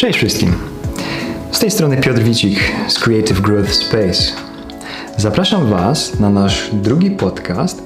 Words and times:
Cześć 0.00 0.18
wszystkim. 0.18 0.52
Z 1.52 1.58
tej 1.58 1.70
strony 1.70 1.96
Piotr 1.96 2.22
Wicik 2.22 2.58
z 2.88 2.98
Creative 2.98 3.40
Growth 3.40 3.72
Space. 3.72 4.32
Zapraszam 5.16 5.70
Was 5.70 6.20
na 6.20 6.30
nasz 6.30 6.70
drugi 6.72 7.10
podcast, 7.10 7.82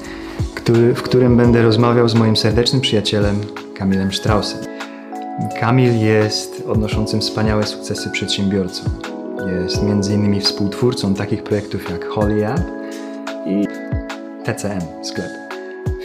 który, 0.54 0.94
w 0.94 1.02
którym 1.02 1.36
będę 1.36 1.62
rozmawiał 1.62 2.08
z 2.08 2.14
moim 2.14 2.36
serdecznym 2.36 2.80
przyjacielem 2.80 3.40
Kamilem 3.76 4.12
Straussem. 4.12 4.58
Kamil 5.60 5.98
jest 5.98 6.62
odnoszącym 6.66 7.20
wspaniałe 7.20 7.66
sukcesy 7.66 8.10
przedsiębiorcą. 8.10 8.84
Jest 9.62 9.82
m.in. 9.82 10.40
współtwórcą 10.40 11.14
takich 11.14 11.42
projektów 11.42 11.90
jak 11.90 12.04
Holy 12.08 12.46
App 12.46 12.62
i 13.46 13.66
TCM 14.44 15.04
Sklep, 15.04 15.30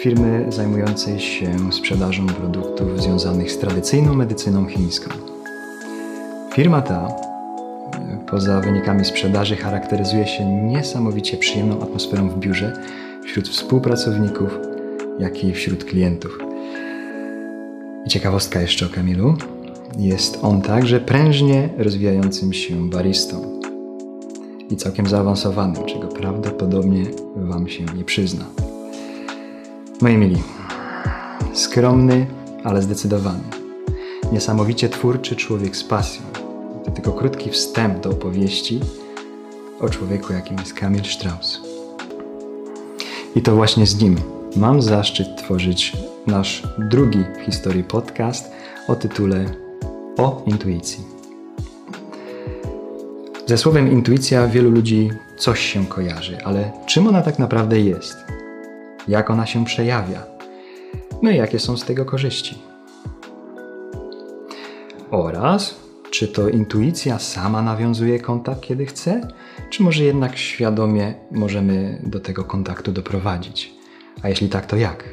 firmy 0.02 0.46
zajmującej 0.50 1.20
się 1.20 1.72
sprzedażą 1.72 2.28
produktów 2.28 3.02
związanych 3.02 3.52
z 3.52 3.58
tradycyjną 3.58 4.14
medycyną 4.14 4.68
chińską. 4.68 5.29
Firma 6.60 6.82
ta, 6.82 7.08
poza 8.32 8.62
wynikami 8.62 9.06
sprzedaży, 9.06 9.56
charakteryzuje 9.56 10.28
się 10.28 10.46
niesamowicie 10.46 11.38
przyjemną 11.38 11.82
atmosferą 11.82 12.30
w 12.30 12.40
biurze 12.40 12.74
wśród 13.26 13.50
współpracowników, 13.50 14.60
jak 15.20 15.44
i 15.44 15.54
wśród 15.54 15.84
klientów. 15.84 16.40
I 18.06 18.10
ciekawostka 18.10 18.62
jeszcze 18.62 18.86
o 18.86 18.90
Kamilu. 18.90 19.36
Jest 19.98 20.40
on 20.42 20.62
także 20.62 21.00
prężnie 21.00 21.70
rozwijającym 21.78 22.54
się 22.54 22.90
baristą 22.90 23.60
i 24.70 24.76
całkiem 24.76 25.08
zaawansowanym, 25.08 25.86
czego 25.86 26.08
prawdopodobnie 26.08 27.04
Wam 27.36 27.68
się 27.68 27.84
nie 27.98 28.04
przyzna. 28.04 28.46
Moi 30.02 30.18
mili, 30.18 30.38
skromny, 31.54 32.26
ale 32.64 32.82
zdecydowany, 32.82 33.44
niesamowicie 34.32 34.90
twórczy 34.90 35.36
człowiek 35.36 35.76
z 35.76 35.84
pasją. 35.84 36.29
Tylko 36.96 37.12
krótki 37.12 37.50
wstęp 37.50 38.04
do 38.04 38.10
opowieści 38.10 38.80
o 39.80 39.90
człowieku, 39.90 40.34
jakim 40.34 40.58
jest 40.58 40.74
Kamil 40.74 41.06
Strauss. 41.06 41.62
I 43.36 43.42
to 43.42 43.56
właśnie 43.56 43.88
z 43.88 44.02
nim 44.02 44.16
mam 44.56 44.82
zaszczyt 44.82 45.28
tworzyć 45.38 45.94
nasz 46.28 46.64
drugi 46.78 47.24
w 47.38 47.46
historii 47.46 47.84
podcast 47.84 48.52
o 48.88 48.96
tytule 48.96 49.46
O 50.18 50.44
intuicji. 50.46 51.04
Ze 53.46 53.58
słowem 53.58 53.92
intuicja 53.92 54.48
wielu 54.48 54.72
ludzi 54.72 55.10
coś 55.38 55.60
się 55.60 55.86
kojarzy, 55.86 56.38
ale 56.46 56.72
czym 56.86 57.08
ona 57.08 57.22
tak 57.22 57.40
naprawdę 57.40 57.80
jest? 57.80 58.18
Jak 59.08 59.30
ona 59.30 59.46
się 59.46 59.66
przejawia? 59.66 60.24
No 61.22 61.32
i 61.32 61.38
jakie 61.38 61.60
są 61.60 61.78
z 61.78 61.86
tego 61.86 62.06
korzyści? 62.06 62.58
Oraz 65.12 65.76
czy 66.12 66.28
to 66.28 66.50
intuicja 66.50 67.20
sama 67.20 67.62
nawiązuje 67.62 68.20
kontakt, 68.20 68.62
kiedy 68.62 68.86
chce, 68.86 69.28
czy 69.70 69.84
może 69.84 70.04
jednak 70.04 70.38
świadomie 70.38 71.14
możemy 71.32 72.02
do 72.04 72.20
tego 72.20 72.44
kontaktu 72.44 72.92
doprowadzić? 72.92 73.74
A 74.24 74.30
jeśli 74.30 74.50
tak, 74.50 74.66
to 74.66 74.76
jak? 74.76 75.04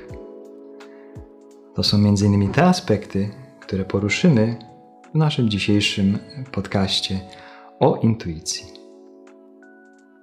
To 1.74 1.82
są 1.82 1.96
m.in. 1.96 2.52
te 2.52 2.64
aspekty, 2.64 3.28
które 3.60 3.84
poruszymy 3.84 4.56
w 5.14 5.18
naszym 5.18 5.48
dzisiejszym 5.48 6.18
podcaście 6.52 7.20
o 7.80 7.96
intuicji. 8.02 8.66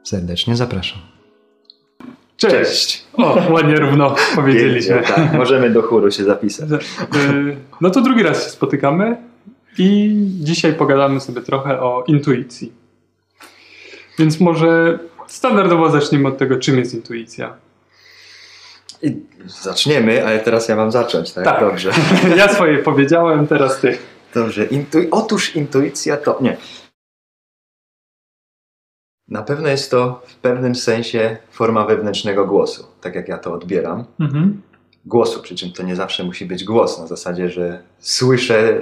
Serdecznie 0.03 0.55
zapraszam. 0.55 0.99
Cześć! 2.37 3.05
O, 3.13 3.51
ładnie 3.51 3.75
równo 3.75 4.15
powiedzieliśmy. 4.35 4.95
Pięknie, 4.95 5.15
tak, 5.15 5.33
możemy 5.33 5.69
do 5.69 5.81
chóru 5.81 6.11
się 6.11 6.23
zapisać. 6.23 6.69
No 7.81 7.89
to 7.89 8.01
drugi 8.01 8.23
raz 8.23 8.43
się 8.43 8.49
spotykamy 8.49 9.17
i 9.77 10.15
dzisiaj 10.39 10.73
pogadamy 10.73 11.19
sobie 11.19 11.41
trochę 11.41 11.81
o 11.81 12.03
intuicji. 12.07 12.73
Więc 14.19 14.39
może 14.39 14.99
standardowo 15.27 15.89
zaczniemy 15.89 16.27
od 16.27 16.37
tego, 16.37 16.59
czym 16.59 16.77
jest 16.77 16.93
intuicja. 16.93 17.57
I 19.01 19.21
zaczniemy, 19.45 20.25
ale 20.25 20.39
teraz 20.39 20.69
ja 20.69 20.75
mam 20.75 20.91
zacząć, 20.91 21.33
tak? 21.33 21.45
Tak. 21.45 21.59
Dobrze. 21.59 21.91
Ja 22.37 22.53
swoje 22.53 22.77
powiedziałem, 22.77 23.47
teraz 23.47 23.79
ty. 23.79 23.97
Dobrze. 24.33 24.65
Intu... 24.65 24.97
Otóż 25.11 25.55
intuicja 25.55 26.17
to. 26.17 26.37
Nie. 26.41 26.57
Na 29.27 29.43
pewno 29.43 29.67
jest 29.67 29.91
to 29.91 30.21
w 30.27 30.35
pewnym 30.35 30.75
sensie 30.75 31.37
forma 31.51 31.85
wewnętrznego 31.85 32.47
głosu, 32.47 32.87
tak 33.01 33.15
jak 33.15 33.27
ja 33.27 33.37
to 33.37 33.53
odbieram. 33.53 34.05
Mhm. 34.19 34.61
Głosu, 35.05 35.41
przy 35.41 35.55
czym 35.55 35.71
to 35.71 35.83
nie 35.83 35.95
zawsze 35.95 36.23
musi 36.23 36.45
być 36.45 36.63
głos, 36.63 36.99
na 36.99 37.07
zasadzie, 37.07 37.49
że 37.49 37.83
słyszę 37.99 38.81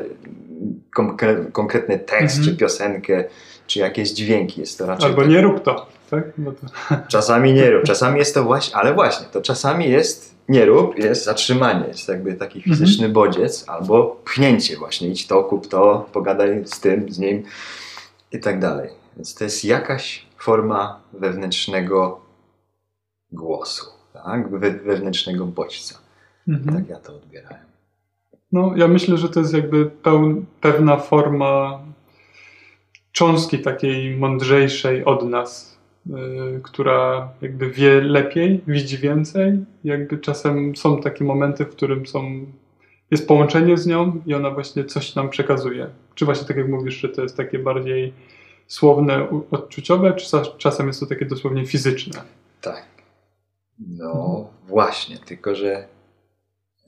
konkre- 0.97 1.51
konkretny 1.51 1.99
tekst, 1.99 2.37
Mhm. 2.37 2.43
czy 2.55 2.59
piosenkę, 2.59 3.23
czy 3.67 3.79
jakieś 3.79 4.11
dźwięki. 4.11 4.61
Jest 4.61 4.77
to 4.77 4.85
raczej. 4.85 5.09
Albo 5.09 5.21
tak- 5.21 5.29
nie 5.31 5.41
rób 5.41 5.63
to. 5.63 5.85
Tak? 6.09 6.23
Bo 6.37 6.51
to... 6.51 6.67
Czasami 7.07 7.53
nie 7.53 7.71
rób, 7.71 7.83
czasami 7.83 8.19
jest 8.19 8.33
to 8.33 8.43
właśnie, 8.43 8.75
ale 8.75 8.93
właśnie, 8.93 9.25
to 9.31 9.41
czasami 9.41 9.89
jest 9.89 10.35
nie 10.49 10.65
rób, 10.65 10.97
jest 10.97 11.23
zatrzymanie, 11.25 11.87
jest 11.87 12.07
jakby 12.07 12.33
taki 12.33 12.59
Mhm. 12.59 12.77
fizyczny 12.77 13.09
bodziec, 13.09 13.63
albo 13.69 14.21
pchnięcie 14.25 14.77
właśnie, 14.77 15.07
idź 15.07 15.27
to, 15.27 15.43
kup 15.43 15.67
to, 15.67 16.09
pogadaj 16.13 16.61
z 16.65 16.79
tym, 16.79 17.11
z 17.13 17.19
nim 17.19 17.43
i 18.31 18.39
tak 18.39 18.59
dalej. 18.59 18.89
Więc 19.17 19.35
to 19.35 19.43
jest 19.43 19.65
jakaś 19.65 20.25
forma 20.37 20.99
wewnętrznego 21.13 22.21
głosu, 23.31 23.85
tak? 24.13 24.49
We, 24.49 24.71
wewnętrznego 24.71 25.45
bodźca. 25.45 25.95
Mhm. 26.47 26.75
Tak 26.77 26.89
ja 26.89 26.99
to 26.99 27.15
odbierałem. 27.15 27.70
No, 28.51 28.73
ja 28.75 28.87
myślę, 28.87 29.17
że 29.17 29.29
to 29.29 29.39
jest 29.39 29.53
jakby 29.53 29.85
peł, 29.85 30.45
pewna 30.61 30.97
forma 30.97 31.81
cząstki 33.11 33.59
takiej 33.59 34.17
mądrzejszej 34.17 35.05
od 35.05 35.29
nas, 35.29 35.77
yy, 36.05 36.61
która 36.63 37.29
jakby 37.41 37.71
wie 37.71 38.01
lepiej, 38.01 38.61
widzi 38.67 38.97
więcej. 38.97 39.65
Jakby 39.83 40.17
czasem 40.17 40.75
są 40.75 41.01
takie 41.01 41.23
momenty, 41.23 41.65
w 41.65 41.69
którym 41.69 42.07
są, 42.07 42.45
jest 43.11 43.27
połączenie 43.27 43.77
z 43.77 43.87
nią 43.87 44.21
i 44.25 44.33
ona 44.33 44.51
właśnie 44.51 44.85
coś 44.85 45.15
nam 45.15 45.29
przekazuje. 45.29 45.89
Czy 46.15 46.25
właśnie 46.25 46.47
tak 46.47 46.57
jak 46.57 46.67
mówisz, 46.67 46.95
że 46.95 47.09
to 47.09 47.21
jest 47.21 47.37
takie 47.37 47.59
bardziej 47.59 48.13
słowne, 48.67 49.27
odczuciowe, 49.51 50.13
czy 50.13 50.37
czasem 50.57 50.87
jest 50.87 50.99
to 50.99 51.05
takie 51.05 51.25
dosłownie 51.25 51.65
fizyczne. 51.65 52.21
Tak. 52.61 52.85
No 53.79 54.47
właśnie, 54.67 55.17
tylko 55.17 55.55
że 55.55 55.87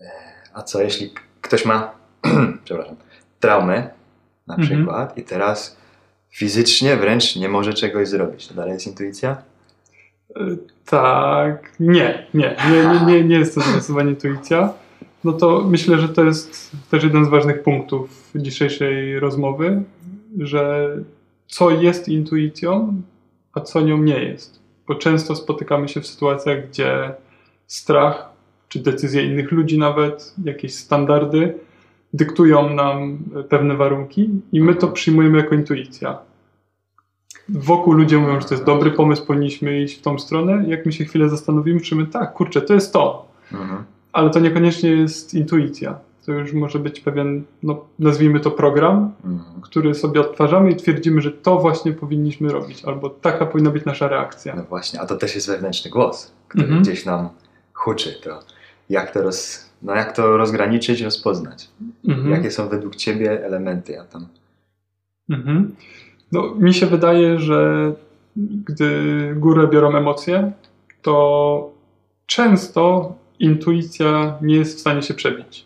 e, 0.02 0.10
a 0.54 0.64
co 0.64 0.82
jeśli 0.82 1.14
ktoś 1.44 1.66
ma, 1.66 1.92
przepraszam, 2.66 2.96
traumę 3.40 3.90
na 4.48 4.56
Mhm. 4.56 4.78
przykład 4.78 5.18
i 5.18 5.24
teraz 5.24 5.78
fizycznie 6.30 6.96
wręcz 6.98 7.36
nie 7.36 7.50
może 7.50 7.74
czegoś 7.74 8.08
zrobić. 8.08 8.48
To 8.48 8.54
dalej 8.54 8.74
jest 8.74 8.88
intuicja? 8.88 9.38
Y, 10.38 10.58
Tak, 10.86 11.72
nie, 11.80 12.28
nie, 12.34 12.56
nie, 12.72 12.84
nie, 12.86 13.06
nie, 13.06 13.24
nie 13.24 13.40
jest 13.40 13.56
to 13.56 13.62
zdecydowanie 13.62 14.10
intuicja. 14.10 14.74
No 15.24 15.34
to 15.34 15.62
myślę, 15.70 15.98
że 15.98 16.10
to 16.10 16.24
jest 16.24 16.72
też 16.92 17.04
jeden 17.04 17.26
z 17.26 17.30
ważnych 17.30 17.64
punktów 17.64 18.32
dzisiejszej 18.36 19.20
rozmowy, 19.20 19.84
że 20.40 20.90
co 21.48 21.70
jest 21.72 22.08
intuicją, 22.10 23.02
a 23.54 23.62
co 23.62 23.82
nią 23.82 23.98
nie 23.98 24.20
jest. 24.24 24.60
Bo 24.88 24.96
często 24.96 25.36
spotykamy 25.36 25.88
się 25.90 26.02
w 26.02 26.08
sytuacjach, 26.08 26.70
gdzie 26.70 27.12
strach, 27.68 28.30
czy 28.74 28.80
decyzje 28.80 29.26
innych 29.26 29.52
ludzi 29.52 29.78
nawet, 29.80 30.34
jakieś 30.46 30.76
standardy 30.76 31.54
dyktują 32.14 32.70
nam 32.74 33.18
pewne 33.50 33.76
warunki 33.76 34.30
i 34.52 34.62
my 34.62 34.76
to 34.76 34.88
przyjmujemy 34.88 35.38
jako 35.38 35.56
intuicja 35.56 36.18
wokół 37.50 37.94
ludzie 37.94 38.18
mówią, 38.18 38.42
że 38.42 38.48
to 38.48 38.54
jest 38.54 38.66
dobry 38.66 38.92
pomysł, 38.92 39.26
powinniśmy 39.26 39.82
iść 39.82 40.00
w 40.00 40.02
tą 40.02 40.20
stronę. 40.20 40.64
Jak 40.68 40.86
my 40.86 40.92
się 40.92 41.06
chwilę 41.06 41.30
zastanowimy, 41.30 41.82
czy 41.82 41.96
my 41.96 42.08
tak, 42.08 42.34
kurczę, 42.34 42.62
to 42.62 42.74
jest 42.74 42.94
to. 42.94 43.28
Mhm. 43.52 43.84
Ale 44.12 44.30
to 44.30 44.40
niekoniecznie 44.40 44.90
jest 44.90 45.34
intuicja. 45.34 46.00
To 46.26 46.32
już 46.32 46.54
może 46.54 46.80
być 46.80 47.00
pewien, 47.00 47.44
no, 47.64 47.86
nazwijmy 48.00 48.40
to 48.40 48.52
program, 48.52 49.12
Mhm. 49.26 49.62
który 49.62 49.94
sobie 49.94 50.22
odtwarzamy 50.22 50.72
i 50.72 50.76
twierdzimy, 50.76 51.22
że 51.22 51.32
to 51.32 51.60
właśnie 51.60 51.92
powinniśmy 51.92 52.52
robić, 52.52 52.86
albo 52.86 53.10
taka 53.10 53.46
powinna 53.46 53.70
być 53.72 53.86
nasza 53.86 54.08
reakcja. 54.08 54.56
No 54.56 54.64
właśnie, 54.64 55.02
a 55.02 55.06
to 55.06 55.16
też 55.16 55.36
jest 55.36 55.48
wewnętrzny 55.48 55.92
głos, 55.92 56.32
który 56.48 56.64
Mhm. 56.64 56.82
gdzieś 56.84 57.06
nam 57.06 57.30
huczy. 57.74 58.20
To 58.24 58.40
jak 58.90 59.14
to, 59.14 59.22
roz, 59.22 59.70
no 59.82 59.96
jak 59.96 60.16
to 60.16 60.38
rozgraniczyć, 60.38 61.02
rozpoznać? 61.02 61.70
Mhm. 62.08 62.32
Jakie 62.32 62.52
są 62.52 62.70
według 62.70 62.96
Ciebie 62.96 63.46
elementy? 63.46 63.92
Ja 63.92 64.06
tam... 64.06 64.28
Mhm. 65.30 65.76
No, 66.32 66.56
mi 66.56 66.74
się 66.74 66.86
wydaje, 66.86 67.40
że 67.40 67.92
gdy 68.36 68.90
górę 69.36 69.68
biorą 69.68 69.96
emocje, 69.96 70.52
to 71.02 71.74
często 72.26 73.16
intuicja 73.40 74.38
nie 74.42 74.56
jest 74.56 74.78
w 74.78 74.80
stanie 74.80 75.02
się 75.02 75.14
przebić. 75.14 75.66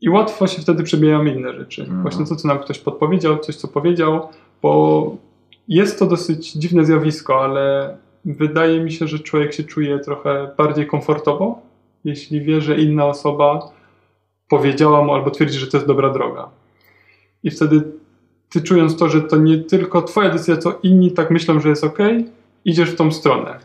I 0.00 0.10
łatwo 0.10 0.46
się 0.46 0.62
wtedy 0.62 0.82
przebijają 0.82 1.24
inne 1.24 1.52
rzeczy. 1.52 1.82
Mhm. 1.82 2.02
Właśnie 2.02 2.26
to, 2.26 2.36
co 2.36 2.48
nam 2.48 2.58
ktoś 2.58 2.78
podpowiedział, 2.78 3.38
coś, 3.38 3.56
co 3.56 3.68
powiedział, 3.68 4.28
bo 4.62 5.16
jest 5.68 5.98
to 5.98 6.06
dosyć 6.06 6.52
dziwne 6.52 6.84
zjawisko, 6.84 7.44
ale 7.44 7.96
wydaje 8.24 8.80
mi 8.80 8.92
się, 8.92 9.08
że 9.08 9.18
człowiek 9.18 9.52
się 9.52 9.64
czuje 9.64 9.98
trochę 9.98 10.50
bardziej 10.56 10.86
komfortowo, 10.86 11.62
jeśli 12.06 12.40
wie, 12.40 12.60
że 12.60 12.76
inna 12.76 13.06
osoba 13.06 13.70
powiedziała 14.48 15.04
mu 15.04 15.14
albo 15.14 15.30
twierdzi, 15.30 15.58
że 15.58 15.66
to 15.66 15.76
jest 15.76 15.86
dobra 15.86 16.10
droga. 16.10 16.48
I 17.42 17.50
wtedy 17.50 17.82
ty 18.50 18.60
czując 18.60 18.96
to, 18.96 19.08
że 19.08 19.22
to 19.22 19.36
nie 19.36 19.58
tylko 19.58 20.02
twoja 20.02 20.30
decyzja, 20.30 20.56
co 20.56 20.78
inni 20.82 21.12
tak 21.12 21.30
myślą, 21.30 21.60
że 21.60 21.68
jest 21.68 21.84
ok, 21.84 21.98
idziesz 22.64 22.90
w 22.90 22.96
tą 22.96 23.12
stronę. 23.12 23.58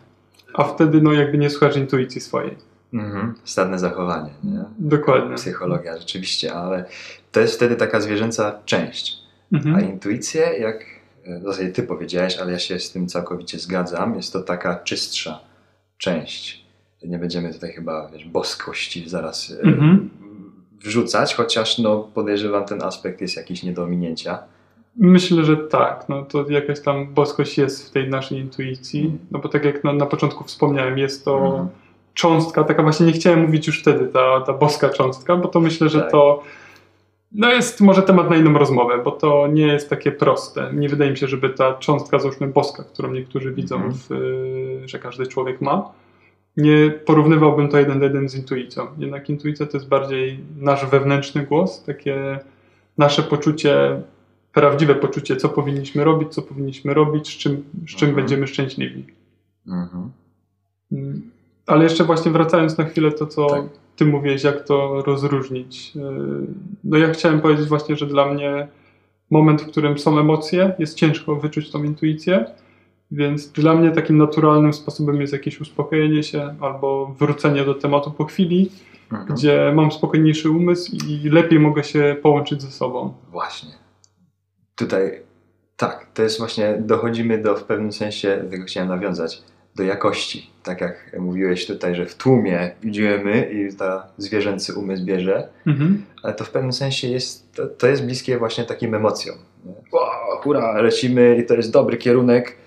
A 0.54 0.64
wtedy 0.64 1.02
no 1.02 1.14
jakby 1.14 1.38
nie 1.38 1.50
słuchasz 1.50 1.78
intuicji 1.78 2.22
swojej. 2.22 2.56
Mhm. 2.94 3.34
Stadne 3.44 3.80
zachowanie, 3.80 4.30
nie? 4.44 4.64
Dokładnie. 4.80 5.36
Psychologia, 5.36 5.98
rzeczywiście, 5.98 6.54
ale 6.54 6.86
to 7.32 7.40
jest 7.40 7.56
wtedy 7.56 7.76
taka 7.76 8.02
zwierzęca 8.02 8.60
część. 8.66 9.18
Mhm. 9.54 9.76
A 9.76 9.82
intuicję, 9.82 10.42
jak 10.42 10.86
e, 11.26 11.40
w 11.40 11.44
zasadzie 11.44 11.70
ty 11.70 11.84
powiedziałeś, 11.84 12.38
ale 12.38 12.52
ja 12.52 12.60
się 12.60 12.80
z 12.80 12.92
tym 12.92 13.08
całkowicie 13.08 13.60
zgadzam, 13.60 14.16
jest 14.16 14.34
to 14.34 14.42
taka 14.42 14.76
czystsza 14.76 15.40
część. 15.98 16.61
Nie 17.04 17.18
będziemy 17.20 17.54
tutaj 17.54 17.72
chyba 17.72 18.10
wiesz, 18.14 18.26
boskości 18.26 19.10
zaraz 19.10 19.52
e, 19.52 19.68
Mhm. 19.68 20.10
wrzucać, 20.84 21.36
chociaż 21.36 21.78
no, 21.78 22.08
podejrzewam 22.14 22.66
ten 22.66 22.82
aspekt 22.84 23.22
jest 23.22 23.38
jakiś 23.38 23.64
nie 23.64 23.74
do 23.74 23.84
ominięcia. 23.84 24.40
Myślę, 24.98 25.44
że 25.44 25.58
tak. 25.58 26.06
No 26.10 26.26
to 26.26 26.50
jakaś 26.50 26.80
tam 26.82 27.14
boskość 27.14 27.58
jest 27.58 27.88
w 27.90 27.92
tej 27.92 28.10
naszej 28.10 28.38
intuicji. 28.40 29.00
Mhm. 29.02 29.20
No 29.32 29.40
bo 29.40 29.50
tak 29.50 29.66
jak 29.66 29.84
na, 29.84 29.94
na 29.94 30.06
początku 30.06 30.44
wspomniałem, 30.44 30.98
jest 30.98 31.26
to 31.26 31.38
Mhm. 31.46 31.68
cząstka, 32.14 32.64
taka 32.64 32.84
właśnie 32.84 33.06
nie 33.06 33.12
chciałem 33.12 33.42
mówić 33.42 33.68
już 33.68 33.82
wtedy, 33.82 34.08
ta, 34.08 34.42
ta 34.42 34.54
boska 34.54 34.90
cząstka, 34.90 35.36
bo 35.36 35.48
to 35.48 35.60
myślę, 35.60 35.90
że 35.90 36.02
Tak. 36.02 36.12
to 36.12 36.44
no 37.32 37.50
jest 37.52 37.82
może 37.82 38.02
temat 38.02 38.30
na 38.30 38.36
inną 38.36 38.54
rozmowę, 38.60 39.02
bo 39.04 39.12
to 39.12 39.48
nie 39.48 39.68
jest 39.68 39.90
takie 39.90 40.12
proste. 40.12 40.70
Nie 40.74 40.90
wydaje 40.90 41.12
mi 41.12 41.18
się, 41.18 41.28
żeby 41.28 41.50
ta 41.50 41.74
cząstka, 41.74 42.20
załóżmy 42.20 42.48
boska, 42.48 42.84
którą 42.84 43.12
niektórzy 43.12 43.54
widzą, 43.54 43.76
Mhm. 43.76 43.94
w, 43.94 44.12
y, 44.12 44.88
że 44.88 45.00
każdy 45.00 45.28
człowiek 45.28 45.62
ma, 45.62 45.92
nie 46.58 46.92
porównywałbym 47.06 47.70
to 47.70 47.80
jeden 47.80 48.00
do 48.00 48.06
jeden 48.06 48.30
z 48.30 48.36
intuicją. 48.36 48.88
Jednak 48.98 49.30
intuicja 49.30 49.66
to 49.66 49.78
jest 49.78 49.88
bardziej 49.90 50.40
nasz 50.58 50.86
wewnętrzny 50.86 51.44
głos, 51.46 51.84
takie 51.84 52.40
nasze 52.98 53.24
poczucie, 53.24 54.02
prawdziwe 54.54 54.96
poczucie, 54.96 55.36
co 55.36 55.50
powinniśmy 55.50 56.04
robić, 56.04 56.34
co 56.34 56.42
powinniśmy 56.42 56.94
robić, 56.94 57.28
z 57.34 57.38
czym, 57.38 57.64
z 57.88 57.96
czym 57.96 58.10
Mhm. 58.10 58.16
będziemy 58.16 58.48
szczęśliwi. 58.48 59.06
Mhm. 59.68 60.12
Mm. 60.92 61.22
Ale 61.68 61.84
jeszcze 61.84 62.04
właśnie 62.04 62.32
wracając 62.32 62.78
na 62.78 62.84
chwilę 62.86 63.12
to, 63.12 63.28
co 63.28 63.48
Tak. 63.50 63.64
ty 63.96 64.06
mówiłeś, 64.06 64.44
jak 64.44 64.64
to 64.66 65.04
rozróżnić. 65.06 65.96
Yy, 65.96 66.02
No 66.84 66.98
ja 66.98 67.14
chciałem 67.14 67.42
powiedzieć 67.42 67.68
właśnie, 67.68 67.96
że 67.96 68.06
dla 68.08 68.34
mnie 68.34 68.68
moment, 69.32 69.62
w 69.62 69.68
którym 69.72 70.00
są 70.00 70.20
emocje, 70.20 70.74
jest 70.80 70.98
ciężko 70.98 71.36
wyczuć 71.36 71.72
tą 71.72 71.84
intuicję, 71.84 72.46
więc 73.12 73.48
dla 73.52 73.74
mnie 73.76 73.92
takim 73.92 74.18
naturalnym 74.18 74.74
sposobem 74.74 75.22
jest 75.22 75.34
jakieś 75.34 75.62
uspokojenie 75.62 76.24
się 76.24 76.56
albo 76.62 77.16
wrócenie 77.20 77.64
do 77.66 77.74
tematu 77.76 78.12
po 78.12 78.26
chwili, 78.26 78.72
Mhm. 79.12 79.36
gdzie 79.36 79.72
mam 79.76 79.92
spokojniejszy 79.92 80.50
umysł 80.50 80.92
i 81.08 81.30
lepiej 81.30 81.60
mogę 81.60 81.84
się 81.84 82.16
połączyć 82.22 82.62
ze 82.62 82.72
sobą. 82.72 83.14
Właśnie. 83.32 83.70
Tutaj 84.76 85.12
tak, 85.78 86.08
to 86.14 86.24
jest 86.24 86.38
właśnie, 86.40 86.78
dochodzimy 86.80 87.38
do 87.38 87.56
w 87.56 87.64
pewnym 87.64 87.92
sensie, 87.92 88.40
do 88.44 88.50
tego 88.50 88.64
chciałem 88.66 88.90
nawiązać, 88.90 89.42
do 89.76 89.84
jakości. 89.84 90.50
Tak 90.64 90.82
jak 90.82 91.16
mówiłeś 91.20 91.68
tutaj, 91.68 91.96
że 91.96 92.06
w 92.06 92.16
tłumie 92.16 92.72
idziemy 92.84 93.52
i 93.54 93.76
ta 93.78 94.08
zwierzęcy 94.18 94.74
umysł 94.74 95.06
bierze, 95.06 95.50
Mhm. 95.68 96.06
ale 96.24 96.34
to 96.34 96.44
w 96.44 96.50
pewnym 96.50 96.74
sensie 96.74 97.08
jest, 97.08 97.56
to, 97.56 97.68
to 97.68 97.88
jest 97.88 98.06
bliskie 98.06 98.38
właśnie 98.38 98.64
takim 98.64 98.96
emocjom. 98.96 99.36
Wow, 99.92 100.38
hura, 100.42 100.82
lecimy 100.82 101.38
i 101.44 101.46
to 101.46 101.54
jest 101.54 101.72
dobry 101.72 101.98
kierunek, 101.98 102.58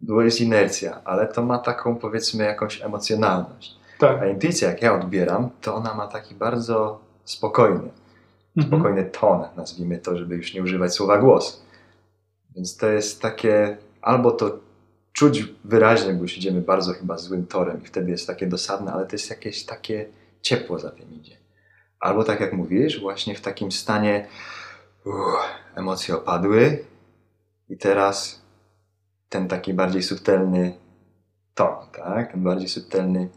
bo 0.00 0.22
jest 0.22 0.40
inercja, 0.40 1.00
ale 1.04 1.26
to 1.26 1.42
ma 1.42 1.58
taką 1.58 1.96
powiedzmy 1.96 2.44
jakąś 2.44 2.82
emocjonalność. 2.82 3.76
Tak. 3.98 4.22
A 4.22 4.26
intuicja, 4.26 4.70
jak 4.70 4.82
ja 4.82 4.94
odbieram, 4.94 5.50
to 5.60 5.74
ona 5.74 5.94
ma 5.94 6.06
taki 6.06 6.34
bardzo 6.34 7.00
spokojny, 7.24 7.88
Mhm. 8.56 8.66
spokojny 8.72 9.04
ton, 9.04 9.44
nazwijmy 9.56 9.98
to, 9.98 10.16
żeby 10.16 10.36
już 10.36 10.54
nie 10.54 10.62
używać 10.62 10.94
słowa 10.94 11.18
głos. 11.18 11.62
Więc 12.56 12.76
to 12.76 12.86
jest 12.86 13.22
takie, 13.22 13.76
albo 14.02 14.30
to 14.30 14.58
czuć 15.12 15.44
wyraźnie, 15.64 16.12
bo 16.14 16.22
już 16.22 16.36
idziemy 16.38 16.60
bardzo 16.60 16.92
chyba 16.92 17.18
złym 17.18 17.46
torem 17.46 17.82
i 17.82 17.86
wtedy 17.86 18.10
jest 18.10 18.26
takie 18.26 18.46
dosadne, 18.46 18.92
ale 18.92 19.06
to 19.06 19.12
jest 19.12 19.30
jakieś 19.30 19.64
takie 19.64 20.06
ciepło 20.42 20.78
za 20.78 20.90
tym 20.90 21.12
idzie. 21.12 21.36
Albo 22.00 22.24
tak 22.24 22.40
jak 22.40 22.52
mówisz, 22.52 23.00
właśnie 23.00 23.34
w 23.34 23.40
takim 23.40 23.72
stanie 23.72 24.26
uff, 25.04 25.16
emocje 25.74 26.16
opadły 26.16 26.84
i 27.68 27.78
teraz 27.78 28.39
ten 29.30 29.48
taki 29.48 29.74
bardziej 29.74 30.02
subtelny 30.02 30.72
ton, 31.54 31.74
tak? 31.96 32.32
Ten 32.32 32.42
bardziej 32.42 32.68
subtelny 32.68 33.28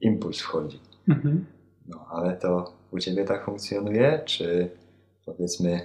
impuls 0.00 0.40
wchodzi. 0.40 0.80
Mhm. 1.08 1.44
No, 1.88 2.06
ale 2.10 2.36
to 2.36 2.72
u 2.90 2.98
Ciebie 2.98 3.24
tak 3.24 3.44
funkcjonuje, 3.44 4.20
czy 4.24 4.70
powiedzmy 5.26 5.80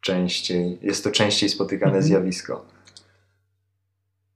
częściej, 0.00 0.78
jest 0.82 1.04
to 1.04 1.10
częściej 1.10 1.48
spotykane 1.48 1.92
Mhm. 1.92 2.04
zjawisko? 2.04 2.64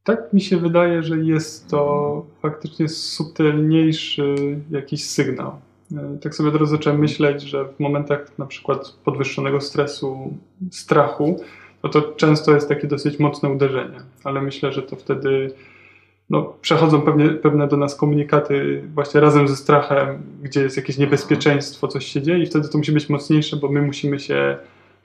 Tak 0.05 0.33
mi 0.33 0.41
się 0.41 0.57
wydaje, 0.57 1.03
że 1.03 1.19
jest 1.19 1.69
to 1.71 2.27
faktycznie 2.43 2.89
subtelniejszy 2.89 4.35
jakiś 4.71 5.09
sygnał. 5.11 5.53
E, 5.97 6.19
Tak 6.23 6.35
sobie 6.35 6.49
od 6.49 6.55
razu 6.55 6.67
zacząłem 6.67 7.01
myśleć, 7.01 7.43
że 7.43 7.65
w 7.65 7.81
momentach 7.81 8.39
na 8.39 8.47
przykład 8.47 8.91
podwyższonego 9.05 9.61
stresu, 9.61 10.35
strachu, 10.71 11.41
no 11.87 11.93
to 11.93 12.03
często 12.03 12.55
jest 12.55 12.69
takie 12.69 12.87
dosyć 12.87 13.19
mocne 13.19 13.49
uderzenie, 13.49 14.01
ale 14.25 14.43
myślę, 14.43 14.73
że 14.73 14.83
to 14.83 14.97
wtedy 14.97 15.51
no, 16.31 16.55
przechodzą 16.63 17.01
pewnie, 17.01 17.29
pewne 17.29 17.69
do 17.69 17.77
nas 17.77 17.95
komunikaty 17.95 18.83
właśnie 18.95 19.21
razem 19.21 19.49
ze 19.49 19.57
strachem, 19.57 20.23
gdzie 20.43 20.61
jest 20.63 20.77
jakieś 20.77 20.99
niebezpieczeństwo, 20.99 21.89
coś 21.89 22.07
się 22.07 22.23
dzieje 22.23 22.43
i 22.43 22.47
wtedy 22.47 22.69
to 22.69 22.79
musi 22.79 22.93
być 22.93 23.09
mocniejsze, 23.09 23.57
bo 23.57 23.69
my 23.69 23.83
musimy 23.83 24.21
się 24.21 24.57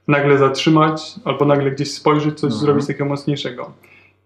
nagle 0.07 0.38
zatrzymać 0.38 1.16
albo 1.25 1.45
nagle 1.45 1.72
gdzieś 1.72 1.94
spojrzeć, 1.94 2.39
coś 2.39 2.51
Mhm. 2.51 2.62
zrobić 2.62 2.88
takiego 2.88 3.06
mocniejszego. 3.06 3.72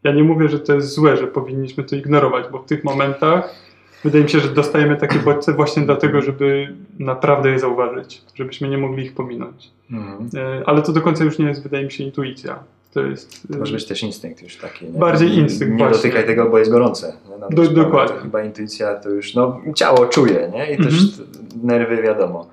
Ja 0.03 0.11
nie 0.11 0.23
mówię, 0.23 0.49
że 0.49 0.59
to 0.59 0.73
jest 0.73 0.89
złe, 0.93 1.17
że 1.17 1.27
powinniśmy 1.27 1.83
to 1.83 1.95
ignorować, 1.95 2.45
bo 2.51 2.59
w 2.59 2.65
tych 2.65 2.83
momentach 2.83 3.64
wydaje 4.05 4.23
mi 4.23 4.29
się, 4.29 4.39
że 4.39 4.49
dostajemy 4.49 4.95
takie 4.97 5.19
bodźce 5.19 5.53
właśnie 5.53 5.83
dlatego, 5.83 6.21
żeby 6.21 6.75
naprawdę 6.99 7.49
je 7.49 7.59
zauważyć, 7.59 8.21
żebyśmy 8.35 8.69
nie 8.69 8.77
mogli 8.77 9.05
ich 9.05 9.13
pominąć. 9.15 9.71
Mhm. 9.91 10.29
E, 10.35 10.63
Ale 10.69 10.81
to 10.81 10.91
do 10.93 11.01
końca 11.01 11.23
już 11.23 11.39
nie 11.39 11.45
jest, 11.45 11.63
wydaje 11.63 11.85
mi 11.85 11.91
się, 11.91 12.03
intuicja. 12.03 12.59
To 12.93 13.01
jest. 13.05 13.47
To 13.47 13.55
e, 13.55 13.57
może 13.57 13.73
być 13.73 13.85
też 13.85 14.03
instynkt 14.03 14.41
już 14.43 14.57
taki. 14.57 14.85
Nie? 14.85 14.99
Bardziej 14.99 15.29
Nie- 15.29 15.35
instynkt, 15.35 15.71
Nie 15.71 15.77
właśnie. 15.77 15.97
dotykaj 15.97 16.25
tego, 16.25 16.49
bo 16.49 16.59
jest 16.59 16.71
gorące. 16.71 17.13
Do- 17.51 17.65
sprawę 17.65 17.83
dokładnie. 17.83 18.15
To 18.15 18.21
chyba 18.21 18.43
intuicja 18.43 18.95
to 18.95 19.09
już, 19.09 19.33
no 19.35 19.61
ciało 19.75 20.05
czuje, 20.05 20.51
nie? 20.53 20.73
I 20.73 20.77
też 20.77 20.93
Mhm. 21.03 21.27
nerwy 21.63 22.01
wiadomo. 22.01 22.47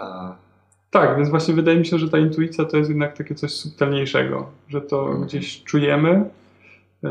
A, 0.00 0.34
Tak, 0.90 1.16
więc 1.16 1.28
właśnie 1.28 1.54
wydaje 1.54 1.78
mi 1.78 1.86
się, 1.86 1.98
że 1.98 2.08
ta 2.10 2.18
intuicja 2.18 2.64
to 2.64 2.76
jest 2.76 2.90
jednak 2.90 3.16
takie 3.16 3.34
coś 3.34 3.50
subtelniejszego, 3.54 4.46
że 4.68 4.80
to 4.80 5.02
Mhm. 5.02 5.24
gdzieś 5.24 5.62
czujemy, 5.64 6.24
y, 7.04 7.08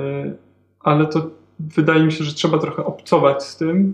ale 0.80 1.06
to 1.06 1.30
wydaje 1.76 2.04
mi 2.04 2.12
się, 2.12 2.24
że 2.24 2.34
trzeba 2.34 2.60
trochę 2.60 2.86
obcować 2.86 3.44
z 3.44 3.58
tym, 3.58 3.94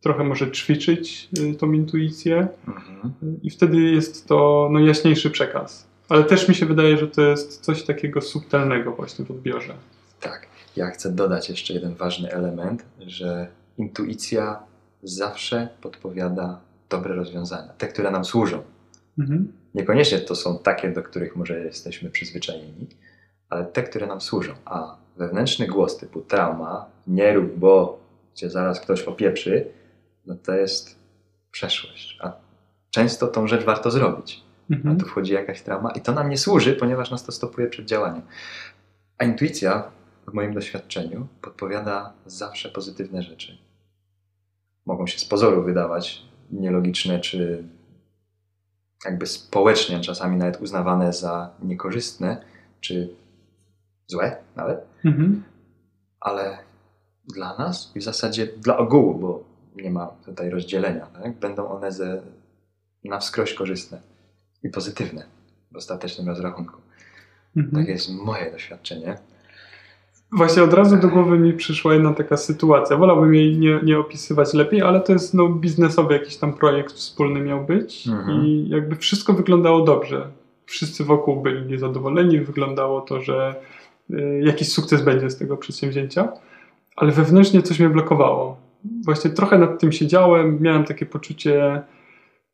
trochę 0.00 0.24
może 0.24 0.50
ćwiczyć 0.50 1.28
y, 1.38 1.54
tą 1.54 1.72
intuicję 1.72 2.48
mhm. 2.68 3.14
i 3.42 3.50
wtedy 3.50 3.80
jest 3.80 4.26
to 4.26 4.68
no, 4.72 4.80
jaśniejszy 4.80 5.30
przekaz. 5.30 5.86
Ale 6.08 6.24
też 6.24 6.48
mi 6.48 6.54
się 6.54 6.66
wydaje, 6.66 6.96
że 6.96 7.08
to 7.08 7.22
jest 7.22 7.60
coś 7.60 7.82
takiego 7.82 8.20
subtelnego 8.20 8.92
właśnie 8.92 9.24
w 9.24 9.30
odbiorze. 9.30 9.74
Tak. 10.20 10.46
Ja 10.76 10.90
chcę 10.90 11.12
dodać 11.12 11.48
jeszcze 11.48 11.74
jeden 11.74 11.94
ważny 11.94 12.32
element, 12.32 12.84
że 13.06 13.48
intuicja 13.78 14.62
zawsze 15.02 15.68
podpowiada 15.80 16.60
dobre 16.88 17.14
rozwiązania, 17.14 17.72
te, 17.78 17.88
które 17.88 18.10
nam 18.10 18.24
służą. 18.24 18.62
Mhm. 19.18 19.52
Niekoniecznie 19.74 20.18
to 20.18 20.34
są 20.34 20.58
takie, 20.58 20.90
do 20.90 21.02
których 21.02 21.36
może 21.36 21.60
jesteśmy 21.64 22.10
przyzwyczajeni, 22.10 22.86
ale 23.50 23.64
te, 23.64 23.82
które 23.82 24.06
nam 24.06 24.20
służą. 24.20 24.52
A 24.64 24.96
wewnętrzny 25.16 25.66
głos 25.66 25.96
typu 25.96 26.20
trauma, 26.20 26.86
nie 27.10 27.32
rób, 27.32 27.58
bo 27.58 27.98
cię 28.34 28.50
zaraz 28.50 28.80
ktoś 28.80 29.02
opieprzy, 29.02 29.66
no 30.26 30.34
to 30.34 30.52
jest 30.54 30.98
przeszłość. 31.50 32.18
A 32.22 32.32
często 32.90 33.28
tą 33.28 33.46
rzecz 33.46 33.64
warto 33.64 33.90
zrobić. 33.90 34.42
A 34.70 34.74
Mhm. 34.74 34.98
tu 34.98 35.06
wchodzi 35.06 35.32
jakaś 35.32 35.62
trauma 35.62 35.90
i 35.90 36.00
to 36.00 36.12
nam 36.12 36.28
nie 36.30 36.38
służy, 36.38 36.72
ponieważ 36.74 37.10
nas 37.10 37.24
to 37.24 37.32
stopuje 37.32 37.66
przed 37.66 37.86
działaniem. 37.86 38.22
A 39.18 39.24
intuicja, 39.24 39.90
w 40.28 40.32
moim 40.32 40.54
doświadczeniu, 40.54 41.26
podpowiada 41.42 42.12
zawsze 42.26 42.68
pozytywne 42.68 43.22
rzeczy. 43.22 43.58
Mogą 44.86 45.06
się 45.06 45.18
z 45.18 45.24
pozoru 45.24 45.62
wydawać 45.62 46.22
nielogiczne, 46.50 47.20
czy 47.20 47.64
jakby 49.04 49.26
społecznie 49.26 50.00
czasami 50.00 50.36
nawet 50.36 50.60
uznawane 50.60 51.12
za 51.12 51.50
niekorzystne, 51.62 52.44
czy 52.80 53.14
złe 54.06 54.36
nawet, 54.56 54.80
Mhm. 55.04 55.42
ale 56.20 56.58
dla 57.32 57.58
nas 57.58 57.92
i 57.94 58.00
w 58.00 58.02
zasadzie 58.02 58.46
dla 58.46 58.78
ogółu, 58.78 59.14
bo 59.14 59.44
nie 59.76 59.90
ma 59.90 60.06
tutaj 60.06 60.50
rozdzielenia, 60.50 61.06
tak? 61.06 61.38
będą 61.38 61.68
one 61.68 61.92
ze, 61.92 62.22
na 63.04 63.18
wskroś 63.18 63.54
korzystne 63.54 64.00
i 64.62 64.68
pozytywne 64.68 65.24
w 65.72 65.76
ostatecznym 65.76 66.28
rozrachunku. 66.28 66.76
Mhm. 67.56 67.76
Takie 67.76 67.92
jest 67.92 68.10
moje 68.12 68.52
doświadczenie. 68.52 69.18
Właśnie 70.32 70.62
od 70.62 70.74
razu 70.74 70.96
do 70.96 71.08
głowy 71.08 71.38
mi 71.38 71.52
przyszła 71.52 71.94
jedna 71.94 72.14
taka 72.14 72.36
sytuacja. 72.36 72.96
Wolałbym 72.96 73.34
jej 73.34 73.58
nie, 73.58 73.80
nie 73.82 73.98
opisywać 73.98 74.54
lepiej, 74.54 74.82
ale 74.82 75.00
to 75.00 75.12
jest 75.12 75.34
no, 75.34 75.48
biznesowy 75.48 76.14
jakiś 76.14 76.36
tam 76.36 76.52
projekt 76.52 76.92
wspólny 76.92 77.40
miał 77.40 77.64
być 77.64 78.06
Mhm. 78.08 78.46
i 78.46 78.68
jakby 78.68 78.96
wszystko 78.96 79.32
wyglądało 79.32 79.84
dobrze. 79.84 80.30
wszyscy 80.66 81.04
wokół 81.04 81.42
byli 81.42 81.66
niezadowoleni, 81.66 82.40
wyglądało 82.40 83.00
to, 83.00 83.20
że 83.20 83.54
y, 84.10 84.40
jakiś 84.44 84.72
sukces 84.72 85.02
będzie 85.02 85.30
z 85.30 85.36
tego 85.38 85.56
przedsięwzięcia, 85.56 86.32
ale 87.00 87.12
wewnętrznie 87.12 87.62
coś 87.62 87.80
mnie 87.80 87.88
blokowało. 87.88 88.56
Właśnie 89.04 89.30
trochę 89.30 89.58
nad 89.58 89.80
tym 89.80 89.92
siedziałem, 89.92 90.58
miałem 90.60 90.84
takie 90.84 91.06
poczucie, 91.06 91.82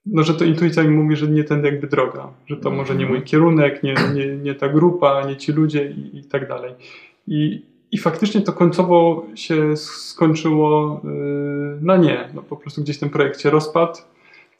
no, 0.07 0.23
że 0.23 0.35
to 0.35 0.45
intuicja 0.45 0.83
mi 0.83 0.91
mówi, 0.91 1.17
że 1.17 1.29
nie 1.29 1.45
ten 1.45 1.65
jakby 1.65 1.87
droga, 1.87 2.29
że 2.47 2.57
to 2.57 2.71
może 2.71 2.95
nie 2.95 3.07
mój 3.07 3.23
kierunek, 3.23 3.83
nie, 3.83 3.95
nie, 4.15 4.37
nie 4.37 4.55
ta 4.55 4.69
grupa, 4.69 5.23
nie 5.29 5.37
ci 5.37 5.53
ludzie 5.53 5.91
i, 5.91 6.19
i 6.19 6.25
tak 6.25 6.49
dalej. 6.49 6.73
I, 7.27 7.63
I 7.93 7.99
faktycznie 7.99 8.41
to 8.41 8.53
końcowo 8.53 9.27
się 9.35 9.77
skończyło 9.77 11.01
yy, 11.05 11.79
na 11.81 11.97
nie. 11.97 12.29
No, 12.35 12.43
po 12.43 12.57
prostu 12.57 12.83
gdzieś 12.83 12.99
ten 12.99 13.11
projekt 13.11 13.41
się 13.41 13.51
rozpadł. 13.51 13.99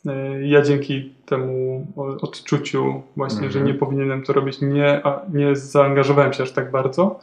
Yy, 0.05 0.47
ja 0.47 0.63
dzięki 0.63 1.13
temu 1.27 1.87
odczuciu 2.21 3.03
właśnie, 3.17 3.47
mhm. 3.47 3.53
że 3.53 3.61
nie 3.61 3.75
powinienem 3.75 4.23
to 4.23 4.33
robić, 4.33 4.61
nie, 4.61 5.07
a, 5.07 5.21
nie 5.33 5.57
zaangażowałem 5.57 6.33
się 6.33 6.43
aż 6.43 6.51
tak 6.51 6.71
bardzo. 6.71 7.21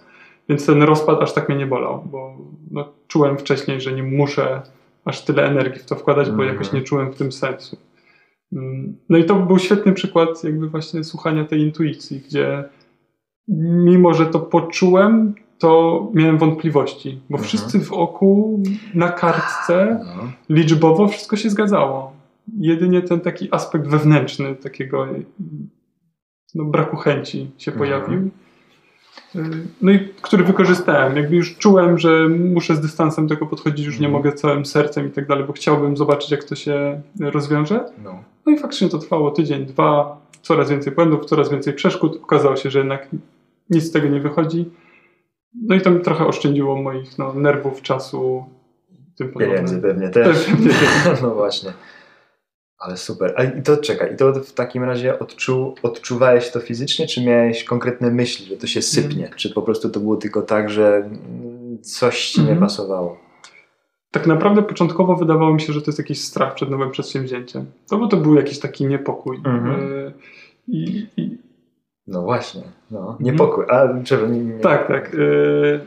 Więc 0.49 0.65
ten 0.65 0.83
rozpad 0.83 1.21
aż 1.21 1.33
tak 1.33 1.49
mnie 1.49 1.57
nie 1.57 1.67
bolał, 1.67 2.03
bo 2.11 2.37
no, 2.71 2.93
czułem 3.07 3.37
wcześniej, 3.37 3.81
że 3.81 3.93
nie 3.93 4.03
muszę 4.03 4.61
aż 5.05 5.25
tyle 5.25 5.45
energii 5.45 5.81
w 5.81 5.85
to 5.85 5.95
wkładać, 5.95 6.31
bo 6.31 6.43
jakoś 6.43 6.67
mhm. 6.67 6.75
nie 6.75 6.87
czułem 6.87 7.11
w 7.11 7.15
tym 7.15 7.31
sensu. 7.31 7.77
Mm, 8.53 8.97
no 9.09 9.17
i 9.17 9.25
to 9.25 9.35
był 9.35 9.59
świetny 9.59 9.93
przykład 9.93 10.43
jakby 10.43 10.69
właśnie 10.69 11.03
słuchania 11.03 11.45
tej 11.45 11.61
intuicji, 11.61 12.19
gdzie 12.19 12.63
mimo, 13.47 14.13
że 14.13 14.25
to 14.25 14.39
poczułem, 14.39 15.35
to 15.59 16.11
miałem 16.13 16.37
wątpliwości, 16.37 17.21
bo 17.29 17.37
mhm. 17.37 17.47
wszyscy 17.47 17.79
wokół 17.79 18.63
na 18.93 19.09
kartce 19.09 19.99
no. 20.05 20.31
liczbowo 20.49 21.07
wszystko 21.07 21.35
się 21.35 21.49
zgadzało. 21.49 22.13
Jedynie 22.57 23.01
ten 23.01 23.19
taki 23.19 23.47
aspekt 23.51 23.87
wewnętrzny 23.87 24.55
takiego 24.55 25.07
no, 26.55 26.65
braku 26.65 26.97
chęci 26.97 27.51
się 27.57 27.71
mhm. 27.71 27.77
pojawił. 27.89 28.29
No 29.81 29.91
i 29.91 29.99
który 30.21 30.43
wykorzystałem. 30.43 31.17
Jakby 31.17 31.35
już 31.35 31.57
czułem, 31.57 31.97
że 31.97 32.29
muszę 32.29 32.75
z 32.75 32.81
dystansem 32.81 33.27
tego 33.27 33.45
podchodzić, 33.45 33.85
już 33.85 33.99
nie 33.99 34.07
mhm. 34.07 34.23
mogę 34.23 34.37
całym 34.37 34.65
sercem 34.65 35.07
i 35.07 35.11
tak 35.11 35.27
dalej, 35.27 35.43
bo 35.47 35.53
chciałbym 35.53 35.97
zobaczyć, 35.97 36.31
jak 36.31 36.43
to 36.43 36.55
się 36.55 37.01
rozwiąże. 37.19 37.85
No, 38.03 38.23
no 38.45 38.51
i 38.51 38.57
faktycznie 38.57 38.89
to 38.89 38.97
trwało 38.97 39.31
tydzień, 39.31 39.65
dwa, 39.65 40.21
coraz 40.41 40.69
więcej 40.69 40.93
błędów, 40.93 41.25
coraz 41.25 41.49
więcej 41.49 41.73
przeszkód. 41.73 42.19
Okazało 42.23 42.55
się, 42.55 42.69
że 42.69 42.79
jednak 42.79 43.07
nic 43.69 43.83
z 43.83 43.91
tego 43.91 44.07
nie 44.07 44.19
wychodzi. 44.19 44.69
No 45.67 45.75
i 45.75 45.81
to 45.81 45.91
mi 45.91 46.01
trochę 46.01 46.25
oszczędziło 46.25 46.81
moich 46.81 47.17
no, 47.17 47.33
nerwów, 47.33 47.81
czasu. 47.81 48.45
Tym 49.17 49.33
Pieniędzy 49.33 49.81
pewnie 49.81 50.09
też. 50.09 50.47
no 51.21 51.35
właśnie. 51.35 51.73
Ale 52.83 52.97
super. 52.97 53.33
A 53.37 53.43
i 53.43 53.61
to 53.61 53.77
czekaj, 53.77 54.13
i 54.13 54.17
to 54.17 54.33
w 54.33 54.53
takim 54.53 54.83
razie 54.83 55.19
odczu, 55.19 55.75
odczuwałeś 55.83 56.51
to 56.51 56.59
fizycznie, 56.59 57.07
czy 57.07 57.25
miałeś 57.25 57.63
konkretne 57.63 58.11
myśli, 58.11 58.45
że 58.45 58.57
to 58.57 58.67
się 58.67 58.81
sypnie? 58.81 59.25
Mm. 59.25 59.37
Czy 59.37 59.53
po 59.53 59.61
prostu 59.61 59.89
to 59.89 59.99
było 59.99 60.17
tylko 60.17 60.41
tak, 60.41 60.69
że 60.69 61.09
coś 61.81 62.31
ci 62.31 62.39
mm. 62.39 62.47
nie 62.47 62.53
mhm. 62.53 62.69
pasowało? 62.69 63.17
Tak 64.11 64.27
naprawdę 64.27 64.63
początkowo 64.63 65.15
wydawało 65.15 65.53
mi 65.53 65.61
się, 65.61 65.73
że 65.73 65.81
to 65.81 65.91
jest 65.91 65.99
jakiś 65.99 66.21
strach 66.21 66.55
przed 66.55 66.69
nowym 66.69 66.91
przedsięwzięciem. 66.91 67.65
To 67.89 67.97
bo 67.97 68.07
to 68.07 68.17
był 68.17 68.35
jakiś 68.35 68.59
taki 68.59 68.85
niepokój. 68.85 69.41
Mm 69.45 69.63
-hmm. 69.63 70.11
I, 70.67 71.07
i, 71.17 71.37
no 72.07 72.21
właśnie, 72.21 72.61
no, 72.91 72.99
mhm. 72.99 73.17
niepokój. 73.19 73.65
A 73.69 73.85
nie, 74.27 74.39
nie... 74.39 74.59
Tak, 74.59 74.87
tak. 74.87 75.13
Y, 75.13 75.79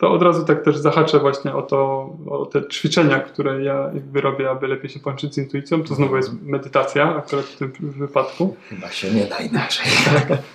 to 0.00 0.12
od 0.12 0.22
razu 0.22 0.44
tak 0.44 0.64
też 0.64 0.76
zahaczę 0.76 1.18
właśnie 1.18 1.54
o 1.54 1.62
to, 1.62 2.10
o 2.26 2.46
te 2.46 2.68
ćwiczenia, 2.68 3.20
które 3.20 3.62
ja 3.64 3.90
jakby 3.94 4.20
robię, 4.20 4.50
aby 4.50 4.68
lepiej 4.68 4.90
się 4.90 5.00
połączyć 5.00 5.34
z 5.34 5.38
intuicją. 5.38 5.82
To 5.82 5.94
znowu 5.94 6.16
jest 6.16 6.42
medytacja 6.42 7.16
akurat 7.16 7.44
w 7.44 7.56
tym 7.56 7.72
wypadku. 7.80 8.56
Chyba 8.68 8.90
się 8.90 9.10
nie 9.10 9.24
da 9.24 9.38
inaczej. 9.38 9.86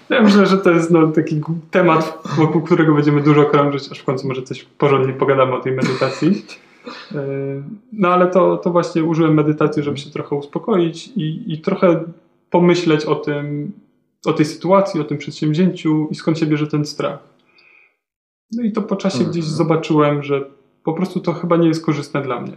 ja 0.09 0.21
myślę, 0.21 0.45
że 0.45 0.57
to 0.57 0.71
jest 0.71 0.91
no, 0.91 1.07
taki 1.07 1.41
temat, 1.71 2.17
wokół 2.37 2.61
którego 2.61 2.95
będziemy 2.95 3.21
dużo 3.21 3.45
krążyć, 3.45 3.91
aż 3.91 3.99
w 3.99 4.03
końcu 4.03 4.27
może 4.27 4.41
coś 4.41 4.63
porządnie 4.63 5.13
pogadamy 5.13 5.55
o 5.55 5.59
tej 5.59 5.71
medytacji. 5.71 6.45
E, 7.15 7.23
no 7.93 8.09
ale 8.09 8.27
to, 8.27 8.57
to 8.57 8.71
właśnie 8.71 9.03
użyłem 9.03 9.33
medytacji, 9.33 9.83
żeby 9.83 9.97
się 9.97 10.09
trochę 10.09 10.35
uspokoić 10.35 11.07
i, 11.07 11.53
i 11.53 11.61
trochę 11.61 12.03
pomyśleć 12.49 13.05
o 13.05 13.15
tym, 13.15 13.71
o 14.25 14.33
tej 14.33 14.45
sytuacji, 14.45 15.01
o 15.01 15.03
tym 15.03 15.17
przedsięwzięciu 15.17 16.07
i 16.11 16.15
skąd 16.15 16.39
się 16.39 16.45
bierze 16.45 16.67
ten 16.67 16.85
strach. 16.85 17.34
No 18.51 18.63
i 18.63 18.71
to 18.71 18.81
po 18.81 18.95
czasie 18.95 19.17
mhm. 19.17 19.31
gdzieś 19.31 19.45
zobaczyłem, 19.45 20.23
że 20.23 20.45
po 20.83 20.93
prostu 20.93 21.19
to 21.19 21.33
chyba 21.33 21.57
nie 21.57 21.67
jest 21.67 21.85
korzystne 21.85 22.21
dla 22.21 22.41
mnie. 22.41 22.53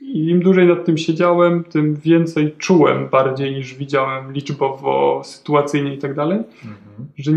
I 0.00 0.28
im 0.28 0.42
dłużej 0.42 0.66
nad 0.66 0.84
tym 0.84 0.98
siedziałem, 0.98 1.64
tym 1.64 1.94
więcej 1.94 2.54
czułem 2.58 3.08
bardziej 3.08 3.54
niż 3.54 3.74
widziałem 3.74 4.32
liczbowo, 4.32 5.20
sytuacyjnie 5.24 5.94
i 5.94 5.98
tak 5.98 6.14
dalej, 6.14 6.38
mhm. 6.38 7.08
że 7.16 7.32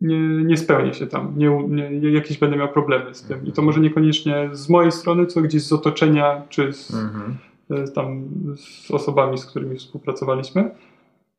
nie, 0.00 0.18
nie 0.44 0.56
spełnię 0.56 0.94
się 0.94 1.06
tam, 1.06 1.32
nie, 1.36 1.50
nie, 1.68 2.10
jakieś 2.10 2.38
będę 2.38 2.56
miał 2.56 2.68
problemy 2.68 3.14
z 3.14 3.22
tym. 3.22 3.46
I 3.46 3.52
to 3.52 3.62
może 3.62 3.80
niekoniecznie 3.80 4.48
z 4.52 4.68
mojej 4.68 4.92
strony, 4.92 5.26
co 5.26 5.42
gdzieś 5.42 5.62
z 5.62 5.72
otoczenia, 5.72 6.42
czy 6.48 6.72
z, 6.72 6.94
mhm. 6.94 7.36
E, 7.70 7.88
tam, 7.88 8.24
z 8.56 8.90
osobami, 8.90 9.38
z 9.38 9.46
którymi 9.46 9.76
współpracowaliśmy. 9.76 10.70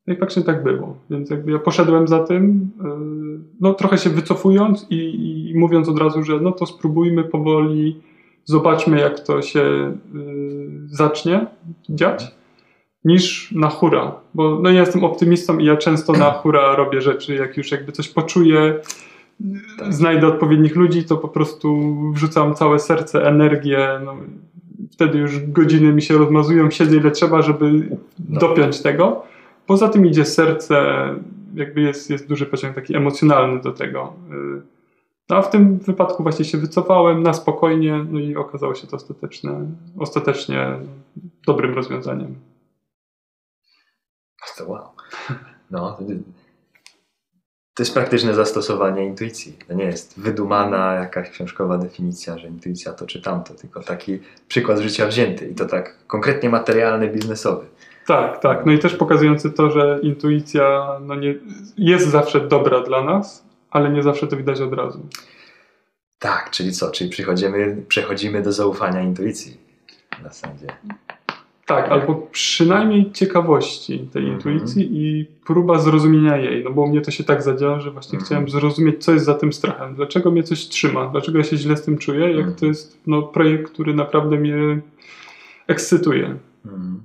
No 0.07 0.13
i 0.13 0.17
faktycznie 0.17 0.43
tak 0.43 0.63
było. 0.63 0.97
Więc 1.09 1.29
jakby 1.29 1.51
ja 1.51 1.59
poszedłem 1.59 2.07
za 2.07 2.19
tym, 2.19 2.71
y, 2.79 3.55
no 3.61 3.73
trochę 3.73 3.97
się 3.97 4.09
wycofując 4.09 4.87
i, 4.89 5.49
i 5.49 5.59
mówiąc 5.59 5.89
od 5.89 5.99
razu, 5.99 6.23
że 6.23 6.39
no 6.39 6.51
to 6.51 6.65
spróbujmy 6.65 7.23
powoli, 7.23 8.01
zobaczmy 8.45 8.99
jak 8.99 9.19
to 9.19 9.41
się 9.41 9.61
y, 9.61 9.95
zacznie 10.87 11.45
dziać, 11.89 12.35
niż 13.05 13.51
na 13.51 13.69
hura. 13.69 14.15
Bo 14.33 14.59
no 14.59 14.69
ja 14.69 14.79
jestem 14.79 15.03
optymistą 15.03 15.57
i 15.57 15.65
ja 15.65 15.77
często 15.77 16.13
na 16.13 16.31
hura 16.41 16.75
robię 16.75 17.01
rzeczy, 17.01 17.35
jak 17.35 17.57
już 17.57 17.71
jakby 17.71 17.91
coś 17.91 18.09
poczuję, 18.09 18.79
tak. 19.79 19.93
znajdę 19.93 20.27
odpowiednich 20.27 20.75
ludzi, 20.75 21.03
to 21.03 21.17
po 21.17 21.27
prostu 21.27 21.95
wrzucam 22.11 22.55
całe 22.55 22.79
serce, 22.79 23.27
energię, 23.27 23.89
no, 24.05 24.15
wtedy 24.91 25.17
już 25.17 25.39
godziny 25.47 25.93
mi 25.93 26.01
się 26.01 26.17
rozmazują, 26.17 26.71
siedzę 26.71 26.97
ile 26.97 27.11
trzeba, 27.11 27.41
żeby 27.41 27.89
no. 28.29 28.39
dopiąć 28.39 28.81
tego. 28.81 29.23
Poza 29.65 29.89
tym 29.89 30.05
idzie 30.05 30.25
serce, 30.25 30.75
jakby 31.55 31.81
jest, 31.81 32.09
jest 32.09 32.27
duży 32.27 32.45
pociąg 32.45 32.75
taki 32.75 32.95
emocjonalny 32.95 33.61
do 33.61 33.71
tego. 33.71 34.13
Y, 34.31 34.61
no 35.29 35.35
a 35.35 35.41
w 35.41 35.49
tym 35.49 35.79
wypadku 35.79 36.23
właśnie 36.23 36.45
się 36.45 36.57
wycofałem 36.57 37.23
na 37.23 37.33
spokojnie, 37.33 38.05
no 38.09 38.19
i 38.19 38.35
okazało 38.35 38.75
się 38.75 38.87
to 38.87 38.95
ostateczne, 38.95 39.65
ostatecznie 39.99 40.77
dobrym 41.47 41.73
rozwiązaniem. 41.73 42.35
To 44.57 44.69
wow. 44.69 44.89
No, 45.71 45.97
to 47.75 47.83
jest 47.83 47.93
praktyczne 47.93 48.33
zastosowanie 48.33 49.05
intuicji. 49.05 49.57
To 49.67 49.73
nie 49.73 49.83
jest 49.83 50.19
wydumana 50.19 50.93
jakaś 50.93 51.29
książkowa 51.29 51.77
definicja, 51.77 52.37
że 52.37 52.47
intuicja 52.47 52.93
to 52.93 53.05
czy 53.05 53.21
tamto, 53.21 53.53
tylko 53.53 53.83
taki 53.83 54.19
przykład 54.47 54.79
życia 54.79 55.07
wzięty 55.07 55.47
i 55.47 55.55
to 55.55 55.65
tak 55.65 55.97
konkretnie 56.07 56.49
materialny, 56.49 57.07
biznesowy. 57.07 57.65
Tak, 58.05 58.39
tak. 58.41 58.65
No 58.65 58.71
i 58.71 58.79
też 58.79 58.95
pokazujący 58.95 59.51
to, 59.51 59.71
że 59.71 59.99
intuicja 60.01 60.87
no 61.01 61.15
nie, 61.15 61.35
jest 61.77 62.07
zawsze 62.07 62.47
dobra 62.47 62.81
dla 62.81 63.03
nas, 63.03 63.45
ale 63.71 63.89
nie 63.89 64.03
zawsze 64.03 64.27
to 64.27 64.37
widać 64.37 64.61
od 64.61 64.73
razu. 64.73 64.99
Tak, 66.19 66.49
czyli 66.51 66.71
co? 66.71 66.91
Czyli 66.91 67.09
przechodzimy, 67.09 67.83
przechodzimy 67.87 68.41
do 68.41 68.51
zaufania 68.51 69.01
intuicji 69.01 69.57
w 70.19 70.23
zasadzie. 70.23 70.67
Tak, 71.65 71.91
albo 71.91 72.15
przynajmniej 72.31 73.11
ciekawości 73.11 73.99
tej 73.99 74.23
mhm. 74.23 74.35
intuicji 74.35 74.89
i 74.91 75.25
próba 75.45 75.79
zrozumienia 75.79 76.37
jej. 76.37 76.63
No 76.63 76.71
bo 76.71 76.87
mnie 76.87 77.01
to 77.01 77.11
się 77.11 77.23
tak 77.23 77.43
zadziała, 77.43 77.79
że 77.79 77.91
właśnie 77.91 78.19
mhm. 78.19 78.25
chciałem 78.25 78.49
zrozumieć, 78.49 79.03
co 79.03 79.11
jest 79.11 79.25
za 79.25 79.33
tym 79.33 79.53
strachem. 79.53 79.95
Dlaczego 79.95 80.31
mnie 80.31 80.43
coś 80.43 80.67
trzyma? 80.67 81.07
Dlaczego 81.07 81.37
ja 81.37 81.43
się 81.43 81.57
źle 81.57 81.77
z 81.77 81.83
tym 81.83 81.97
czuję? 81.97 82.27
Jak 82.27 82.37
mhm. 82.37 82.55
to 82.55 82.65
jest 82.65 83.01
no, 83.07 83.23
projekt, 83.23 83.71
który 83.71 83.93
naprawdę 83.93 84.37
mnie 84.37 84.81
ekscytuje. 85.67 86.37
Mhm. 86.65 87.03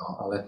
No, 0.00 0.18
ale. 0.24 0.44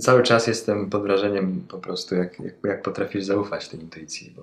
Cały 0.00 0.22
czas 0.22 0.46
jestem 0.46 0.90
pod 0.90 1.02
wrażeniem 1.02 1.64
po 1.68 1.78
prostu, 1.78 2.14
jak, 2.14 2.40
jak, 2.40 2.54
jak 2.64 2.82
potrafisz 2.82 3.24
zaufać 3.24 3.68
tej 3.68 3.80
intuicji, 3.80 4.34
bo 4.36 4.42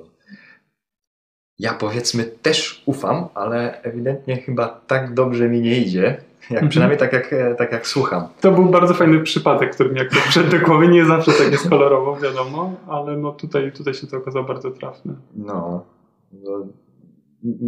ja 1.59 1.73
powiedzmy 1.73 2.23
też 2.23 2.83
ufam, 2.85 3.27
ale 3.33 3.81
ewidentnie 3.81 4.37
chyba 4.37 4.67
tak 4.87 5.13
dobrze 5.13 5.49
mi 5.49 5.61
nie 5.61 5.77
idzie, 5.77 6.03
jak 6.41 6.51
mhm. 6.51 6.69
przynajmniej 6.69 6.99
tak 6.99 7.13
jak, 7.13 7.35
tak 7.57 7.71
jak 7.71 7.87
słucham. 7.87 8.27
To 8.41 8.51
był 8.51 8.65
bardzo 8.65 8.93
fajny 8.93 9.19
przypadek, 9.19 9.73
który 9.73 9.89
mi 9.89 9.99
jak 9.99 10.09
to 10.09 10.15
przyszedł 10.15 10.49
do 10.49 10.59
głowy. 10.59 10.87
Nie 10.87 11.05
zawsze 11.05 11.31
tak 11.31 11.51
jest 11.51 11.69
kolorowo, 11.69 12.15
wiadomo, 12.15 12.75
ale 12.87 13.17
no 13.17 13.31
tutaj, 13.31 13.71
tutaj 13.71 13.93
się 13.93 14.07
to 14.07 14.17
okazało 14.17 14.45
bardzo 14.45 14.71
trafne. 14.71 15.13
No, 15.35 15.85
no 16.33 16.67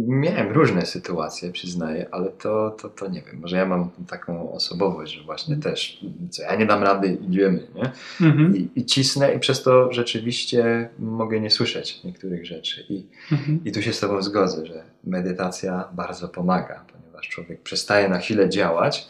Miałem 0.06 0.52
różne 0.52 0.86
sytuacje, 0.86 1.52
przyznaję, 1.52 2.06
ale 2.10 2.30
to, 2.30 2.70
to, 2.70 2.88
to 2.88 3.08
nie 3.08 3.22
wiem. 3.22 3.40
Może 3.40 3.56
ja 3.56 3.66
mam 3.66 3.90
taką 4.08 4.52
osobowość, 4.52 5.12
że 5.12 5.24
właśnie 5.24 5.54
mhm. 5.54 5.72
też, 5.72 6.04
co 6.30 6.42
ja 6.42 6.54
nie 6.54 6.66
dam 6.66 6.82
rady, 6.82 7.18
idziemy, 7.28 7.66
nie? 7.74 7.92
Mhm. 8.26 8.56
I, 8.56 8.70
I, 8.74 8.84
cisnę, 8.84 9.34
i 9.34 9.40
przez 9.40 9.62
to 9.62 9.92
rzeczywiście 9.92 10.88
mogę 10.98 11.40
nie 11.40 11.50
słyszeć 11.50 12.04
niektórych 12.04 12.46
rzeczy. 12.46 12.86
I, 12.88 13.06
mhm. 13.32 13.60
I 13.64 13.72
tu 13.72 13.82
się 13.82 13.92
z 13.92 14.00
Tobą 14.00 14.22
zgodzę, 14.22 14.66
że 14.66 14.84
medytacja 15.04 15.88
bardzo 15.92 16.28
pomaga, 16.28 16.84
ponieważ 16.92 17.28
człowiek 17.28 17.62
przestaje 17.62 18.08
na 18.08 18.18
chwilę 18.18 18.48
działać, 18.48 19.08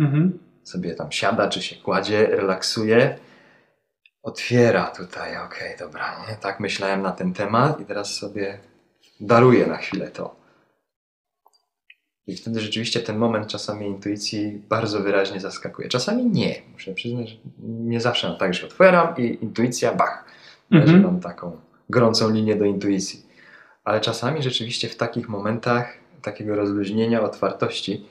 Mhm. 0.00 0.38
sobie 0.62 0.94
tam 0.94 1.12
siada, 1.12 1.48
czy 1.48 1.62
się 1.62 1.76
kładzie, 1.76 2.26
relaksuje, 2.26 3.18
otwiera 4.22 4.84
tutaj, 4.84 5.36
okej, 5.36 5.76
dobra, 5.78 6.26
nie? 6.28 6.36
tak 6.36 6.60
myślałem 6.60 7.02
na 7.02 7.12
ten 7.12 7.32
temat 7.32 7.80
i 7.80 7.84
teraz 7.84 8.14
sobie 8.14 8.58
daruję 9.26 9.66
na 9.66 9.76
chwilę 9.76 10.10
to. 10.10 10.36
I 12.26 12.36
wtedy 12.36 12.60
rzeczywiście 12.60 13.00
ten 13.00 13.18
moment 13.18 13.46
czasami 13.46 13.86
intuicji 13.86 14.62
bardzo 14.68 15.00
wyraźnie 15.00 15.40
zaskakuje. 15.40 15.88
Czasami 15.88 16.26
nie. 16.26 16.62
Muszę 16.72 16.94
przyznać, 16.94 17.28
że 17.30 17.36
nie 17.62 18.00
zawsze 18.00 18.28
mam 18.28 18.38
tak, 18.38 18.54
że 18.54 18.66
otwieram 18.66 19.16
i 19.16 19.38
intuicja, 19.42 19.94
bach, 19.94 20.24
Mhm. 20.70 20.90
że 20.90 21.06
mam 21.06 21.20
taką 21.20 21.60
gorącą 21.90 22.30
linię 22.30 22.56
do 22.56 22.64
intuicji. 22.64 23.26
Ale 23.84 24.00
czasami 24.00 24.42
rzeczywiście 24.42 24.88
w 24.88 24.96
takich 24.96 25.28
momentach 25.28 25.92
takiego 26.22 26.56
rozluźnienia, 26.56 27.22
otwartości 27.22 28.06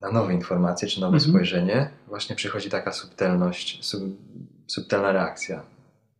na 0.00 0.10
nowe 0.12 0.34
informacje 0.34 0.88
czy 0.88 1.00
nowe 1.00 1.14
Mhm. 1.16 1.30
spojrzenie, 1.32 1.90
właśnie 2.06 2.36
przychodzi 2.36 2.70
taka 2.70 2.92
subtelność, 2.92 3.84
sub, 3.84 4.02
subtelna 4.66 5.12
reakcja. 5.12 5.62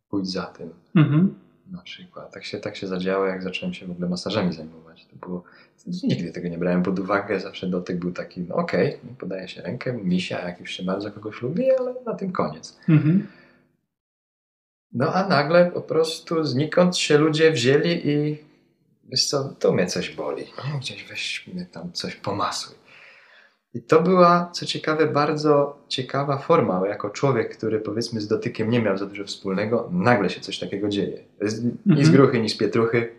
Pójdź 0.09 0.27
za 0.31 0.43
tym 0.45 0.73
Mhm. 0.95 1.35
Na 1.71 1.81
przykład. 1.81 2.33
Tak 2.33 2.43
się, 2.45 2.59
tak 2.59 2.75
się 2.75 2.87
zadziało, 2.87 3.25
jak 3.25 3.43
zacząłem 3.43 3.73
się 3.73 3.87
w 3.87 3.91
ogóle 3.91 4.09
masażami 4.09 4.53
zajmować. 4.53 5.05
To 5.05 5.15
było, 5.15 5.43
nigdy 6.03 6.31
tego 6.31 6.47
nie 6.47 6.57
brałem 6.57 6.83
pod 6.83 6.99
uwagę, 6.99 7.39
zawsze 7.39 7.67
dotyk 7.67 7.97
był 7.97 8.11
taki, 8.11 8.41
no 8.41 8.55
okej, 8.55 8.99
podaje 9.19 9.47
się 9.47 9.61
rękę, 9.61 9.93
misia, 9.93 10.47
jak 10.47 10.59
już 10.59 10.71
się 10.71 10.83
bardzo 10.83 11.11
kogoś 11.11 11.41
lubi, 11.41 11.71
ale 11.71 11.93
na 12.05 12.13
tym 12.13 12.31
koniec. 12.31 12.79
Mhm. 12.89 13.27
No 14.93 15.13
a 15.13 15.27
nagle 15.27 15.71
po 15.71 15.81
prostu 15.81 16.43
znikąd 16.43 16.97
się 16.97 17.17
ludzie 17.17 17.51
wzięli 17.51 18.07
i 18.07 18.37
wiesz 19.09 19.25
co, 19.25 19.43
to 19.43 19.71
mnie 19.71 19.87
coś 19.87 20.15
boli. 20.15 20.43
Nie? 20.43 20.79
Gdzieś 20.79 21.03
weź 21.03 21.47
mnie 21.47 21.65
tam 21.65 21.91
coś 21.91 22.15
pomasuj. 22.15 22.80
I 23.73 23.81
to 23.81 24.01
była, 24.01 24.49
co 24.53 24.65
ciekawe, 24.65 25.07
bardzo 25.07 25.77
ciekawa 25.87 26.37
forma, 26.37 26.87
jako 26.87 27.09
człowiek, 27.09 27.57
który 27.57 27.79
powiedzmy 27.79 28.21
z 28.21 28.27
dotykiem 28.27 28.69
nie 28.69 28.81
miał 28.81 28.97
za 28.97 29.05
dużo 29.05 29.23
wspólnego, 29.25 29.89
nagle 29.91 30.29
się 30.29 30.41
coś 30.41 30.59
takiego 30.59 30.89
dzieje. 30.89 31.23
To 31.39 31.43
jest 31.45 31.63
Ni 31.63 31.71
Mhm. 31.87 32.05
z 32.05 32.09
gruchy, 32.09 32.39
ni 32.41 32.49
z 32.49 32.57
pietruchy. 32.57 33.09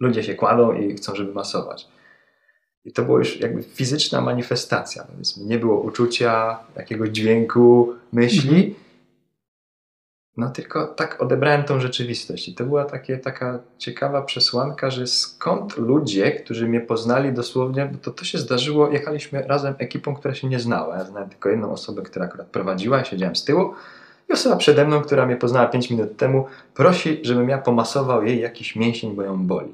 Ludzie 0.00 0.22
się 0.22 0.34
kładą 0.34 0.72
i 0.72 0.94
chcą, 0.94 1.14
żeby 1.14 1.32
masować. 1.32 1.88
I 2.84 2.92
to 2.92 3.02
była 3.02 3.18
już 3.18 3.40
jakby 3.40 3.62
fizyczna 3.62 4.20
manifestacja. 4.20 5.04
Powiedzmy. 5.04 5.44
Nie 5.44 5.58
było 5.58 5.80
uczucia, 5.80 6.58
jakiegoś 6.76 7.08
dźwięku, 7.08 7.94
myśli, 8.12 8.56
Mhm. 8.56 8.74
No 10.36 10.50
tylko 10.50 10.86
tak 10.86 11.22
odebrałem 11.22 11.64
tą 11.64 11.80
rzeczywistość 11.80 12.48
i 12.48 12.54
to 12.54 12.64
była 12.64 12.84
takie, 12.84 13.18
taka 13.18 13.58
ciekawa 13.78 14.22
przesłanka, 14.22 14.90
że 14.90 15.06
skąd 15.06 15.76
ludzie, 15.76 16.30
którzy 16.30 16.68
mnie 16.68 16.80
poznali 16.80 17.32
dosłownie, 17.32 17.86
bo 17.92 17.98
to, 17.98 18.10
to 18.10 18.24
się 18.24 18.38
zdarzyło, 18.38 18.90
jechaliśmy 18.90 19.42
razem 19.42 19.74
ekipą, 19.78 20.14
która 20.14 20.34
się 20.34 20.48
nie 20.48 20.60
znała. 20.60 20.96
Ja 20.96 21.04
znałem 21.04 21.28
tylko 21.28 21.48
jedną 21.48 21.72
osobę, 21.72 22.02
która 22.02 22.24
akurat 22.24 22.46
prowadziła, 22.46 23.04
siedziałem 23.04 23.36
z 23.36 23.44
tyłu 23.44 23.74
i 24.28 24.32
osoba 24.32 24.56
przede 24.56 24.86
mną, 24.86 25.02
która 25.02 25.26
mnie 25.26 25.36
poznała 25.36 25.66
5 25.66 25.90
minut 25.90 26.16
temu, 26.16 26.46
prosi, 26.74 27.20
żebym 27.22 27.48
ja 27.48 27.58
pomasował 27.58 28.24
jej 28.24 28.40
jakiś 28.40 28.76
mięsień, 28.76 29.14
bo 29.14 29.22
ją 29.22 29.46
boli. 29.46 29.72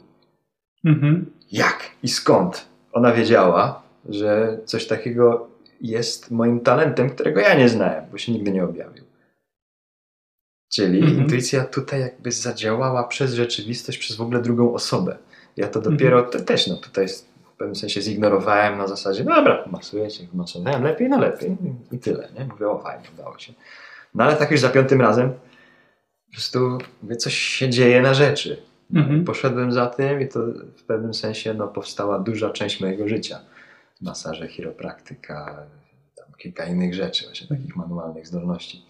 Mhm. 0.85 1.27
Jak 1.53 1.91
i 2.03 2.09
skąd 2.09 2.67
ona 2.93 3.13
wiedziała, 3.13 3.83
że 4.09 4.59
coś 4.65 4.87
takiego 4.87 5.49
jest 5.81 6.31
moim 6.31 6.61
talentem, 6.61 7.11
którego 7.11 7.41
ja 7.41 7.55
nie 7.55 7.69
znałem, 7.69 8.05
bo 8.13 8.19
się 8.19 8.33
nigdy 8.33 8.53
nie 8.53 8.65
objawił. 8.65 9.06
Czyli 10.77 10.99
Mhm. 10.99 11.19
intuicja 11.19 11.65
tutaj 11.65 12.01
jakby 12.01 12.33
zadziałała 12.33 13.05
przez 13.05 13.35
rzeczywistość, 13.35 13.99
przez 13.99 14.17
w 14.17 14.21
ogóle 14.21 14.43
drugą 14.43 14.75
osobę. 14.75 15.17
Ja 15.57 15.69
to 15.69 15.81
dopiero 15.81 16.23
te, 16.23 16.41
też 16.41 16.67
no, 16.67 16.77
tutaj 16.77 17.09
w 17.09 17.57
pewnym 17.59 17.77
sensie 17.77 18.03
zignorowałem 18.03 18.79
na 18.79 18.87
zasadzie, 18.89 19.25
no 19.25 19.35
dobra, 19.35 19.65
masuję 19.71 20.09
cię, 20.09 20.27
masowałem 20.35 20.83
lepiej, 20.83 21.09
no 21.09 21.19
lepiej 21.21 21.57
i 21.93 21.99
tyle. 21.99 22.29
Nie? 22.39 22.45
Mówię, 22.45 22.69
o 22.69 22.79
fajnie, 22.79 23.05
udało 23.15 23.39
się. 23.39 23.53
No 24.15 24.25
ale 24.25 24.37
tak 24.37 24.51
już 24.51 24.61
za 24.61 24.69
piątym 24.69 25.01
razem 25.01 25.33
po 26.27 26.33
prostu 26.33 26.79
mówię, 27.03 27.17
coś 27.17 27.35
się 27.35 27.71
dzieje 27.71 28.03
na 28.03 28.15
rzeczy. 28.15 28.63
Mhm. 28.95 29.25
Poszedłem 29.25 29.73
za 29.73 29.87
tym 29.87 30.21
i 30.21 30.29
to 30.29 30.41
w 30.77 30.83
pewnym 30.83 31.15
sensie 31.15 31.55
no, 31.55 31.69
powstała 31.69 32.19
duża 32.19 32.51
część 32.51 32.81
mojego 32.81 33.09
życia. 33.09 33.39
Masaże, 34.01 34.49
chiropraktyka, 34.49 35.67
tam 36.17 36.27
kilka 36.39 36.65
innych 36.65 36.95
rzeczy, 36.95 37.25
właśnie 37.25 37.49
takich 37.49 37.77
manualnych 37.77 38.27
zdolności. 38.27 38.86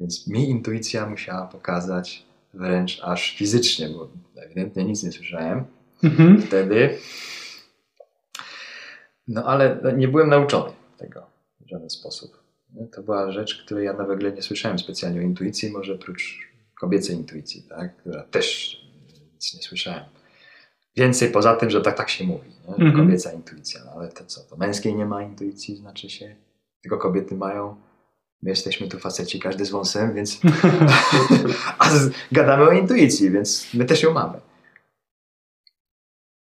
Więc 0.00 0.26
mi 0.26 0.50
intuicja 0.50 1.06
musiała 1.06 1.46
pokazać 1.46 2.26
wręcz 2.54 3.00
aż 3.02 3.36
fizycznie, 3.36 3.88
bo 3.88 4.08
ewidentnie 4.42 4.84
nic 4.84 5.02
nie 5.02 5.12
słyszałem 5.12 5.64
Mhm. 6.02 6.42
wtedy. 6.42 6.98
No 9.28 9.44
ale 9.44 9.80
nie 9.96 10.08
byłem 10.08 10.28
nauczony 10.28 10.72
tego 10.98 11.26
w 11.60 11.68
żaden 11.70 11.90
sposób. 11.90 12.40
To 12.92 13.02
była 13.02 13.32
rzecz, 13.32 13.62
której 13.64 13.86
ja 13.86 13.92
nawet 13.92 14.36
nie 14.36 14.42
słyszałem 14.42 14.78
specjalnie 14.78 15.20
o 15.20 15.22
intuicji, 15.22 15.70
może 15.70 15.94
oprócz 15.94 16.38
kobiecej 16.80 17.16
intuicji, 17.16 17.62
tak? 17.62 17.96
która 17.96 18.22
też 18.22 18.76
nic 19.34 19.54
nie 19.54 19.62
słyszałem. 19.62 20.04
Więcej 20.96 21.30
poza 21.30 21.56
tym, 21.56 21.70
że 21.70 21.80
tak, 21.80 21.96
tak 21.96 22.10
się 22.10 22.24
mówi, 22.24 22.50
nie? 22.68 22.74
Mhm. 22.74 22.96
kobieca 23.06 23.32
intuicja, 23.32 23.80
no 23.84 23.92
ale 23.92 24.08
to 24.08 24.24
co, 24.24 24.40
to 24.40 24.56
męskiej 24.56 24.94
nie 24.94 25.06
ma 25.06 25.22
intuicji, 25.22 25.76
znaczy 25.76 26.10
się, 26.10 26.36
tylko 26.82 26.98
kobiety 26.98 27.34
mają. 27.34 27.76
My 28.42 28.50
jesteśmy 28.50 28.88
tu 28.88 28.98
faceci, 28.98 29.40
każdy 29.40 29.64
z 29.64 29.70
wąsem, 29.70 30.14
więc 30.14 30.40
a 31.78 31.90
z, 31.90 32.12
gadamy 32.32 32.62
o 32.62 32.72
intuicji, 32.72 33.30
więc 33.30 33.74
my 33.74 33.84
też 33.84 34.02
ją 34.02 34.12
mamy. 34.12 34.40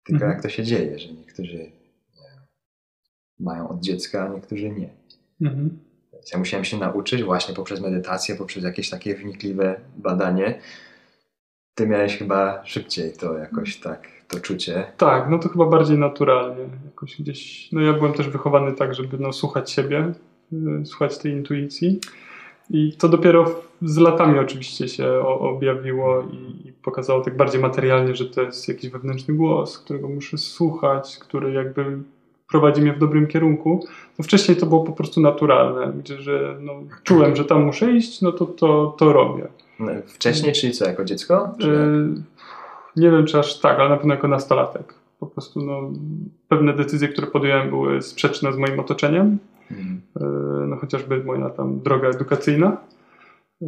Tylko 0.04 0.24
Mhm. 0.24 0.32
jak 0.32 0.42
to 0.42 0.48
się 0.48 0.64
dzieje, 0.64 0.98
że 0.98 1.12
niektórzy 1.12 1.58
nie, 1.58 1.70
mają 3.40 3.68
od 3.68 3.80
dziecka, 3.80 4.24
a 4.24 4.28
niektórzy 4.34 4.70
nie. 4.70 4.88
Mhm. 5.40 5.78
Więc 6.12 6.32
ja 6.32 6.38
musiałem 6.38 6.64
się 6.64 6.78
nauczyć 6.78 7.22
właśnie 7.22 7.54
poprzez 7.54 7.80
medytację, 7.80 8.36
poprzez 8.36 8.64
jakieś 8.64 8.90
takie 8.90 9.14
wnikliwe 9.14 9.80
badanie. 9.96 10.60
Ty 11.74 11.86
miałeś 11.86 12.18
chyba 12.18 12.66
szybciej 12.66 13.12
to 13.12 13.38
jakoś 13.38 13.76
tak, 13.80 14.08
to 14.28 14.40
czucie. 14.40 14.92
Tak, 14.96 15.30
no 15.30 15.38
to 15.38 15.48
chyba 15.48 15.66
bardziej 15.66 15.98
naturalnie. 15.98 16.68
Jakoś 16.84 17.20
gdzieś, 17.20 17.72
no 17.72 17.80
ja 17.80 17.92
byłem 17.92 18.12
też 18.12 18.28
wychowany 18.28 18.72
tak, 18.72 18.94
żeby 18.94 19.18
no, 19.18 19.32
słuchać 19.32 19.70
siebie, 19.70 20.12
słuchać 20.84 21.18
tej 21.18 21.32
intuicji. 21.32 22.00
I 22.70 22.92
to 22.98 23.08
dopiero 23.08 23.54
z 23.82 23.96
latami 23.96 24.38
oczywiście 24.38 24.88
się 24.88 25.18
objawiło 25.20 26.22
i, 26.22 26.72
pokazało 26.82 27.20
tak 27.20 27.36
bardziej 27.36 27.60
materialnie, 27.60 28.14
że 28.14 28.24
to 28.24 28.42
jest 28.42 28.68
jakiś 28.68 28.90
wewnętrzny 28.90 29.34
głos, 29.34 29.78
którego 29.78 30.08
muszę 30.08 30.38
słuchać, 30.38 31.18
który 31.18 31.52
jakby 31.52 31.98
prowadzi 32.48 32.82
mnie 32.82 32.92
w 32.92 32.98
dobrym 32.98 33.26
kierunku. 33.26 33.86
To 34.16 34.22
wcześniej 34.22 34.56
to 34.56 34.66
było 34.66 34.84
po 34.84 34.92
prostu 34.92 35.20
naturalne, 35.20 35.92
gdzie 35.92 36.20
że 36.20 36.56
no, 36.60 36.72
czułem, 37.02 37.36
że 37.36 37.44
tam 37.44 37.64
muszę 37.64 37.92
iść, 37.92 38.20
no 38.20 38.32
to 38.32 38.46
to, 38.46 38.94
to 38.98 39.12
robię. 39.12 39.48
No, 39.80 39.92
Wcześniej, 40.06 40.52
czyli 40.52 40.72
co, 40.72 40.84
jako 40.84 41.04
dziecko? 41.04 41.54
Czy? 41.58 41.68
Y, 41.68 42.22
Nie 42.96 43.10
wiem, 43.10 43.26
czy 43.26 43.38
aż 43.38 43.60
tak, 43.60 43.78
ale 43.78 43.88
na 43.88 43.96
pewno 43.96 44.14
jako 44.14 44.28
nastolatek. 44.28 44.94
Po 45.20 45.26
prostu 45.26 45.60
no, 45.60 45.90
pewne 46.48 46.72
decyzje, 46.72 47.08
które 47.08 47.26
podjąłem, 47.26 47.70
były 47.70 48.02
sprzeczne 48.02 48.52
z 48.52 48.56
moim 48.56 48.80
otoczeniem. 48.80 49.38
Y, 50.16 50.24
No, 50.66 50.76
chociażby 50.76 51.24
moja 51.24 51.50
tam 51.50 51.80
droga 51.80 52.08
edukacyjna. 52.08 52.76
Y, 53.62 53.66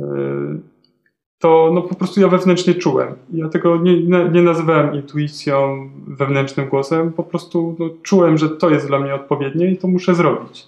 To 1.38 1.70
no, 1.74 1.82
po 1.82 1.94
prostu 1.94 2.20
ja 2.20 2.28
wewnętrznie 2.28 2.74
czułem. 2.74 3.14
Ja 3.32 3.48
tego 3.48 3.76
nie, 3.76 4.02
nie 4.32 4.42
nazywałem 4.42 4.94
intuicją, 4.94 5.88
wewnętrznym 6.06 6.68
głosem. 6.68 7.12
Po 7.12 7.22
prostu 7.22 7.76
no, 7.78 7.90
czułem, 8.02 8.38
że 8.38 8.48
to 8.48 8.70
jest 8.70 8.86
dla 8.86 9.00
mnie 9.00 9.14
odpowiednie 9.14 9.70
i 9.70 9.76
to 9.78 9.88
muszę 9.88 10.14
zrobić. 10.14 10.66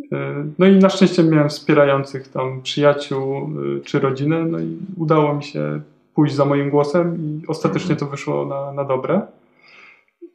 Y, 0.00 0.06
No 0.58 0.66
i 0.66 0.76
na 0.76 0.88
szczęście 0.88 1.22
miałem 1.22 1.48
wspierających 1.48 2.28
tam 2.28 2.62
przyjaciół 2.62 3.50
czy 3.84 4.00
rodzinę, 4.00 4.44
no 4.44 4.58
i 4.60 4.76
udało 4.96 5.34
mi 5.34 5.44
się 5.44 5.80
pójść 6.14 6.34
za 6.34 6.44
moim 6.44 6.70
głosem 6.70 7.16
i 7.20 7.46
ostatecznie 7.46 7.96
to 7.96 8.06
wyszło 8.06 8.46
na, 8.46 8.72
na 8.72 8.84
dobre. 8.84 9.20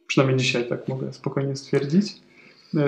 Przynajmniej 0.07 0.37
dzisiaj 0.39 0.67
tak 0.67 0.87
mogę 0.87 1.13
spokojnie 1.13 1.55
stwierdzić. 1.55 2.21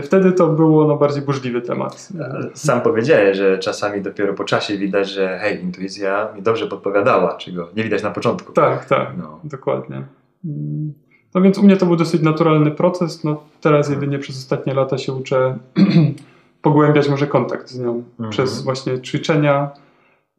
Wtedy 0.04 0.32
to 0.32 0.48
było 0.48 0.88
no, 0.88 0.96
bardziej 0.98 1.22
burzliwy 1.22 1.62
temat. 1.62 2.10
Sam 2.54 2.82
powiedziałeś, 2.82 3.38
że 3.38 3.58
czasami 3.60 4.02
dopiero 4.02 4.34
po 4.34 4.44
czasie 4.44 4.78
widać, 4.78 5.10
że 5.10 5.40
hej, 5.42 5.64
intuicja 5.64 6.30
mi 6.36 6.42
dobrze 6.42 6.68
podpowiadała, 6.68 7.38
czego 7.38 7.70
nie 7.76 7.84
widać 7.84 8.04
na 8.04 8.12
początku. 8.12 8.54
Tak, 8.54 8.86
tak, 8.86 9.08
No. 9.18 9.40
dokładnie. 9.44 10.02
Mm. 10.46 10.94
No 11.36 11.42
więc 11.42 11.58
u 11.58 11.64
mnie 11.64 11.78
to 11.78 11.86
był 11.86 11.96
dosyć 11.96 12.22
naturalny 12.22 12.72
proces. 12.72 13.24
No, 13.24 13.44
teraz 13.62 13.90
jedynie 13.90 14.20
przez 14.20 14.38
ostatnie 14.38 14.74
lata 14.74 14.98
się 14.98 15.14
uczę 15.14 15.58
pogłębiać 16.62 17.10
może 17.10 17.28
kontakt 17.28 17.70
z 17.70 17.80
nią 17.80 18.04
Mhm. 18.12 18.30
przez 18.30 18.62
właśnie 18.62 19.02
ćwiczenia, 19.02 19.70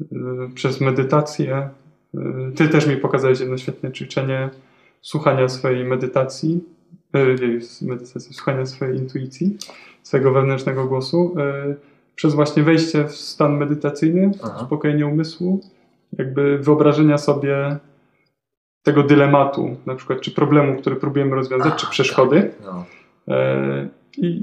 y, 0.02 0.07
przez 0.54 0.80
medytację. 0.80 1.68
Y, 2.14 2.18
Ty 2.57 2.68
też 2.68 2.87
mi 2.87 2.96
pokazałeś 2.96 3.40
jedno 3.40 3.57
świetne 3.59 3.92
ćwiczenie 3.92 4.50
słuchania 5.00 5.48
swojej 5.48 5.85
medytacji, 5.85 6.64
nie, 7.18 7.88
medytacji, 7.88 8.35
słuchania 8.35 8.66
swojej 8.66 8.96
intuicji, 8.98 9.57
swojego 10.03 10.33
wewnętrznego 10.33 10.85
głosu, 10.87 11.35
y, 11.70 11.77
przez 12.14 12.35
właśnie 12.35 12.62
wejście 12.62 13.05
w 13.05 13.12
stan 13.12 13.57
medytacyjny, 13.57 14.31
Aha. 14.44 14.59
uspokojenie 14.62 15.07
umysłu, 15.07 15.61
jakby 16.18 16.59
wyobrażenia 16.59 17.18
sobie 17.18 17.77
tego 18.83 19.03
dylematu, 19.03 19.77
na 19.87 19.94
przykład 19.94 20.20
czy 20.20 20.31
problemu, 20.31 20.77
który 20.81 20.96
próbujemy 20.96 21.35
rozwiązać, 21.35 21.72
A, 21.72 21.77
czy 21.77 21.87
przeszkody. 21.90 22.42
Tak. 22.42 22.66
No. 22.66 22.85
E, 23.35 23.88
I 24.18 24.42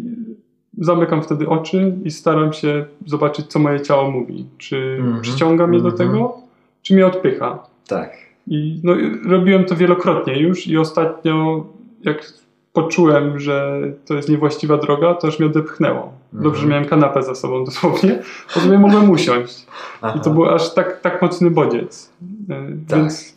zamykam 0.78 1.24
wtedy 1.24 1.48
oczy 1.48 1.94
i 2.04 2.12
staram 2.12 2.54
się 2.54 2.86
zobaczyć, 3.06 3.48
co 3.48 3.60
moje 3.60 3.82
ciało 3.82 4.12
mówi. 4.12 4.46
Czy 4.58 4.98
Mhm. 5.00 5.22
przyciąga 5.22 5.68
mnie 5.68 5.80
do 5.80 5.90
Mhm. 5.90 6.10
tego, 6.10 6.38
czy 6.82 6.94
mnie 6.94 7.06
odpycha. 7.08 7.64
Tak. 7.88 8.14
I 8.48 8.82
no, 8.84 8.96
i 8.96 9.30
robiłem 9.30 9.66
to 9.66 9.76
wielokrotnie 9.76 10.40
już 10.40 10.68
i 10.68 10.78
ostatnio 10.78 11.66
jak 12.04 12.34
poczułem, 12.74 13.40
że 13.40 13.82
to 14.06 14.14
jest 14.14 14.30
niewłaściwa 14.30 14.78
droga, 14.78 15.14
to 15.14 15.28
już 15.28 15.40
mnie 15.40 15.48
odepchnęło. 15.50 16.14
Dobrze, 16.34 16.48
Mhm. 16.48 16.62
że 16.62 16.68
miałem 16.70 16.86
kanapę 16.86 17.24
za 17.24 17.36
sobą 17.36 17.66
dosłownie, 17.66 18.20
bo 18.56 18.62
sobie 18.62 18.80
mogłem 18.80 19.10
usiąść. 19.10 19.66
Aha. 20.02 20.18
I 20.18 20.22
to 20.24 20.30
był 20.30 20.46
aż 20.50 20.74
tak, 20.74 21.02
tak 21.02 21.22
mocny 21.22 21.52
bodziec. 21.52 22.10
E, 22.50 22.68
tak. 22.90 23.00
Więc 23.00 23.36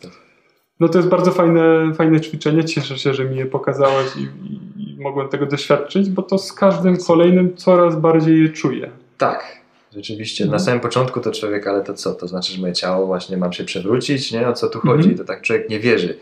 no 0.79 0.87
to 0.89 0.97
jest 0.97 1.09
bardzo 1.09 1.31
fajne, 1.31 1.93
fajne 1.93 2.21
ćwiczenie. 2.21 2.63
Cieszę 2.65 2.97
się, 2.97 3.13
że 3.13 3.25
mi 3.25 3.37
je 3.37 3.45
pokazałeś 3.45 4.07
i, 4.17 4.21
i, 4.21 4.93
i 4.93 5.01
mogłem 5.01 5.27
tego 5.29 5.45
doświadczyć, 5.45 6.09
bo 6.09 6.21
to 6.21 6.37
z 6.37 6.53
każdym 6.53 6.97
kolejnym 7.07 7.55
coraz 7.57 7.95
bardziej 7.95 8.43
je 8.43 8.49
czuję. 8.49 8.89
Tak, 9.17 9.59
rzeczywiście. 9.95 10.43
Mhm. 10.43 10.59
Na 10.59 10.65
samym 10.65 10.79
początku 10.79 11.19
to 11.19 11.31
człowiek, 11.31 11.67
ale 11.67 11.81
to 11.83 11.93
co? 11.93 12.13
To 12.13 12.27
znaczy, 12.27 12.53
że 12.53 12.61
moje 12.61 12.73
ciało 12.73 13.05
właśnie 13.07 13.37
mam 13.37 13.53
się 13.53 13.63
przewrócić, 13.63 14.31
nie? 14.31 14.47
O 14.47 14.53
co 14.53 14.67
tu 14.69 14.79
chodzi? 14.79 15.09
Mhm. 15.09 15.17
To 15.17 15.23
tak 15.23 15.41
człowiek 15.41 15.69
nie 15.69 15.79
wierzy. 15.79 16.17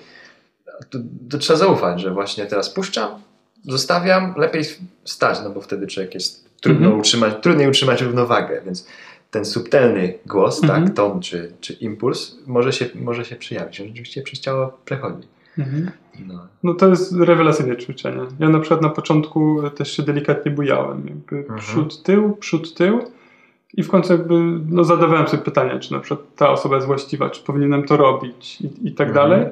To, 0.89 0.99
to 1.29 1.37
trzeba 1.37 1.59
zaufać, 1.59 2.01
że 2.01 2.11
właśnie 2.11 2.45
teraz 2.45 2.69
puszczam, 2.69 3.11
zostawiam, 3.63 4.33
lepiej 4.37 4.63
stać, 5.05 5.39
no 5.43 5.49
bo 5.49 5.61
wtedy 5.61 5.87
człowiek 5.87 6.13
jest 6.13 6.49
trudno 6.61 6.85
Mhm. 6.85 6.99
utrzymać, 6.99 7.33
trudniej 7.41 7.67
utrzymać 7.69 8.01
równowagę, 8.01 8.61
więc 8.65 8.87
ten 9.31 9.45
subtelny 9.45 10.13
głos, 10.25 10.63
Mhm. 10.63 10.85
tak, 10.85 10.95
ton 10.95 11.21
czy, 11.21 11.51
czy 11.61 11.73
impuls 11.73 12.35
może 12.47 12.73
się, 12.73 12.85
może 12.95 13.25
się 13.25 13.35
przyjawić. 13.35 13.81
On 13.81 13.87
rzeczywiście 13.87 14.21
przez 14.21 14.39
ciało 14.39 14.77
przechodzi. 14.85 15.27
No. 16.27 16.47
No 16.63 16.73
to 16.73 16.87
jest 16.89 17.13
rewelacyjne 17.15 17.77
ćwiczenie. 17.77 18.21
Ja 18.39 18.49
na 18.49 18.59
przykład 18.59 18.81
na 18.81 18.89
początku 18.89 19.57
też 19.75 19.91
się 19.97 20.03
delikatnie 20.03 20.51
bujałem. 20.51 21.07
Jakby 21.07 21.35
Mhm. 21.37 21.59
przód, 21.59 22.03
tył, 22.03 22.35
przód, 22.35 22.73
tył. 22.73 22.99
I 23.73 23.83
w 23.83 23.89
końcu 23.89 24.13
jakby 24.13 24.33
no, 24.69 24.83
zadawałem 24.83 25.27
sobie 25.27 25.43
pytania, 25.43 25.79
czy 25.79 25.91
na 25.91 25.99
przykład 25.99 26.27
ta 26.35 26.49
osoba 26.49 26.75
jest 26.75 26.87
właściwa, 26.87 27.29
czy 27.29 27.41
powinienem 27.43 27.83
to 27.83 27.97
robić 27.97 28.61
i, 28.61 28.87
i 28.87 28.91
tak 28.93 29.07
Mhm. 29.07 29.29
dalej. 29.29 29.47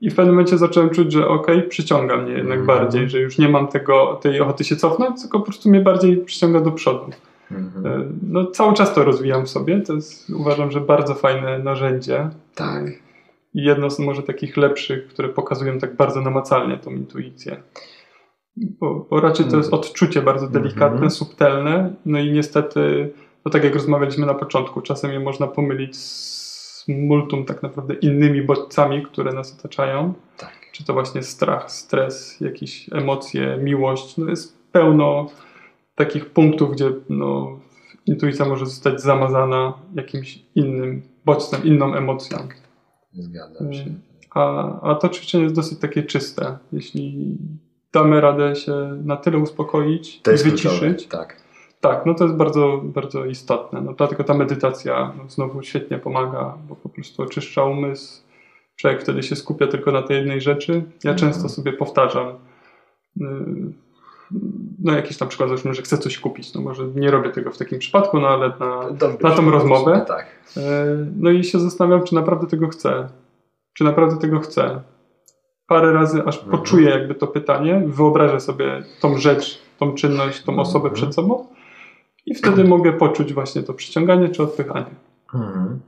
I 0.00 0.10
w 0.10 0.14
pewnym 0.14 0.34
momencie 0.34 0.58
zacząłem 0.58 0.90
czuć, 0.90 1.12
że 1.12 1.28
okej, 1.28 1.62
przyciąga 1.62 2.16
mnie 2.16 2.32
jednak 2.32 2.58
Mhm. 2.58 2.78
bardziej, 2.78 3.10
że 3.10 3.20
już 3.20 3.38
nie 3.38 3.48
mam 3.48 3.68
tego, 3.68 4.18
tej 4.22 4.40
ochoty 4.40 4.64
się 4.64 4.76
cofnąć, 4.76 5.20
tylko 5.20 5.38
po 5.38 5.44
prostu 5.44 5.68
mnie 5.70 5.80
bardziej 5.80 6.16
przyciąga 6.16 6.60
do 6.60 6.70
przodu. 6.72 7.10
Mhm. 7.50 7.86
E, 7.86 8.04
No 8.22 8.46
cały 8.46 8.74
czas 8.74 8.94
to 8.94 9.04
rozwijam 9.04 9.46
w 9.46 9.50
sobie. 9.50 9.80
To 9.80 9.92
jest 9.94 10.30
uważam, 10.30 10.70
że 10.70 10.80
bardzo 10.80 11.14
fajne 11.14 11.58
narzędzie. 11.58 12.30
Tak. 12.54 12.84
I 13.54 13.62
jedno 13.64 13.90
z 13.90 13.98
może 13.98 14.22
takich 14.22 14.56
lepszych, 14.56 15.08
które 15.08 15.28
pokazują 15.28 15.78
tak 15.78 15.96
bardzo 15.96 16.20
namacalnie 16.20 16.76
tą 16.78 16.90
intuicję. 16.90 17.62
Bo, 18.56 19.06
bo 19.10 19.20
raczej 19.20 19.46
to 19.46 19.56
jest 19.56 19.72
odczucie 19.74 20.22
bardzo 20.22 20.46
delikatne, 20.48 20.86
Mhm. 20.92 21.10
subtelne. 21.10 21.94
No 22.06 22.18
i 22.18 22.32
niestety, 22.32 23.10
no 23.44 23.50
tak 23.50 23.64
jak 23.64 23.74
rozmawialiśmy 23.74 24.26
na 24.26 24.34
początku, 24.34 24.80
czasem 24.80 25.12
je 25.12 25.20
można 25.20 25.46
pomylić 25.46 25.96
z 25.96 26.49
multum 26.88 27.44
tak 27.44 27.62
naprawdę 27.62 27.94
innymi 27.94 28.42
bodźcami, 28.42 29.02
które 29.02 29.32
nas 29.32 29.58
otaczają. 29.58 30.14
Tak. 30.36 30.52
Czy 30.72 30.84
to 30.84 30.92
właśnie 30.92 31.22
strach, 31.22 31.70
stres, 31.70 32.40
jakieś 32.40 32.92
emocje, 32.92 33.58
miłość. 33.62 34.16
No 34.16 34.30
jest 34.30 34.58
pełno 34.72 35.26
takich 35.94 36.30
punktów, 36.30 36.72
gdzie 36.72 36.90
no, 37.08 37.60
intuicja 38.06 38.44
może 38.44 38.66
zostać 38.66 39.00
zamazana 39.00 39.72
jakimś 39.94 40.38
innym 40.54 41.02
bodźcem, 41.24 41.64
inną 41.64 41.94
emocją. 41.94 42.38
Zgadzam 43.12 43.72
się. 43.72 43.84
A, 44.34 44.90
a 44.90 44.94
to 44.94 45.08
ćwiczenie 45.08 45.44
jest 45.44 45.56
dosyć 45.56 45.78
takie 45.78 46.02
czyste. 46.02 46.58
Jeśli 46.72 47.36
damy 47.92 48.20
radę 48.20 48.56
się 48.56 49.00
na 49.04 49.16
tyle 49.16 49.38
uspokoić 49.38 50.20
To 50.22 50.30
wyciszyć, 50.30 51.06
Tak. 51.06 51.49
Tak, 51.80 52.06
no 52.06 52.14
to 52.14 52.24
jest 52.24 52.36
bardzo, 52.36 52.80
bardzo 52.84 53.24
istotne. 53.24 53.80
No, 53.80 53.92
dlatego 53.92 54.24
ta 54.24 54.34
medytacja 54.34 55.12
no, 55.18 55.24
znowu 55.30 55.62
świetnie 55.62 55.98
pomaga, 55.98 56.54
bo 56.68 56.76
po 56.76 56.88
prostu 56.88 57.22
oczyszcza 57.22 57.64
umysł. 57.64 58.22
Człowiek 58.76 59.02
wtedy 59.02 59.22
się 59.22 59.36
skupia 59.36 59.66
tylko 59.66 59.92
na 59.92 60.02
tej 60.02 60.16
jednej 60.16 60.40
rzeczy. 60.40 60.72
Ja 61.04 61.10
Mhm. 61.10 61.16
często 61.18 61.48
sobie 61.48 61.72
powtarzam, 61.72 62.26
yy, 63.16 63.26
no 64.84 64.92
jakiś 64.92 65.20
na 65.20 65.26
przykład 65.26 65.48
załóżmy, 65.48 65.74
że 65.74 65.82
chcę 65.82 65.98
coś 65.98 66.18
kupić. 66.18 66.54
No 66.54 66.60
może 66.60 66.84
nie 66.86 67.10
robię 67.10 67.30
tego 67.30 67.50
w 67.50 67.58
takim 67.58 67.78
przypadku, 67.78 68.20
no 68.20 68.28
ale 68.28 68.52
na, 68.60 68.90
Dobry 68.90 69.28
na 69.28 69.30
tą 69.36 69.50
rozmowę. 69.50 70.04
Tak. 70.08 70.26
E, 70.56 70.60
No 71.16 71.30
i 71.30 71.44
się 71.44 71.58
zastanawiam, 71.60 72.04
czy 72.06 72.14
naprawdę 72.14 72.46
tego 72.46 72.68
chcę. 72.68 73.08
Czy 73.74 73.84
naprawdę 73.84 74.16
tego 74.16 74.40
chcę. 74.40 74.80
Parę 75.66 75.92
razy 75.92 76.22
aż 76.26 76.36
Mhm. 76.38 76.50
poczuję 76.58 76.90
jakby 76.90 77.14
to 77.14 77.26
pytanie, 77.26 77.82
wyobrażę 77.86 78.40
sobie 78.40 78.82
tą 79.00 79.18
rzecz, 79.18 79.62
tą 79.78 79.94
czynność, 79.94 80.42
tą 80.42 80.58
osobę 80.58 80.88
Mhm. 80.88 80.94
przed 80.94 81.14
sobą 81.14 81.46
i 82.26 82.34
wtedy 82.34 82.64
mogę 82.64 82.92
poczuć 82.92 83.32
właśnie 83.32 83.62
to 83.62 83.74
przyciąganie 83.74 84.28
czy 84.28 84.42
odpychanie. 84.42 84.94
Mhm. 85.34 85.80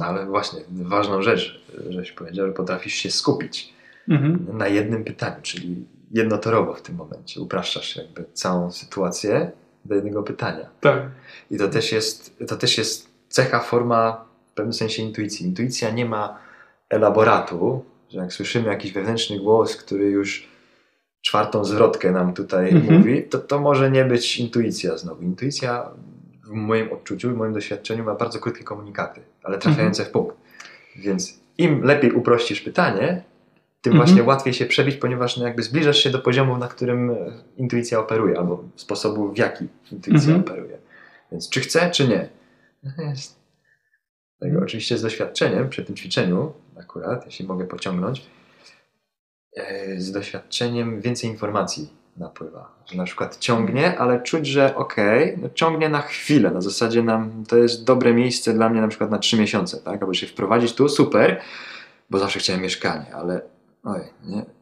Ale 0.00 0.26
właśnie, 0.26 0.60
ważną 0.70 1.22
rzecz, 1.22 1.64
żeś 1.88 2.12
powiedział, 2.12 2.46
że 2.46 2.52
potrafisz 2.52 2.94
się 2.94 3.10
skupić 3.10 3.72
Mhm. 4.08 4.58
na 4.58 4.68
jednym 4.68 5.04
pytaniu, 5.04 5.36
czyli 5.42 5.84
jednotorowo 6.10 6.74
w 6.74 6.82
tym 6.82 6.96
momencie. 6.96 7.40
Upraszczasz 7.40 7.96
jakby 7.96 8.24
całą 8.32 8.72
sytuację 8.72 9.50
do 9.84 9.94
jednego 9.94 10.22
pytania. 10.22 10.66
Tak. 10.80 11.02
I 11.50 11.58
to 11.58 11.68
też 11.68 11.92
jest, 11.92 12.38
to 12.48 12.56
też 12.56 12.78
jest 12.78 13.08
cecha, 13.28 13.60
forma 13.60 14.24
w 14.50 14.54
pewnym 14.54 14.72
sensie 14.72 15.02
intuicji. 15.02 15.46
Intuicja 15.46 15.90
nie 15.90 16.04
ma 16.04 16.38
elaboratu, 16.90 17.84
że 18.10 18.18
jak 18.18 18.32
słyszymy 18.32 18.68
jakiś 18.68 18.92
wewnętrzny 18.92 19.38
głos, 19.40 19.76
który 19.76 20.04
już 20.04 20.48
czwartą 21.22 21.64
zwrotkę 21.64 22.12
nam 22.12 22.34
tutaj 22.34 22.70
Mhm. 22.74 22.98
mówi, 22.98 23.22
to 23.22 23.38
to 23.38 23.60
może 23.60 23.90
nie 23.90 24.04
być 24.04 24.40
intuicja 24.40 24.98
znowu. 24.98 25.22
Intuicja 25.22 25.90
w 26.44 26.50
moim 26.50 26.92
odczuciu, 26.92 27.30
w 27.30 27.36
moim 27.36 27.52
doświadczeniu 27.52 28.04
ma 28.04 28.14
bardzo 28.14 28.38
krótkie 28.40 28.64
komunikaty, 28.64 29.20
ale 29.42 29.58
trafiające 29.58 30.04
w 30.04 30.10
punkt. 30.10 30.36
Więc 30.96 31.40
im 31.58 31.82
lepiej 31.82 32.12
uprościsz 32.12 32.60
pytanie, 32.60 33.22
tym 33.82 33.92
Mhm. 33.92 34.06
właśnie 34.08 34.22
łatwiej 34.28 34.54
się 34.54 34.66
przebić, 34.66 34.96
ponieważ 34.96 35.36
no 35.36 35.44
jakby 35.46 35.62
zbliżasz 35.62 35.96
się 35.98 36.10
do 36.10 36.18
poziomu, 36.18 36.58
na 36.58 36.68
którym 36.68 37.10
intuicja 37.56 37.98
operuje, 38.00 38.38
albo 38.38 38.64
sposobu, 38.76 39.32
w 39.32 39.38
jaki 39.38 39.68
intuicja 39.92 40.34
Mhm. 40.34 40.40
operuje. 40.40 40.78
Więc 41.32 41.48
czy 41.48 41.60
chce, 41.60 41.90
czy 41.90 42.08
nie? 42.08 42.28
Jest. 42.98 43.38
Tego 44.40 44.60
oczywiście 44.60 44.98
z 44.98 45.02
doświadczeniem 45.02 45.68
przy 45.68 45.84
tym 45.84 45.96
ćwiczeniu, 45.96 46.52
akurat, 46.80 47.26
jeśli 47.26 47.46
mogę 47.46 47.64
pociągnąć, 47.64 48.26
z 49.96 50.12
doświadczeniem 50.12 51.00
więcej 51.00 51.30
informacji 51.30 51.88
napływa. 52.16 52.68
Że 52.86 52.96
na 52.96 53.04
przykład 53.04 53.38
ciągnie, 53.38 53.98
ale 53.98 54.22
czuć, 54.22 54.46
że 54.46 54.76
okej, 54.76 55.38
no 55.42 55.48
ciągnie 55.54 55.88
na 55.88 56.00
chwilę. 56.00 56.50
Na 56.50 56.60
zasadzie 56.60 57.02
nam, 57.02 57.44
to 57.48 57.56
jest 57.56 57.84
dobre 57.84 58.14
miejsce 58.14 58.54
dla 58.54 58.68
mnie 58.68 58.80
na 58.80 58.88
przykład 58.88 59.10
na 59.10 59.18
trzy 59.18 59.38
miesiące, 59.38 59.76
tak? 59.76 60.02
Albo 60.02 60.14
się 60.14 60.26
wprowadzić 60.26 60.72
tu, 60.72 60.88
super, 60.88 61.40
bo 62.10 62.18
zawsze 62.18 62.38
chciałem 62.38 62.62
mieszkanie, 62.62 63.14
ale 63.14 63.40
oj, 63.84 64.00
nie. 64.24 64.57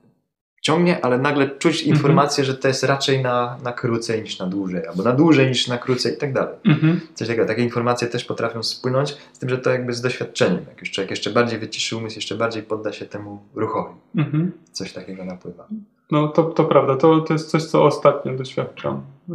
Ciągnie, 0.66 1.04
ale 1.04 1.18
nagle 1.18 1.48
czuć 1.48 1.76
Mhm. 1.80 1.96
informację, 1.96 2.44
że 2.44 2.54
to 2.54 2.68
jest 2.68 2.82
raczej 2.84 3.22
na, 3.22 3.56
na 3.64 3.72
krócej 3.72 4.22
niż 4.22 4.38
na 4.38 4.46
dłużej, 4.46 4.86
albo 4.86 5.02
na 5.02 5.12
dłużej 5.12 5.48
niż 5.48 5.68
na 5.68 5.78
krócej 5.78 6.14
i 6.14 6.16
tak 6.16 6.32
dalej. 6.32 6.54
Mhm. 6.64 7.00
Coś 7.14 7.28
takiego. 7.28 7.46
Takie 7.46 7.62
informacje 7.62 8.08
też 8.08 8.24
potrafią 8.24 8.62
spłynąć, 8.62 9.16
z 9.32 9.38
tym, 9.38 9.48
że 9.48 9.58
to 9.58 9.70
jakby 9.70 9.92
z 9.94 10.00
doświadczeniem. 10.00 10.60
Jak 10.68 10.80
już 10.80 10.90
człowiek 10.90 11.10
jeszcze 11.10 11.30
bardziej 11.30 11.58
wyciszy 11.58 11.96
umysł, 11.96 12.16
jeszcze 12.16 12.34
bardziej 12.34 12.62
podda 12.62 12.92
się 12.92 13.06
temu 13.06 13.38
ruchowi. 13.54 13.94
Mhm. 14.16 14.52
Coś 14.72 14.92
takiego 14.92 15.24
napływa. 15.24 15.66
No 16.10 16.28
to, 16.28 16.42
to 16.42 16.64
prawda, 16.64 16.96
to, 16.96 17.20
to 17.20 17.32
jest 17.32 17.50
coś, 17.50 17.64
co 17.64 17.84
ostatnio 17.84 18.32
doświadczam, 18.36 19.02
yy, 19.28 19.34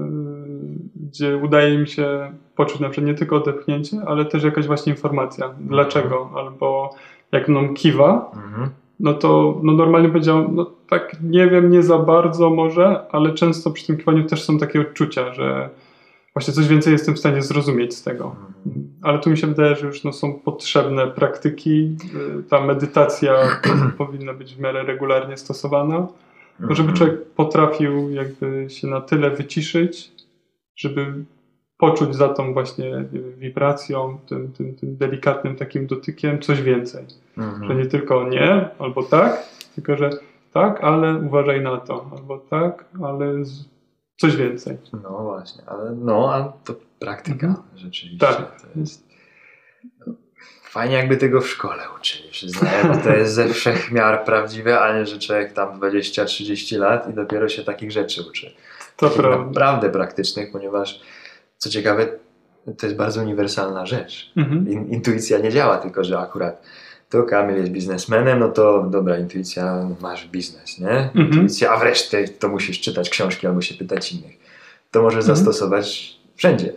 gdzie 0.96 1.38
udaje 1.38 1.78
mi 1.78 1.88
się 1.88 2.32
poczuć 2.56 2.80
na 2.80 2.89
przykład 2.89 3.08
nie 3.08 3.17
tylko 3.17 3.36
odepchnięcie, 3.36 3.98
ale 4.08 4.26
też 4.26 4.44
jakaś 4.44 4.67
właśnie 4.67 4.94
informacja, 4.94 5.54
dlaczego, 5.60 6.30
albo 6.36 6.96
jak 7.32 7.48
mną 7.48 7.74
kiwa, 7.74 8.32
Mhm. 8.36 8.70
No 9.02 9.14
to 9.14 9.60
no 9.64 9.74
normalnie 9.74 10.10
powiedziałem, 10.10 10.56
no 10.56 10.72
tak 10.90 11.16
nie 11.24 11.48
wiem, 11.50 11.72
nie 11.72 11.84
za 11.84 11.98
bardzo 11.98 12.50
może, 12.50 13.06
ale 13.12 13.34
często 13.34 13.72
przy 13.72 13.88
tym 13.88 13.98
kiwaniu 13.98 14.24
też 14.24 14.44
są 14.44 14.58
takie 14.58 14.82
odczucia, 14.82 15.34
że 15.34 15.70
właśnie 16.34 16.54
coś 16.54 16.68
więcej 16.68 16.94
jestem 16.94 17.16
w 17.16 17.20
stanie 17.20 17.42
zrozumieć 17.42 17.96
z 17.96 18.04
tego. 18.04 18.36
Mhm. 18.66 18.88
Ale 19.02 19.20
tu 19.20 19.30
mi 19.30 19.38
się 19.38 19.48
wydaje, 19.48 19.76
że 19.76 19.88
już 19.88 20.04
no, 20.04 20.14
są 20.14 20.34
potrzebne 20.34 21.08
praktyki, 21.08 21.98
y, 22.40 22.44
ta 22.44 22.62
medytacja 22.62 23.34
powinna 23.98 24.34
być 24.34 24.56
w 24.56 24.60
miarę 24.60 24.84
regularnie 24.84 25.38
stosowana, 25.38 26.08
no, 26.60 26.76
żeby 26.76 26.90
Mhm. 26.90 26.98
człowiek 26.98 27.34
potrafił 27.36 28.10
jakby 28.10 28.66
się 28.70 28.88
na 28.88 29.02
tyle 29.02 29.32
wyciszyć, 29.32 30.12
żeby 30.76 31.14
poczuć 31.82 32.15
za 32.15 32.30
tą 32.30 32.54
właśnie 32.54 33.06
wiem, 33.12 33.34
wibracją, 33.38 34.20
tym, 34.30 34.52
tym, 34.52 34.76
tym 34.76 34.98
delikatnym 34.98 35.56
takim 35.56 35.88
dotykiem 35.88 36.39
coś 36.41 36.62
więcej. 36.62 37.06
Mhm. 37.38 37.67
Że 37.67 37.76
nie 37.76 37.86
tylko 37.86 38.30
nie, 38.30 38.70
albo 38.80 39.04
tak, 39.04 39.44
tylko 39.76 39.98
że 39.98 40.10
tak, 40.54 40.84
ale 40.84 41.15
uważaj 41.15 41.62
na 41.62 41.78
to, 41.78 42.10
albo 42.17 42.38
tak, 42.38 42.86
ale 43.04 43.46
z... 43.46 43.65
coś 44.17 44.36
więcej. 44.36 44.78
No 45.04 45.10
właśnie, 45.24 45.63
ale 45.67 45.91
no, 45.91 46.34
a 46.34 46.54
to 46.65 46.74
praktyka 47.00 47.48
Mhm. 47.48 47.65
rzeczywiście. 47.76 48.28
Tak. 48.28 48.62
To 48.62 48.80
jest... 48.80 49.08
fajnie 50.63 50.96
jakby 50.96 51.17
tego 51.17 51.41
w 51.41 51.48
szkole 51.50 51.84
uczyli, 52.00 52.30
przyznaję, 52.32 52.84
bo 52.84 52.96
to 53.04 53.10
jest 53.10 53.34
ze 53.34 53.50
wszech 53.50 53.91
miar 53.91 54.24
prawdziwe, 54.26 54.80
a 54.82 54.98
nie, 54.98 55.06
że 55.06 55.20
człowiek 55.20 55.54
tam 55.54 55.80
20-30 55.80 56.78
lat 56.80 57.10
i 57.10 57.13
dopiero 57.13 57.50
się 57.50 57.63
takich 57.63 57.91
rzeczy 57.91 58.22
uczy. 58.30 58.54
To 58.98 59.06
Takich 59.10 59.22
prawda. 59.22 59.46
naprawdę 59.46 59.89
praktycznych, 59.89 60.52
ponieważ 60.52 61.02
co 61.62 61.69
ciekawe, 61.69 62.08
to 62.78 62.86
jest 62.86 62.97
bardzo 62.97 63.21
uniwersalna 63.21 63.86
rzecz. 63.86 64.32
Mhm. 64.38 64.69
In, 64.71 64.88
intuicja 64.89 65.38
nie 65.38 65.52
działa 65.52 65.78
tylko, 65.78 66.04
że 66.04 66.19
akurat 66.19 66.63
to 67.10 67.24
Kamil 67.24 67.58
jest 67.58 67.71
biznesmenem, 67.71 68.39
no 68.39 68.50
to 68.50 68.88
dobra, 68.91 69.17
intuicja, 69.17 69.89
masz 70.00 70.28
biznes, 70.28 70.80
nie? 70.80 70.89
Mhm. 70.89 71.28
Intuicja, 71.28 71.71
a 71.71 71.78
wreszcie 71.80 72.28
to 72.28 72.50
musisz 72.50 72.80
czytać 72.82 73.10
książki 73.10 73.47
albo 73.47 73.62
się 73.62 73.76
pytać 73.76 74.12
innych. 74.12 74.36
To 74.91 75.02
możesz 75.02 75.19
Mhm. 75.24 75.36
zastosować 75.38 76.15
wszędzie. 76.36 76.74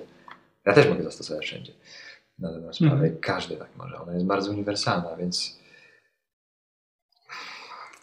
Ja 0.64 0.72
też 0.72 0.88
mogę 0.88 1.02
zastosować 1.02 1.44
wszędzie. 1.46 1.72
Na 2.38 2.52
dobrą 2.52 2.72
sprawę. 2.72 2.94
Mhm. 2.94 3.16
Każdy 3.20 3.56
tak 3.56 3.68
może. 3.76 3.96
Ona 4.00 4.12
jest 4.12 4.26
bardzo 4.26 4.50
uniwersalna, 4.50 5.16
więc 5.16 5.58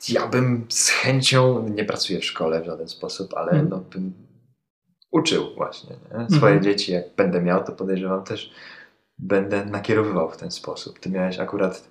ja 0.09 0.27
bym 0.27 0.65
z 0.69 0.89
chęcią, 0.89 1.67
nie 1.69 1.85
pracuję 1.85 2.19
w 2.19 2.25
szkole 2.25 2.61
w 2.61 2.65
żaden 2.65 2.87
sposób, 2.87 3.33
ale 3.33 3.51
Mhm. 3.51 3.69
no, 3.69 3.77
bym 3.77 4.13
uczył 5.11 5.43
właśnie 5.57 5.95
nie? 6.19 6.25
swoje 6.37 6.53
Mhm. 6.53 6.63
dzieci. 6.63 6.91
Jak 6.91 7.03
będę 7.17 7.41
miał, 7.41 7.63
to 7.63 7.71
podejrzewam 7.71 8.23
też 8.23 8.51
będę 9.19 9.65
nakierowywał 9.65 10.29
w 10.29 10.37
ten 10.37 10.51
sposób. 10.51 10.99
Ty 10.99 11.09
miałeś 11.09 11.39
akurat, 11.39 11.89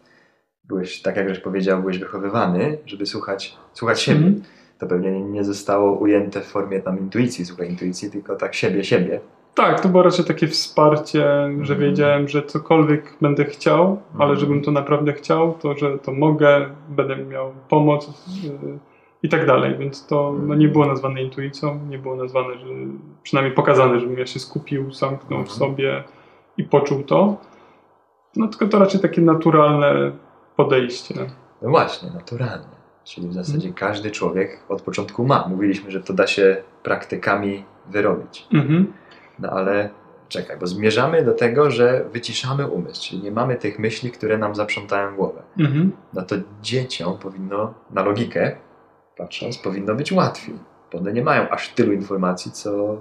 byłeś, 0.64 1.02
tak 1.02 1.16
jak 1.16 1.28
żeś 1.28 1.38
powiedział, 1.38 1.80
byłeś 1.80 1.98
wychowywany, 1.98 2.78
żeby 2.87 3.06
słuchać, 3.06 3.56
słuchać 3.72 4.00
siebie. 4.00 4.26
Mhm. 4.26 4.42
To 4.78 4.87
pewnie 4.87 5.20
nie 5.22 5.44
zostało 5.44 5.98
ujęte 5.98 6.40
w 6.40 6.44
formie 6.46 6.80
tam 6.80 6.98
intuicji, 6.98 7.44
słuchaj 7.44 7.68
intuicji, 7.70 8.11
tylko 8.11 8.37
tak 8.37 8.54
siebie, 8.54 8.85
siebie. 8.85 9.20
Tak, 9.54 9.80
to 9.80 9.88
było 9.88 10.02
raczej 10.02 10.24
takie 10.24 10.46
wsparcie, 10.48 11.20
że 11.61 11.74
Mhm. 11.74 11.80
wiedziałem, 11.80 12.28
że 12.28 12.42
cokolwiek 12.42 13.16
będę 13.20 13.44
chciał, 13.44 14.02
ale 14.14 14.22
Mhm. 14.22 14.38
żebym 14.40 14.62
to 14.62 14.70
naprawdę 14.70 15.12
chciał, 15.12 15.52
to 15.62 15.76
że 15.76 15.98
to 15.98 16.12
mogę, 16.12 16.70
będę 16.88 17.16
miał 17.16 17.52
pomoc 17.68 18.06
yy, 18.44 18.78
i 19.22 19.28
tak 19.28 19.46
dalej. 19.46 19.76
Więc 19.78 20.06
to 20.06 20.35
no, 20.46 20.54
nie 20.54 20.68
było 20.68 20.87
nazwane 20.87 21.22
intuicją, 21.22 21.80
nie 21.88 21.98
było 21.98 22.16
nazwane, 22.16 22.59
że 22.59 22.66
przynajmniej 23.22 23.54
pokazane, 23.54 24.00
żebym 24.00 24.18
ja 24.18 24.26
się 24.26 24.38
skupił, 24.40 24.92
zamknął 24.92 25.38
w 25.38 25.42
Mhm. 25.42 25.59
sobie 25.59 26.04
i 26.56 26.64
poczuł 26.64 27.02
to. 27.02 27.37
No 28.37 28.48
tylko 28.48 28.66
to 28.68 28.78
raczej 28.78 29.00
takie 29.00 29.20
naturalne 29.20 30.12
podejście. 30.56 31.14
No 31.62 31.70
właśnie, 31.70 32.11
naturalnie. 32.14 32.80
Czyli 33.04 33.28
w 33.28 33.33
zasadzie 33.33 33.68
Mhm. 33.68 33.74
każdy 33.74 34.11
człowiek 34.11 34.61
od 34.68 34.83
początku 34.83 35.26
ma. 35.26 35.46
Mówiliśmy, 35.48 35.90
że 35.90 36.00
to 36.00 36.12
da 36.12 36.26
się 36.26 36.62
praktykami 36.83 37.64
wyrobić. 37.90 38.46
Mhm. 38.52 38.92
No 39.38 39.50
ale 39.50 39.90
czekaj, 40.28 40.56
bo 40.59 40.66
zmierzamy 40.66 41.24
do 41.24 41.33
tego, 41.33 41.70
że 41.70 42.04
wyciszamy 42.12 42.66
umysł, 42.66 43.09
czyli 43.09 43.22
nie 43.22 43.30
mamy 43.30 43.56
tych 43.56 43.78
myśli, 43.78 44.11
które 44.11 44.38
nam 44.38 44.54
zaprzątają 44.54 45.16
głowę. 45.16 45.42
Mhm. 45.59 45.92
No 46.14 46.22
to 46.22 46.37
dzieciom 46.62 47.18
powinno, 47.18 47.74
na 47.90 48.02
logikę 48.02 48.56
patrząc, 49.20 49.59
powinno 49.59 49.94
być 49.94 50.12
łatwiej. 50.12 50.54
Bo 50.92 50.98
one 50.98 51.12
nie 51.12 51.24
mają 51.24 51.48
aż 51.48 51.68
tylu 51.68 51.92
informacji, 51.92 52.52
co 52.52 52.96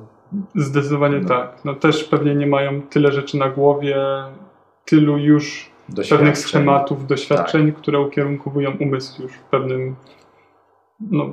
Zdecydowanie 0.56 1.20
No. 1.20 1.28
tak. 1.28 1.66
No 1.66 1.76
też 1.76 2.04
pewnie 2.04 2.36
nie 2.36 2.48
mają 2.48 2.82
tyle 2.82 3.12
rzeczy 3.12 3.38
na 3.38 3.50
głowie, 3.50 3.98
tylu 4.86 5.18
już 5.18 5.72
pewnych 6.10 6.38
schematów, 6.38 7.08
doświadczeń, 7.08 7.72
Tak. 7.72 7.82
które 7.82 8.00
ukierunkowują 8.00 8.78
umysł 8.80 9.22
już 9.24 9.34
w 9.34 9.44
pewnym, 9.44 9.96
no, 11.00 11.26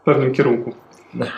w 0.00 0.04
pewnym 0.04 0.32
kierunku. 0.32 0.74
No. 1.14 1.26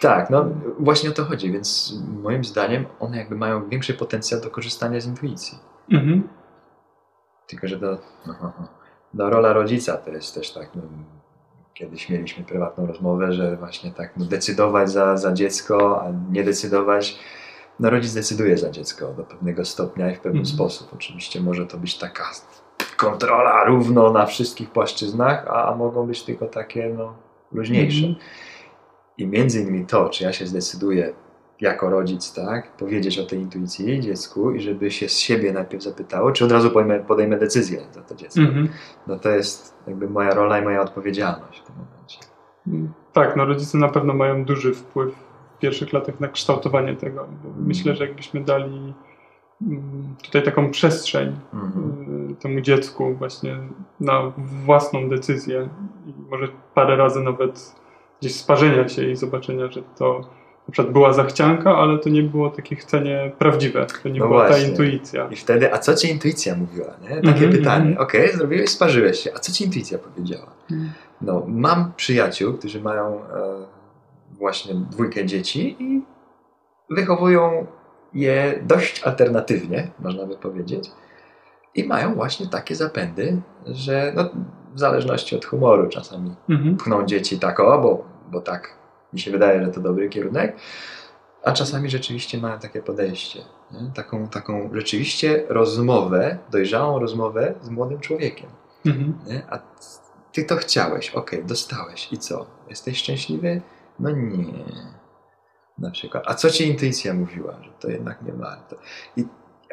Tak, 0.00 0.30
no 0.30 0.48
właśnie 0.78 1.10
o 1.10 1.12
to 1.12 1.24
chodzi, 1.24 1.52
więc 1.52 1.94
moim 2.22 2.44
zdaniem 2.44 2.86
one 3.00 3.16
jakby 3.16 3.36
mają 3.36 3.68
większy 3.68 3.94
potencjał 3.94 4.40
do 4.40 4.50
korzystania 4.50 5.00
z 5.00 5.06
intuicji. 5.06 5.58
Mhm. 5.92 6.28
Tylko, 7.46 7.68
że 7.68 7.78
to, 7.78 7.98
no, 9.14 9.30
rola 9.30 9.52
rodzica 9.52 9.96
to 9.96 10.10
jest 10.10 10.34
też 10.34 10.52
tak, 10.52 10.68
no, 10.74 10.82
kiedyś 11.76 12.08
mieliśmy 12.08 12.44
prywatną 12.44 12.86
rozmowę, 12.86 13.32
że 13.32 13.56
właśnie 13.56 13.90
tak 13.90 14.16
no, 14.16 14.24
decydować 14.24 14.90
za, 14.90 15.16
za 15.16 15.32
dziecko, 15.32 16.02
a 16.02 16.12
nie 16.32 16.44
decydować. 16.44 17.18
No 17.80 17.90
rodzic 17.90 18.14
decyduje 18.14 18.58
za 18.58 18.70
dziecko 18.70 19.12
do 19.12 19.24
pewnego 19.24 19.64
stopnia 19.64 20.10
i 20.10 20.14
w 20.14 20.20
pewien 20.20 20.38
Mhm. 20.38 20.54
sposób. 20.56 20.88
Oczywiście 20.94 21.40
może 21.40 21.66
to 21.66 21.78
być 21.78 21.98
taka 21.98 22.24
kontrola 22.96 23.64
równo 23.64 24.12
na 24.12 24.26
wszystkich 24.26 24.70
płaszczyznach, 24.70 25.46
a, 25.48 25.68
a 25.72 25.74
mogą 25.76 26.06
być 26.06 26.22
tylko 26.22 26.46
takie 26.46 26.88
no, 26.98 27.14
luźniejsze. 27.52 28.06
Mhm. 28.06 28.24
I 29.18 29.26
między 29.26 29.60
innymi 29.60 29.86
to, 29.86 30.08
czy 30.08 30.24
ja 30.24 30.32
się 30.32 30.46
zdecyduję 30.46 31.12
jako 31.60 31.90
rodzic, 31.90 32.34
tak, 32.34 32.76
powiedzieć 32.76 33.18
o 33.18 33.26
tej 33.26 33.38
intuicji 33.38 34.00
dziecku 34.00 34.50
i 34.50 34.60
żeby 34.60 34.90
się 34.90 35.08
z 35.08 35.18
siebie 35.18 35.52
najpierw 35.52 35.82
zapytało, 35.82 36.32
czy 36.32 36.44
od 36.44 36.52
razu 36.52 36.70
podejmę, 36.70 37.00
podejmę 37.00 37.38
decyzję 37.38 37.80
za 37.92 38.02
to 38.02 38.14
dziecko. 38.14 38.40
Mhm. 38.40 38.68
No 39.06 39.18
to 39.18 39.30
jest 39.30 39.74
jakby 39.86 40.08
moja 40.10 40.34
rola 40.34 40.58
i 40.60 40.64
moja 40.64 40.80
odpowiedzialność 40.82 41.60
w 41.60 41.66
tym 41.66 41.74
momencie. 41.76 42.18
Tak, 43.12 43.36
no 43.36 43.44
rodzice 43.44 43.78
na 43.78 43.88
pewno 43.88 44.14
mają 44.14 44.44
duży 44.44 44.74
wpływ 44.74 45.14
w 45.56 45.58
pierwszych 45.58 45.92
latach 45.92 46.20
na 46.20 46.28
kształtowanie 46.28 46.96
tego. 46.96 47.28
Bo 47.44 47.50
myślę, 47.58 47.94
że 47.96 48.06
jakbyśmy 48.06 48.44
dali 48.44 48.94
mm, 49.62 50.14
tutaj 50.24 50.42
taką 50.42 50.70
przestrzeń 50.70 51.36
Mhm. 51.54 52.30
y, 52.30 52.34
temu 52.36 52.60
dziecku 52.60 53.14
właśnie 53.14 53.58
na 54.00 54.32
własną 54.36 55.08
decyzję 55.08 55.68
i 56.06 56.14
może 56.30 56.48
parę 56.74 56.96
razy 56.96 57.20
nawet 57.20 57.74
gdzieś 58.20 58.34
sparzenia 58.34 58.88
się 58.88 59.10
i 59.10 59.16
zobaczenia, 59.16 59.70
że 59.72 59.82
to 59.98 60.20
na 60.68 60.72
przykład 60.72 60.92
była 60.92 61.12
zachcianka, 61.12 61.76
ale 61.76 61.98
to 61.98 62.08
nie 62.08 62.22
było 62.22 62.50
takie 62.50 62.76
chcenie 62.76 63.32
prawdziwe, 63.38 63.86
to 64.02 64.08
nie 64.08 64.20
No 64.20 64.28
była 64.28 64.42
ta 64.42 64.48
właśnie. 64.48 64.68
intuicja. 64.68 65.28
I 65.30 65.36
wtedy, 65.36 65.74
a 65.74 65.78
co 65.78 65.94
ci 65.94 66.10
intuicja 66.10 66.56
mówiła? 66.56 66.86
Nie? 67.02 67.08
Takie 67.08 67.28
Mhm, 67.28 67.50
pytanie. 67.52 67.88
mhm. 67.90 67.98
Okej, 68.06 68.32
zrobiłeś, 68.32 68.70
sparzyłeś 68.70 69.18
się. 69.20 69.30
A 69.34 69.38
co 69.38 69.52
ci 69.52 69.64
intuicja 69.64 69.98
powiedziała? 69.98 70.46
Mhm. 70.70 70.90
No, 71.20 71.42
mam 71.46 71.92
przyjaciół, 71.96 72.52
którzy 72.54 72.80
mają 72.80 73.20
e, 73.20 73.26
właśnie 74.32 74.74
dwójkę 74.74 75.26
dzieci 75.26 75.76
i 75.82 76.02
wychowują 76.90 77.66
je 78.14 78.60
dość 78.62 79.02
alternatywnie, 79.02 79.90
można 79.98 80.26
by 80.26 80.36
powiedzieć. 80.36 80.90
I 81.74 81.84
mają 81.84 82.14
właśnie 82.14 82.46
takie 82.46 82.74
zapędy, 82.74 83.40
że 83.66 84.12
no, 84.16 84.24
w 84.74 84.78
zależności 84.80 85.36
od 85.36 85.44
humoru 85.44 85.88
czasami 85.88 86.34
Mhm. 86.50 86.76
pchną 86.76 87.06
dzieci 87.06 87.38
tak 87.38 87.60
o, 87.60 87.78
bo, 87.80 88.04
bo 88.32 88.40
tak 88.40 88.75
mi 89.12 89.20
się 89.20 89.30
wydaje, 89.30 89.64
że 89.64 89.70
to 89.70 89.80
dobry 89.80 90.08
kierunek, 90.08 90.56
a 91.44 91.52
czasami 91.52 91.90
rzeczywiście 91.90 92.38
mają 92.38 92.58
takie 92.58 92.82
podejście. 92.82 93.40
Nie? 93.72 93.90
Taką, 93.94 94.28
taką 94.28 94.70
rzeczywiście 94.72 95.44
rozmowę, 95.48 96.38
dojrzałą 96.50 96.98
rozmowę 96.98 97.54
z 97.62 97.68
młodym 97.68 98.00
człowiekiem. 98.00 98.50
Mhm. 98.86 99.14
A 99.50 99.58
ty 100.32 100.44
to 100.44 100.56
chciałeś, 100.56 101.10
okej, 101.10 101.44
dostałeś 101.44 102.12
i 102.12 102.18
co? 102.18 102.46
Jesteś 102.68 102.98
szczęśliwy? 102.98 103.60
No 103.98 104.10
nie. 104.10 104.64
Na 105.78 105.90
przykład. 105.90 106.24
A 106.26 106.34
co 106.34 106.50
ci 106.50 106.66
intuicja 106.68 107.14
mówiła, 107.14 107.56
że 107.62 107.70
to 107.80 107.88
jednak 107.90 108.22
nie 108.22 108.32
warto? 108.32 108.76
I 109.16 109.24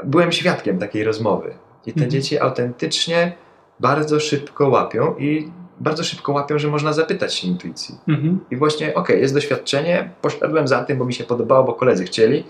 byłem 0.04 0.32
świadkiem 0.32 0.80
takiej 0.80 1.04
rozmowy. 1.04 1.58
I 1.86 1.94
te 1.94 2.00
Mhm. 2.00 2.12
dzieci 2.12 2.40
autentycznie 2.40 3.36
bardzo 3.80 4.20
szybko 4.20 4.70
łapią 4.70 5.16
i 5.18 5.52
bardzo 5.80 6.04
szybko 6.04 6.32
łapią, 6.32 6.60
że 6.60 6.68
można 6.68 6.94
zapytać 6.94 7.36
się 7.36 7.48
intuicji. 7.48 7.96
Mhm. 8.08 8.40
I 8.52 8.56
właśnie, 8.56 8.94
okej, 8.94 9.22
jest 9.22 9.34
doświadczenie, 9.34 10.12
poszedłem 10.22 10.68
za 10.68 10.84
tym, 10.84 10.98
bo 10.98 11.06
mi 11.06 11.14
się 11.14 11.24
podobało, 11.24 11.64
bo 11.64 11.74
koledzy 11.74 12.06
chcieli, 12.06 12.44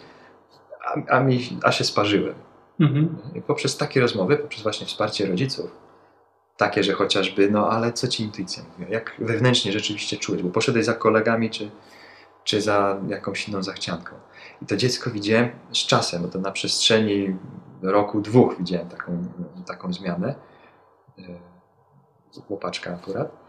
a, 0.86 1.16
a, 1.16 1.20
mi, 1.20 1.40
a 1.64 1.72
się 1.72 1.84
sparzyłem. 1.84 2.36
Mhm. 2.80 3.18
I 3.36 3.42
poprzez 3.42 3.78
takie 3.78 4.02
rozmowy, 4.02 4.38
poprzez 4.38 4.64
właśnie 4.64 4.88
wsparcie 4.88 5.26
rodziców, 5.26 5.72
takie, 6.58 6.84
że 6.84 6.94
chociażby, 6.94 7.52
no 7.52 7.70
ale 7.70 7.94
co 7.94 8.08
ci 8.08 8.24
intuicja 8.24 8.64
mówiła? 8.72 8.90
Jak 8.90 9.16
wewnętrznie 9.20 9.72
rzeczywiście 9.72 10.18
czułeś? 10.18 10.42
Bo 10.42 10.50
poszedłeś 10.50 10.86
za 10.86 10.94
kolegami, 10.94 11.50
czy, 11.50 11.72
czy 12.44 12.62
za 12.62 12.98
jakąś 13.08 13.48
inną 13.50 13.64
zachcianką. 13.64 14.16
I 14.62 14.66
to 14.66 14.78
dziecko 14.78 15.12
widziałem 15.12 15.50
z 15.74 15.78
czasem, 15.78 16.22
bo 16.22 16.28
to 16.28 16.40
na 16.40 16.52
przestrzeni 16.52 17.36
roku, 17.82 18.22
dwóch 18.22 18.58
widziałem 18.58 18.90
taką, 18.90 19.28
taką 19.68 19.94
zmianę. 19.94 20.36
Chłopaczka 22.42 22.92
akurat. 22.94 23.44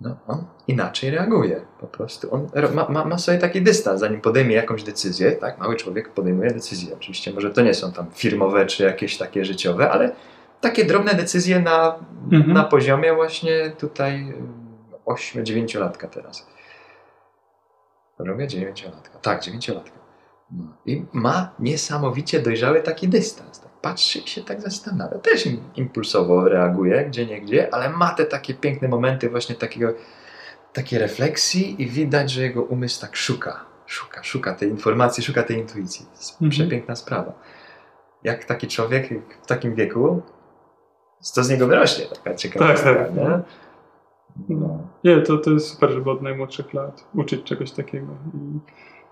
No, 0.00 0.16
on 0.28 0.44
inaczej 0.68 1.10
reaguje 1.10 1.60
po 1.80 1.86
prostu. 1.86 2.34
On 2.34 2.48
ma, 2.74 2.88
ma, 2.88 3.04
ma 3.04 3.18
sobie 3.18 3.38
taki 3.38 3.62
dystans, 3.62 4.00
zanim 4.00 4.20
podejmie 4.20 4.54
jakąś 4.54 4.82
decyzję, 4.82 5.32
tak? 5.32 5.58
Mały 5.58 5.76
człowiek 5.76 6.12
podejmuje 6.12 6.50
decyzje. 6.50 6.94
Oczywiście 6.94 7.32
może 7.32 7.50
to 7.50 7.62
nie 7.62 7.74
są 7.74 7.92
tam 7.92 8.10
firmowe 8.10 8.66
czy 8.66 8.84
jakieś 8.84 9.18
takie 9.18 9.44
życiowe, 9.44 9.90
ale 9.90 10.12
takie 10.60 10.84
drobne 10.84 11.14
decyzje 11.14 11.60
na, 11.60 11.98
Mhm. 12.32 12.52
na 12.52 12.64
poziomie 12.64 13.14
właśnie 13.14 13.72
tutaj 13.78 14.34
8-9 15.06 15.78
latka 15.80 16.08
teraz. 16.08 16.46
Robię 18.18 18.46
9 18.48 18.84
latka. 18.84 19.18
Tak, 19.18 19.42
9 19.42 19.68
latka. 19.68 19.98
No. 20.50 20.64
I 20.86 21.04
ma 21.12 21.50
niesamowicie 21.58 22.40
dojrzały 22.40 22.82
taki 22.82 23.08
dystans. 23.08 23.71
Tak 23.82 23.92
patrzy 23.92 24.18
i 24.18 24.28
się 24.28 24.42
tak 24.42 24.60
zastanawia. 24.60 25.18
Też 25.18 25.46
im- 25.46 25.62
impulsowo 25.76 26.48
reaguje, 26.48 27.04
gdzie 27.04 27.26
nie 27.26 27.40
gdzie, 27.40 27.74
ale 27.74 27.90
ma 27.90 28.14
te 28.14 28.24
takie 28.26 28.54
piękne 28.54 28.88
momenty 28.88 29.30
właśnie 29.30 29.54
takiego, 29.54 29.92
takiej 30.72 30.98
refleksji 30.98 31.82
i 31.82 31.86
widać, 31.86 32.30
że 32.30 32.42
jego 32.42 32.62
umysł 32.62 33.00
tak 33.00 33.16
szuka. 33.16 33.64
Szuka, 33.86 34.22
szuka 34.22 34.54
tej 34.54 34.68
informacji, 34.68 35.24
szuka 35.24 35.42
tej 35.42 35.56
intuicji. 35.58 36.06
To 36.06 36.12
jest 36.12 36.32
Mhm. 36.32 36.50
przepiękna 36.50 36.96
sprawa. 36.96 37.32
jak 38.24 38.44
taki 38.44 38.68
człowiek 38.68 39.08
w 39.42 39.46
takim 39.46 39.74
wieku, 39.74 40.22
co 41.20 41.44
z 41.44 41.50
niego 41.50 41.66
wyrośnie, 41.66 42.06
taka 42.06 42.34
ciekawa 42.34 42.66
Tak, 42.68 42.78
sprawa, 42.78 43.04
tak. 43.04 43.14
nie? 43.14 43.40
No. 44.48 44.78
Nie, 45.04 45.20
to, 45.22 45.38
to 45.38 45.50
jest 45.50 45.68
super, 45.68 45.90
żeby 45.90 46.10
od 46.10 46.22
najmłodszych 46.22 46.74
lat 46.74 47.04
uczyć 47.14 47.42
czegoś 47.44 47.70
takiego. 47.72 48.06
I 48.34 48.58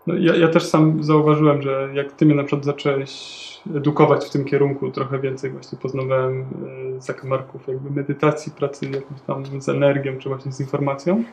no, 0.06 0.14
ja, 0.14 0.36
ja 0.36 0.48
też 0.48 0.66
sam 0.66 1.02
zauważyłem, 1.02 1.62
że 1.62 1.88
jak 1.94 2.12
ty 2.12 2.26
mnie 2.26 2.34
na 2.34 2.44
przykład 2.44 2.64
zacząłeś 2.64 3.40
edukować 3.76 4.26
w 4.26 4.30
tym 4.30 4.44
kierunku, 4.44 4.90
trochę 4.90 5.18
więcej 5.18 5.50
właśnie 5.50 5.78
poznawałem 5.78 6.40
e, 6.96 7.00
zakamarków 7.00 7.68
jakby 7.68 7.90
medytacji, 7.90 8.52
pracy 8.52 8.86
jakąś 8.86 9.20
tam 9.50 9.62
z 9.62 9.68
energią, 9.68 10.18
czy 10.18 10.28
właśnie 10.28 10.52
z 10.52 10.60
informacją, 10.60 11.24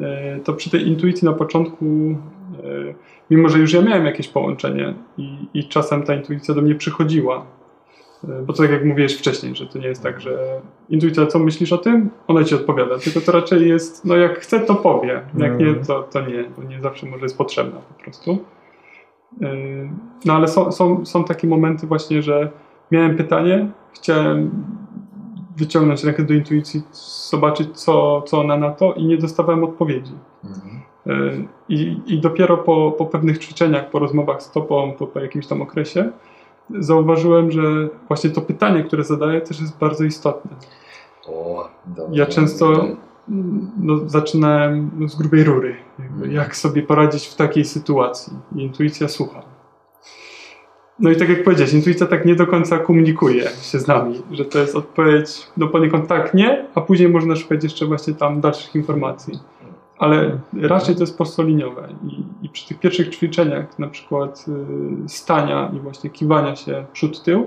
e, 0.00 0.40
to 0.44 0.52
przy 0.52 0.70
tej 0.70 0.88
intuicji 0.88 1.24
na 1.24 1.32
początku, 1.32 1.84
e, 1.84 2.94
mimo 3.30 3.48
że 3.48 3.58
już 3.58 3.72
ja 3.72 3.82
miałem 3.82 4.06
jakieś 4.06 4.28
połączenie 4.28 4.94
i, 5.18 5.48
i 5.54 5.68
czasem 5.68 6.02
ta 6.02 6.14
intuicja 6.14 6.54
do 6.54 6.62
mnie 6.62 6.74
przychodziła, 6.74 7.46
bo 8.46 8.52
to 8.52 8.62
tak 8.62 8.70
jak 8.70 8.84
mówiłeś 8.84 9.18
wcześniej, 9.18 9.54
że 9.54 9.66
to 9.66 9.78
nie 9.78 9.86
jest 9.86 10.02
tak, 10.02 10.20
że 10.20 10.60
intuicja, 10.88 11.26
co 11.26 11.38
myślisz 11.38 11.72
o 11.72 11.78
tym, 11.78 12.10
ona 12.26 12.44
ci 12.44 12.54
odpowiada, 12.54 12.98
tylko 12.98 13.20
to 13.20 13.32
raczej 13.32 13.68
jest, 13.68 14.04
no 14.04 14.16
jak 14.16 14.38
chce, 14.38 14.60
to 14.60 14.74
powie, 14.74 15.22
jak 15.38 15.58
nie, 15.58 15.74
to, 15.74 16.02
to 16.02 16.20
nie, 16.20 16.44
bo 16.56 16.62
nie 16.62 16.80
zawsze 16.80 17.06
może 17.06 17.22
jest 17.22 17.38
potrzebna 17.38 17.80
po 17.80 18.04
prostu. 18.04 18.38
Yy, 19.40 19.88
No 20.24 20.34
ale 20.34 20.48
są, 20.48 20.72
są, 20.72 21.06
są 21.06 21.24
takie 21.24 21.48
momenty 21.48 21.86
właśnie, 21.86 22.22
że 22.22 22.50
miałem 22.90 23.16
pytanie, 23.16 23.70
chciałem 23.92 24.50
wyciągnąć 25.56 26.04
rękę 26.04 26.22
do 26.22 26.34
intuicji, 26.34 26.82
zobaczyć 27.30 27.68
co, 27.80 28.22
co 28.22 28.40
ona 28.40 28.56
na 28.56 28.70
to 28.70 28.92
i 28.92 29.04
nie 29.04 29.18
dostawałem 29.18 29.64
odpowiedzi. 29.64 30.12
Mhm. 30.44 30.80
Yy, 31.06 31.46
I, 31.68 32.00
i 32.06 32.20
dopiero 32.20 32.56
po, 32.56 32.92
po 32.98 33.06
pewnych 33.06 33.38
ćwiczeniach, 33.38 33.90
po 33.90 33.98
rozmowach 33.98 34.42
z 34.42 34.50
tobą, 34.50 34.92
po, 34.92 35.06
po 35.06 35.20
jakimś 35.20 35.46
tam 35.46 35.62
okresie, 35.62 36.10
zauważyłem, 36.78 37.50
że 37.50 37.88
właśnie 38.08 38.30
to 38.30 38.40
pytanie, 38.40 38.84
które 38.84 39.04
zadaję, 39.04 39.40
też 39.40 39.60
jest 39.60 39.78
bardzo 39.78 40.04
istotne. 40.04 40.50
O, 41.26 41.68
dobrze. 41.86 42.20
Ja 42.20 42.26
często 42.26 42.86
no, 43.78 43.98
zaczynałem 44.06 44.90
no, 44.98 45.08
z 45.08 45.16
grubej 45.16 45.44
rury. 45.44 45.76
Jakby, 45.98 46.14
Mhm. 46.14 46.32
jak 46.32 46.56
sobie 46.56 46.82
poradzić 46.82 47.26
w 47.26 47.34
takiej 47.34 47.64
sytuacji? 47.64 48.32
Intuicja 48.56 49.08
słucha. 49.08 49.42
No 50.98 51.10
i 51.10 51.16
tak 51.16 51.28
jak 51.28 51.44
powiedziałeś, 51.44 51.72
intuicja 51.72 52.06
tak 52.06 52.26
nie 52.26 52.34
do 52.34 52.46
końca 52.46 52.78
komunikuje 52.78 53.42
się 53.42 53.78
z 53.78 53.86
nami, 53.86 54.22
że 54.32 54.44
to 54.44 54.58
jest 54.58 54.76
odpowiedź 54.76 55.46
no 55.56 55.68
poniekąd 55.68 56.06
tak, 56.08 56.34
nie, 56.34 56.66
a 56.74 56.80
później 56.80 57.08
można 57.08 57.36
szukać 57.36 57.64
jeszcze 57.64 57.86
właśnie 57.86 58.14
tam 58.14 58.40
dalszych 58.40 58.74
informacji. 58.74 59.38
Ale 59.98 60.38
raczej 60.62 60.94
to 60.94 61.00
jest 61.00 61.16
prostoliniowe 61.16 61.88
I, 62.04 62.24
i 62.46 62.48
przy 62.48 62.68
tych 62.68 62.80
pierwszych 62.80 63.08
ćwiczeniach, 63.08 63.78
na 63.78 63.88
przykład 63.88 64.44
y, 65.04 65.08
stania 65.08 65.70
i 65.76 65.80
właśnie 65.80 66.10
kiwania 66.10 66.56
się 66.56 66.84
przód-tył, 66.92 67.46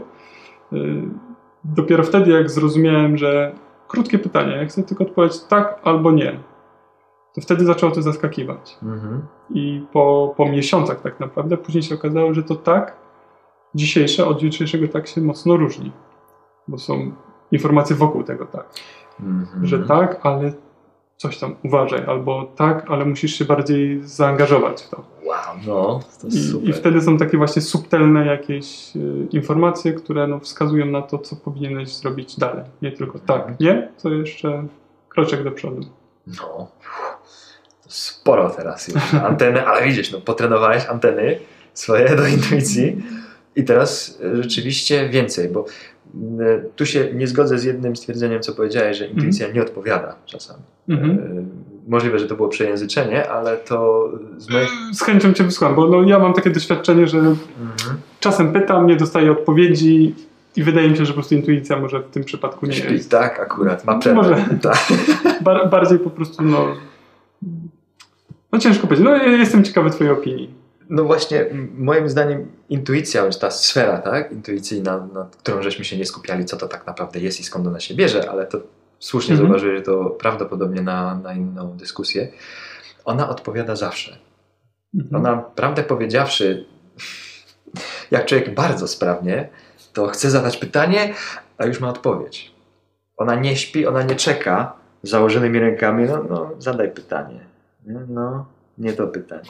y, 0.73 1.01
dopiero 1.63 2.03
wtedy 2.03 2.31
jak 2.31 2.49
zrozumiałem, 2.49 3.17
że 3.17 3.55
krótkie 3.88 4.19
pytanie, 4.19 4.55
jak 4.55 4.69
chcę 4.69 4.83
tylko 4.83 5.03
odpowiedzieć 5.03 5.43
tak 5.43 5.79
albo 5.83 6.12
nie, 6.12 6.39
to 7.38 7.41
wtedy 7.41 7.65
zaczęło 7.65 7.91
to 7.91 8.01
zaskakiwać. 8.01 8.77
Mhm. 8.83 9.21
I 9.49 9.86
po, 9.91 10.33
po 10.38 10.49
miesiącach 10.49 11.01
tak 11.01 11.19
naprawdę 11.19 11.57
później 11.57 11.83
się 11.83 11.95
okazało, 11.95 12.33
że 12.33 12.43
to 12.43 12.55
tak 12.55 12.97
dzisiejsze 13.75 14.25
od 14.25 14.41
jutrzejszego 14.41 14.88
tak 14.88 15.07
się 15.07 15.21
mocno 15.21 15.57
różni. 15.57 15.91
Bo 16.67 16.77
są 16.77 17.12
informacje 17.51 17.95
wokół 17.95 18.23
tego 18.23 18.45
tak, 18.45 18.65
Mhm. 19.19 19.65
że 19.65 19.79
tak, 19.79 20.19
ale 20.23 20.53
coś 21.17 21.38
tam 21.38 21.56
uważaj, 21.63 22.06
albo 22.08 22.51
tak, 22.56 22.86
ale 22.91 23.06
musisz 23.06 23.36
się 23.36 23.45
bardziej 23.45 24.01
zaangażować 24.03 24.82
w 24.82 24.89
to. 24.89 25.03
Wow, 25.23 25.38
no, 25.67 25.99
to 26.21 26.27
I, 26.27 26.32
super. 26.32 26.69
I 26.69 26.73
wtedy 26.73 27.01
są 27.01 27.17
takie 27.17 27.38
właśnie 27.38 27.62
subtelne 27.62 28.25
jakieś 28.25 28.95
y, 28.95 29.27
informacje, 29.32 29.93
które 29.93 30.27
no, 30.27 30.39
wskazują 30.39 30.86
na 30.86 31.01
to, 31.01 31.17
co 31.17 31.36
powinieneś 31.36 31.95
zrobić 31.95 32.39
dalej. 32.39 32.63
Nie 32.82 32.91
tylko 32.91 33.19
tak, 33.19 33.60
nie, 33.60 33.91
to 34.03 34.10
jeszcze 34.10 34.67
kroczek 35.10 35.43
do 35.43 35.51
przodu. 35.51 35.82
No, 36.27 36.67
sporo 37.88 38.49
teraz 38.49 38.88
już. 38.88 39.13
Anteny, 39.13 39.67
ale 39.67 39.86
widzisz, 39.86 40.12
no, 40.12 40.21
potrenowałeś 40.21 40.86
anteny 40.86 41.39
swoje 41.73 42.15
do 42.15 42.27
intuicji 42.27 43.03
i 43.56 43.63
teraz 43.63 44.19
e, 44.23 44.43
rzeczywiście 44.43 45.10
więcej, 45.10 45.49
bo 45.49 45.65
tu 46.76 46.86
się 46.86 47.08
nie 47.13 47.28
zgodzę 47.28 47.60
z 47.60 47.63
jednym 47.63 47.96
stwierdzeniem, 47.96 48.41
co 48.41 48.54
powiedziałeś, 48.54 48.98
że 48.98 49.08
intuicja 49.08 49.48
nie 49.52 49.62
odpowiada 49.62 50.15
czasami. 50.26 50.63
Mhm. 50.89 51.12
E, 51.12 51.46
Możliwe, 51.88 52.20
że 52.20 52.28
to 52.28 52.36
było 52.36 52.48
przejęzyczenie, 52.50 53.30
ale 53.30 53.58
to 53.58 54.10
z 54.38 54.50
moich... 54.50 54.70
Z 54.93 55.02
chęcią 55.02 55.34
Cię 55.34 55.43
wysłam, 55.43 55.76
bo 55.76 55.88
no, 55.88 56.02
ja 56.04 56.20
mam 56.20 56.34
takie 56.34 56.50
doświadczenie, 56.50 57.08
że 57.08 57.17
Mhm. 57.17 57.38
czasem 58.20 58.54
pytam, 58.54 58.88
nie 58.88 58.96
dostaję 58.96 59.32
odpowiedzi 59.32 60.15
i 60.56 60.63
wydaje 60.63 60.89
mi 60.89 60.98
się, 60.98 61.06
że 61.06 61.12
po 61.12 61.13
prostu 61.13 61.36
intuicja 61.36 61.80
może 61.80 62.00
w 62.00 62.10
tym 62.10 62.24
przypadku 62.24 62.65
nie 62.65 62.74
Śpi, 62.74 62.93
jest. 62.93 63.12
tak, 63.12 63.39
akurat, 63.39 63.86
ma 63.86 64.00
przerwę. 64.00 64.15
Może. 64.22 64.36
Tak. 64.62 64.78
Bar- 65.41 65.70
bardziej 65.70 66.00
po 66.00 66.10
prostu, 66.10 66.43
no... 66.43 66.67
No 68.52 68.60
ciężko 68.60 68.88
powiedzieć. 68.88 69.06
No 69.06 69.15
ja 69.15 69.26
jestem 69.26 69.63
ciekawy 69.63 69.89
Twojej 69.89 70.13
opinii. 70.13 70.50
No 70.89 71.04
właśnie, 71.04 71.45
moim 71.78 72.10
zdaniem 72.10 72.52
intuicja, 72.69 73.26
już 73.26 73.38
ta 73.38 73.52
sfera, 73.52 73.97
tak, 73.97 74.32
intuicyjna, 74.32 75.08
nad 75.13 75.36
którą 75.36 75.62
żeśmy 75.62 75.86
się 75.86 75.97
nie 75.97 76.06
skupiali, 76.06 76.45
co 76.45 76.58
to 76.58 76.67
tak 76.67 76.88
naprawdę 76.88 77.19
jest 77.19 77.39
i 77.39 77.43
skąd 77.43 77.67
ona 77.67 77.80
się 77.80 77.95
bierze, 77.95 78.30
ale 78.30 78.45
to 78.45 78.58
słusznie 79.00 79.34
Mhm. 79.34 79.47
zauważyłeś, 79.47 79.78
że 79.78 79.84
to 79.86 80.06
prawdopodobnie 80.10 80.82
na, 80.82 81.15
na 81.15 81.34
inną 81.34 81.78
dyskusję. 81.78 82.28
Ona 83.06 83.30
odpowiada 83.30 83.76
zawsze. 83.76 84.17
Mhm. 84.95 85.26
Ona, 85.26 85.38
prawdę 85.38 85.84
powiedziawszy, 85.84 86.65
jak 88.12 88.26
człowiek 88.26 88.54
bardzo 88.54 88.88
sprawnie, 88.88 89.50
to 89.93 90.08
chce 90.08 90.30
zadać 90.30 90.58
pytanie, 90.58 91.13
a 91.58 91.65
już 91.65 91.80
ma 91.80 91.89
odpowiedź. 91.89 92.52
Ona 93.17 93.36
nie 93.36 93.56
śpi, 93.56 93.88
ona 93.88 94.04
nie 94.04 94.15
czeka 94.15 94.73
z 95.04 95.10
założonymi 95.10 95.60
rękami, 95.60 96.06
no, 96.10 96.23
no 96.30 96.52
zadaj 96.60 96.91
pytanie. 96.91 97.39
Nie? 97.86 98.00
No, 98.10 98.45
nie 98.78 98.94
to 98.94 99.08
pytanie. 99.08 99.50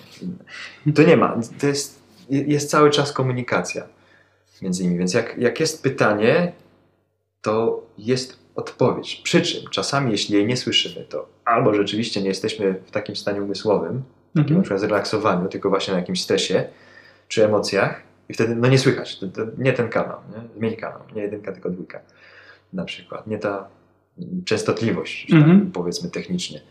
To 0.96 1.04
nie 1.04 1.18
ma. 1.18 1.38
To 1.60 1.68
jest, 1.68 2.00
jest 2.30 2.70
cały 2.70 2.90
czas 2.90 3.12
komunikacja 3.14 3.84
między 4.62 4.84
nimi. 4.84 4.98
Więc 4.98 5.14
jak, 5.14 5.38
jak 5.38 5.60
jest 5.60 5.84
pytanie, 5.84 6.52
to 7.42 7.84
jest 7.98 8.38
odpowiedź. 8.56 9.16
Przy 9.24 9.42
czym 9.42 9.70
czasami, 9.72 10.12
jeśli 10.12 10.36
jej 10.36 10.46
nie 10.48 10.58
słyszymy, 10.58 11.06
to 11.06 11.30
albo 11.46 11.74
rzeczywiście 11.74 12.22
nie 12.22 12.28
jesteśmy 12.28 12.76
w 12.86 12.92
takim 12.92 13.16
stanie 13.16 13.42
umysłowym, 13.42 14.04
takim 14.28 14.36
na 14.36 14.42
Mhm. 14.42 14.62
przykład 14.62 14.80
zrelaksowaniu, 14.82 15.48
tylko 15.50 15.70
właśnie 15.70 15.94
na 15.94 16.00
jakimś 16.00 16.24
stresie 16.24 16.64
czy 17.28 17.46
emocjach 17.46 18.02
i 18.30 18.34
wtedy 18.34 18.56
no 18.56 18.68
nie 18.68 18.80
słychać. 18.80 19.20
To, 19.20 19.28
to 19.28 19.42
nie 19.58 19.74
ten 19.74 19.90
kanał, 19.90 20.20
nie? 20.32 20.60
zmień 20.60 20.76
kanał. 20.76 21.00
Nie 21.16 21.22
jedynka, 21.22 21.52
tylko 21.52 21.70
dwójka 21.70 22.00
na 22.74 22.86
przykład. 22.86 23.28
Nie 23.28 23.38
ta 23.40 23.68
częstotliwość, 24.46 25.26
że 25.30 25.36
Mhm. 25.38 25.60
tak 25.62 25.70
powiedzmy 25.72 26.10
technicznie. 26.10 26.62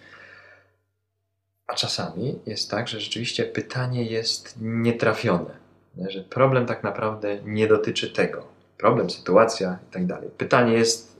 A 1.66 1.74
czasami 1.74 2.38
jest 2.46 2.70
tak, 2.70 2.88
że 2.88 3.00
rzeczywiście 3.00 3.44
pytanie 3.44 4.04
jest 4.04 4.54
nietrafione. 4.60 5.50
Nie? 5.96 6.10
Że 6.10 6.20
problem 6.20 6.66
tak 6.66 6.82
naprawdę 6.82 7.38
nie 7.44 7.66
dotyczy 7.66 8.10
tego. 8.10 8.46
Problem, 8.78 9.10
sytuacja 9.10 9.78
i 9.90 9.92
tak 9.92 10.06
dalej. 10.06 10.30
Pytanie 10.38 10.72
jest 10.72 11.16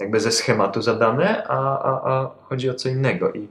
jakby 0.00 0.20
ze 0.20 0.32
schematu 0.32 0.82
zadane, 0.82 1.44
a, 1.48 1.82
a, 1.82 2.12
a 2.12 2.30
chodzi 2.42 2.70
o 2.70 2.74
co 2.74 2.88
innego. 2.88 3.32
I 3.32 3.48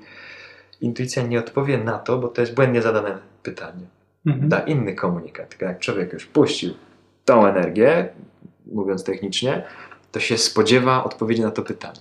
intuicja 0.81 1.23
nie 1.23 1.39
odpowie 1.39 1.77
na 1.77 1.99
to, 1.99 2.17
bo 2.17 2.27
to 2.27 2.41
jest 2.41 2.53
błędnie 2.53 2.81
zadane 2.81 3.17
pytanie. 3.43 3.85
Mhm. 4.25 4.49
Da 4.49 4.59
inny 4.59 4.95
komunikat. 4.95 5.49
Tylko 5.49 5.65
jak 5.65 5.79
człowiek 5.79 6.13
już 6.13 6.25
puścił 6.25 6.73
tą 7.25 7.45
energię, 7.45 8.09
mówiąc 8.65 9.03
technicznie, 9.03 9.63
to 10.11 10.19
się 10.19 10.37
spodziewa 10.37 11.03
odpowiedzi 11.03 11.41
na 11.41 11.51
to 11.51 11.61
pytanie. 11.61 11.99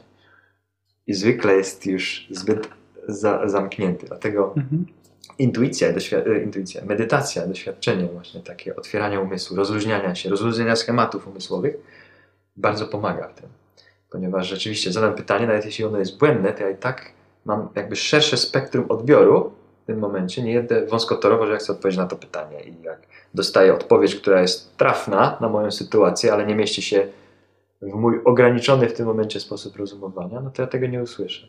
I 1.07 1.15
zwykle 1.15 1.55
jest 1.55 1.87
już 1.87 2.29
zbyt 2.31 2.69
za, 3.09 3.49
zamknięty. 3.49 4.07
Dlatego 4.07 4.55
Mhm. 4.57 4.87
intuicja, 5.39 5.93
doświ- 5.93 6.31
e, 6.31 6.43
intuicja, 6.43 6.85
medytacja, 6.85 7.47
doświadczenie 7.47 8.07
właśnie 8.07 8.41
takie 8.41 8.77
otwierania 8.77 9.21
umysłu, 9.21 9.57
rozluźniania 9.57 10.15
się, 10.15 10.31
rozluźniania 10.31 10.77
schematów 10.77 11.27
umysłowych 11.29 11.77
bardzo 12.57 12.87
pomaga 12.87 13.29
w 13.29 13.35
tym. 13.35 13.49
Ponieważ 14.11 14.49
rzeczywiście 14.49 14.93
zadam 14.93 15.15
pytanie, 15.15 15.47
nawet 15.47 15.65
jeśli 15.65 15.85
ono 15.85 15.99
jest 15.99 16.19
błędne, 16.19 16.53
to 16.53 16.63
ja 16.63 16.71
i 16.71 16.77
tak 16.77 17.13
mam 17.45 17.69
jakby 17.75 17.97
szersze 17.97 18.37
spektrum 18.37 18.85
odbioru 18.89 19.53
w 19.83 19.87
tym 19.87 19.99
momencie, 19.99 20.43
nie 20.43 20.53
jedę 20.53 20.87
wąskotorowo, 20.87 21.47
że 21.47 21.53
ja 21.53 21.59
chcę 21.59 21.73
odpowiedzieć 21.73 21.99
na 21.99 22.07
to 22.07 22.17
pytanie 22.17 22.61
i 22.65 22.83
jak 22.83 22.99
dostaję 23.35 23.75
odpowiedź, 23.75 24.15
która 24.17 24.41
jest 24.41 24.77
trafna 24.77 25.39
na 25.41 25.49
moją 25.49 25.71
sytuację, 25.71 26.33
ale 26.33 26.47
nie 26.47 26.55
mieści 26.55 26.83
się 26.83 27.07
w 27.83 27.95
mój 27.95 28.21
ograniczony 28.25 28.89
w 28.89 28.93
tym 28.93 29.07
momencie 29.07 29.41
sposób 29.41 29.77
rozumowania, 29.77 30.41
no 30.41 30.51
to 30.51 30.63
ja 30.63 30.69
tego 30.69 30.87
nie 30.87 31.03
usłyszę. 31.03 31.49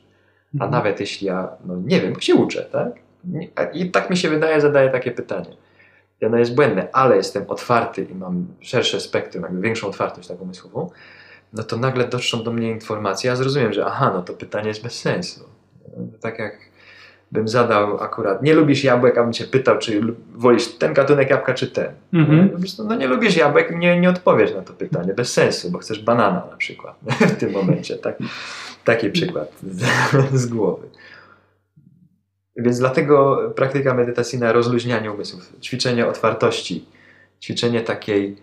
A 0.54 0.64
Mhm. 0.64 0.72
nawet 0.72 1.00
jeśli 1.00 1.28
ja, 1.28 1.50
no 1.66 1.76
nie 1.86 2.02
wiem, 2.02 2.14
bo 2.14 2.20
się 2.20 2.36
uczę, 2.36 2.66
tak? 2.72 2.92
I 3.74 3.92
tak 3.92 4.10
mi 4.10 4.18
się 4.18 4.30
wydaje, 4.30 4.62
zadaję 4.62 4.90
takie 4.90 5.12
pytanie. 5.12 5.58
I 6.22 6.26
ono 6.26 6.38
jest 6.38 6.56
błędne, 6.56 6.88
ale 6.94 7.16
jestem 7.16 7.44
otwarty 7.48 8.04
i 8.12 8.16
mam 8.16 8.46
szersze 8.62 9.00
spektrum, 9.00 9.44
jakby 9.44 9.62
większą 9.62 9.88
otwartość 9.88 10.28
taką 10.28 10.44
umysłową, 10.44 10.90
no 11.54 11.64
to 11.64 11.78
nagle 11.78 12.08
dotrzą 12.08 12.44
do 12.44 12.52
mnie 12.52 12.70
informacje, 12.72 13.30
ja 13.30 13.36
zrozumiem, 13.36 13.74
że 13.74 13.86
aha, 13.86 14.12
no 14.14 14.22
to 14.22 14.34
pytanie 14.34 14.68
jest 14.68 14.84
bez 14.84 15.00
sensu. 15.00 15.44
Tak 16.22 16.40
jak 16.40 16.58
bym 17.32 17.48
zadał 17.48 18.04
akurat, 18.04 18.42
nie 18.44 18.54
lubisz 18.54 18.84
jabłek, 18.84 19.18
a 19.18 19.24
bym 19.24 19.34
cię 19.34 19.44
pytał, 19.46 19.78
czy 19.78 20.02
wolisz 20.36 20.68
ten 20.68 20.94
gatunek 20.94 21.30
jabłka, 21.30 21.54
czy 21.54 21.68
ten. 21.68 21.92
Mhm. 22.14 22.50
No, 22.78 22.84
no 22.84 22.96
nie 22.96 23.08
lubisz 23.08 23.38
jabłek, 23.38 23.76
nie, 23.80 24.00
nie 24.00 24.10
odpowiesz 24.10 24.54
na 24.54 24.62
to 24.62 24.74
pytanie, 24.74 25.14
bez 25.14 25.34
sensu, 25.34 25.72
bo 25.72 25.78
chcesz 25.78 26.04
banana 26.04 26.44
na 26.52 26.58
przykład 26.58 26.96
w 27.34 27.36
tym 27.36 27.52
momencie. 27.52 27.96
Tak, 27.98 28.18
taki 28.92 29.10
przykład 29.10 29.60
z, 30.34 30.46
głowy. 30.46 30.88
Więc 32.56 32.80
dlatego 32.80 33.38
praktyka 33.56 33.94
medytacyjna 33.94 34.52
rozluźniania 34.52 35.12
umysłów, 35.12 35.54
ćwiczenie 35.62 36.08
otwartości, 36.08 36.86
ćwiczenie 37.42 37.82
takiej, 37.82 38.38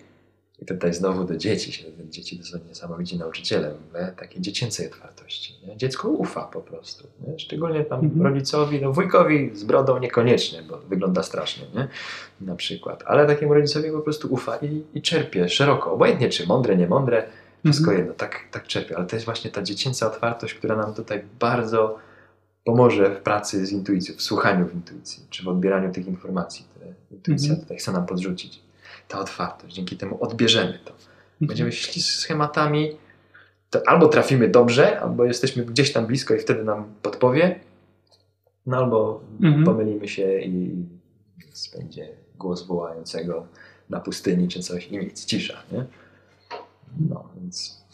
i 0.59 0.67
tutaj 0.67 0.95
znowu 0.95 1.25
do 1.25 1.37
dzieci, 1.37 1.85
dzieci 2.09 2.39
to 2.39 2.45
są 2.45 2.59
niesamowici 2.69 3.19
nauczyciele, 3.19 3.75
nie? 3.95 4.13
takiej 4.13 4.43
dziecięcej 4.43 4.87
otwartości. 4.87 5.55
Nie? 5.67 5.77
Dziecko 5.77 6.09
ufa 6.09 6.43
po 6.43 6.61
prostu, 6.61 7.07
nie? 7.27 7.39
szczególnie 7.39 7.85
tam 7.85 8.01
mhm. 8.01 8.23
rodzicowi, 8.27 8.81
no 8.83 8.93
wujkowi 8.93 9.51
z 9.55 9.65
brodą 9.65 9.99
niekoniecznie, 9.99 10.63
bo 10.63 10.79
wygląda 10.79 11.23
strasznie, 11.23 11.65
nie? 11.75 11.89
na 12.41 12.57
przykład, 12.57 13.03
ale 13.07 13.27
takiemu 13.27 13.55
rodzicowi 13.55 13.91
po 13.91 14.01
prostu 14.01 14.29
ufa 14.31 14.57
i, 14.57 14.83
i 14.95 15.03
czerpie 15.03 15.49
szeroko, 15.49 15.93
obojętnie 15.93 16.29
czy 16.29 16.47
mądre, 16.47 16.77
nie 16.77 16.87
mądre, 16.87 17.27
wszystko 17.67 17.91
mhm. 17.91 17.99
jedno, 17.99 18.15
tak, 18.15 18.41
tak 18.51 18.67
czerpie, 18.67 18.97
ale 18.97 19.07
to 19.07 19.17
jest 19.17 19.27
właśnie 19.27 19.51
ta 19.51 19.63
dziecięca 19.63 20.07
otwartość, 20.07 20.55
która 20.55 20.77
nam 20.77 20.95
tutaj 20.95 21.25
bardzo 21.41 21.99
pomoże 22.65 23.15
w 23.15 23.21
pracy 23.21 23.67
z 23.67 23.73
intuicją, 23.73 24.15
w 24.17 24.23
słuchaniu 24.23 24.67
w 24.67 24.75
intuicji, 24.75 25.27
czy 25.31 25.45
w 25.45 25.49
odbieraniu 25.49 25.93
tych 25.93 26.07
informacji, 26.07 26.67
które 26.71 26.87
intuicja 27.11 27.49
mhm. 27.49 27.61
tutaj 27.61 27.77
chce 27.77 27.93
nam 27.93 28.07
podrzucić. 28.07 28.63
Ta 29.09 29.19
otwartość, 29.19 29.75
dzięki 29.75 29.97
temu 29.97 30.25
odbierzemy 30.25 30.79
to. 30.85 30.91
Mhm. 30.91 31.07
Będziemy 31.41 31.73
szli 31.73 32.03
z 32.03 32.19
schematami, 32.19 32.97
albo 33.87 34.09
trafimy 34.09 34.49
dobrze, 34.49 35.01
albo 35.01 35.25
jesteśmy 35.25 35.65
gdzieś 35.65 35.93
tam 35.93 36.07
blisko 36.07 36.35
i 36.35 36.39
wtedy 36.39 36.65
nam 36.65 36.95
podpowie, 37.03 37.61
no 38.67 38.77
albo 38.77 39.21
mhm. 39.41 39.65
pomylimy 39.65 40.09
się 40.09 40.41
i 40.41 40.85
będzie 41.79 42.09
głos 42.39 42.67
wołającego 42.67 43.47
na 43.91 44.01
pustyni 44.01 44.49
czy 44.49 44.61
coś 44.61 44.89
i 44.89 44.99
nic, 44.99 45.25
cisza, 45.25 45.63
nie? 45.73 45.87
No, 47.11 47.25
więc 47.37 47.87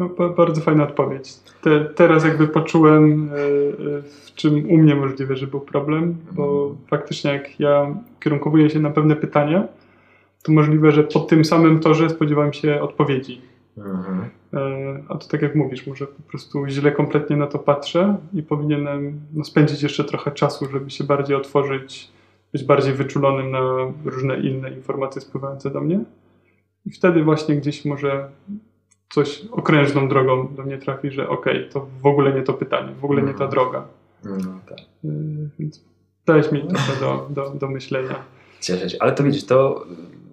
no, 0.00 0.08
bardzo 0.36 0.60
fajna 0.60 0.84
odpowiedź. 0.84 1.34
Te, 1.62 1.84
teraz 1.84 2.24
jakby 2.24 2.48
poczułem, 2.48 3.30
e, 3.32 3.36
e, 3.36 4.02
w 4.02 4.34
czym 4.34 4.70
u 4.70 4.76
mnie 4.76 4.94
możliwe, 4.94 5.36
że 5.36 5.46
był 5.46 5.60
problem, 5.60 6.16
bo 6.32 6.62
mhm. 6.62 6.86
faktycznie 6.86 7.32
jak 7.32 7.60
ja 7.60 7.94
kierunkowuję 8.20 8.70
się 8.70 8.80
na 8.80 8.90
pewne 8.90 9.16
pytania, 9.16 9.68
to 10.42 10.52
możliwe, 10.52 10.92
że 10.92 11.04
po 11.04 11.20
tym 11.20 11.44
samym 11.44 11.80
torze 11.80 12.10
spodziewam 12.10 12.52
się 12.52 12.80
odpowiedzi. 12.80 13.40
Mhm. 13.78 14.30
E, 14.54 15.02
a 15.08 15.18
to 15.18 15.28
tak 15.28 15.42
jak 15.42 15.54
mówisz, 15.54 15.86
może 15.86 16.06
po 16.06 16.22
prostu 16.22 16.66
źle 16.68 16.92
kompletnie 16.92 17.36
na 17.36 17.46
to 17.46 17.58
patrzę 17.58 18.16
i 18.34 18.42
powinienem 18.42 19.20
no, 19.32 19.44
spędzić 19.44 19.82
jeszcze 19.82 20.04
trochę 20.04 20.30
czasu, 20.30 20.66
żeby 20.72 20.90
się 20.90 21.04
bardziej 21.04 21.36
otworzyć, 21.36 22.10
być 22.52 22.64
bardziej 22.64 22.94
wyczulonym 22.94 23.50
na 23.50 23.60
różne 24.04 24.40
inne 24.40 24.70
informacje 24.70 25.20
spływające 25.20 25.70
do 25.70 25.80
mnie. 25.80 26.04
I 26.86 26.90
wtedy 26.90 27.24
właśnie 27.24 27.56
gdzieś 27.56 27.84
może 27.84 28.28
coś 29.10 29.44
okrężną 29.50 30.08
drogą 30.08 30.54
do 30.54 30.62
mnie 30.62 30.78
trafi, 30.78 31.10
że 31.10 31.28
okej, 31.28 31.58
okay, 31.58 31.72
to 31.72 31.86
w 32.02 32.06
ogóle 32.06 32.32
nie 32.32 32.42
to 32.42 32.54
pytanie, 32.54 32.94
w 33.00 33.04
ogóle 33.04 33.22
nie 33.22 33.34
ta 33.34 33.44
mhm. 33.44 33.50
droga. 33.50 33.86
No, 34.24 34.60
tak. 34.68 34.78
Y, 35.04 35.48
więc 35.58 35.84
dałeś 36.26 36.52
mi 36.52 36.68
trochę 36.68 37.00
do, 37.00 37.26
do, 37.30 37.50
do 37.50 37.68
myślenia. 37.68 38.14
Cieszę 38.60 38.90
się, 38.90 38.96
ale 39.00 39.12
to 39.12 39.22
widzisz, 39.22 39.44
to 39.44 39.86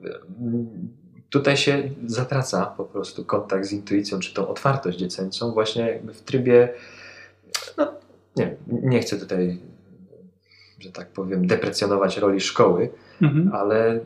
y, 0.04 0.88
tutaj 1.30 1.58
się 1.58 1.90
zatraca 2.06 2.66
po 2.66 2.86
prostu 2.86 3.26
kontakt 3.26 3.66
z 3.66 3.74
intuicją, 3.74 4.20
czy 4.20 4.34
tą 4.34 4.48
otwartość 4.48 4.98
dziecięcą 4.98 5.52
właśnie 5.52 5.88
jakby 5.88 6.14
w 6.14 6.22
trybie, 6.22 6.74
no 7.78 7.94
nie, 8.36 8.56
nie 8.68 9.00
chcę 9.00 9.20
tutaj, 9.20 9.60
że 10.80 10.92
tak 10.92 11.08
powiem, 11.08 11.48
deprecjonować 11.48 12.18
roli 12.18 12.42
szkoły, 12.42 12.90
mhm. 13.22 13.50
ale 13.54 14.00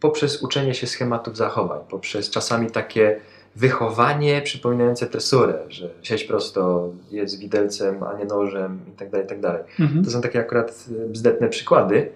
poprzez 0.00 0.42
uczenie 0.42 0.74
się 0.74 0.86
schematów 0.86 1.36
zachowań, 1.36 1.80
poprzez 1.88 2.30
czasami 2.30 2.70
takie 2.70 3.20
wychowanie 3.56 4.42
przypominające 4.42 5.06
tresurę, 5.06 5.58
że 5.68 5.90
siedź 6.02 6.24
prosto, 6.24 6.90
jedz 7.10 7.34
widelcem, 7.34 8.02
a 8.02 8.18
nie 8.18 8.24
nożem 8.24 8.80
i 8.88 8.96
tak 8.96 9.10
dalej, 9.10 9.26
tak 9.26 9.40
dalej. 9.40 9.62
Mhm. 9.80 10.04
To 10.04 10.10
są 10.10 10.20
takie 10.20 10.40
akurat 10.40 10.84
bzdetne 11.08 11.48
przykłady, 11.48 12.12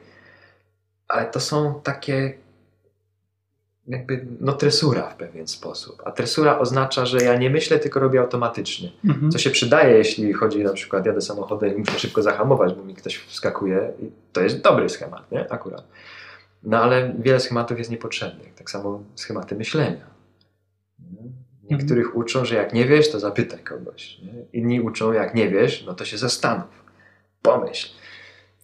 ale 1.09 1.26
to 1.26 1.40
są 1.40 1.80
takie 1.82 2.34
jakby 3.88 4.26
no 4.40 4.52
tresura 4.52 5.11
w 5.11 5.16
pewien 5.16 5.46
sposób. 5.46 6.02
A 6.05 6.11
tresura 6.11 6.59
oznacza, 6.59 7.07
że 7.07 7.18
ja 7.18 7.36
nie 7.36 7.50
myślę, 7.50 7.78
tylko 7.78 8.00
robię 8.00 8.20
automatycznie. 8.20 8.92
Mhm. 9.05 9.30
Co 9.32 9.38
się 9.38 9.50
przydaje, 9.50 9.98
jeśli 9.98 10.32
chodzi 10.32 10.64
na 10.64 10.72
przykład, 10.72 11.07
jadę 11.07 11.20
samochodem 11.20 11.76
i 11.76 11.78
muszę 11.78 11.98
szybko 11.98 12.22
zahamować, 12.22 12.74
bo 12.74 12.84
mi 12.84 12.94
ktoś 12.94 13.16
wskakuje 13.16 13.92
i 14.02 14.11
to 14.32 14.40
jest 14.40 14.61
dobry 14.61 14.88
schemat, 14.88 15.32
nie? 15.32 15.52
Akurat. 15.52 15.84
No 16.65 16.79
ale 16.79 17.15
wiele 17.19 17.41
schematów 17.41 17.79
jest 17.79 17.91
niepotrzebnych. 17.91 18.55
Tak 18.55 18.71
samo 18.71 19.03
schematy 19.15 19.55
myślenia. 19.55 20.15
Niektórych 21.71 22.07
mhm. 22.07 22.25
uczą, 22.25 22.45
że 22.45 22.55
jak 22.55 22.73
nie 22.73 22.87
wiesz, 22.87 23.11
to 23.11 23.21
zapytaj 23.21 23.59
kogoś. 23.59 24.19
Nie? 24.19 24.61
Inni 24.61 24.81
uczą, 24.81 25.12
jak 25.12 25.35
nie 25.35 25.49
wiesz, 25.49 25.85
no 25.87 25.95
to 25.95 26.05
się 26.05 26.19
zastanów. 26.19 26.85
Pomyśl. 27.43 27.89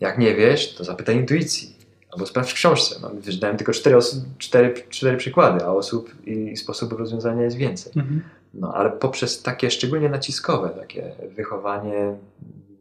Jak 0.01 0.19
nie 0.19 0.35
wiesz, 0.35 0.75
to 0.75 0.85
zapytaj 0.85 1.17
intuicji. 1.17 1.77
Albo 2.13 2.27
sprawdź 2.27 2.51
w 2.51 2.55
książce. 2.55 3.01
Mam, 3.01 3.21
wiesz, 3.21 3.37
dałem 3.37 3.57
tylko 3.57 3.73
cztery, 3.73 3.99
cztery, 4.39 4.75
cztery 4.89 5.17
przykłady, 5.17 5.65
a 5.65 5.69
osób 5.69 6.27
i 6.27 6.57
sposobów 6.57 6.99
rozwiązania 6.99 7.43
jest 7.43 7.57
więcej. 7.57 7.93
Mhm. 7.97 8.23
No 8.55 8.75
ale 8.75 8.91
poprzez 8.91 9.43
takie 9.43 9.71
szczególnie 9.71 10.09
naciskowe, 10.09 10.69
takie 10.69 11.13
wychowanie 11.37 12.17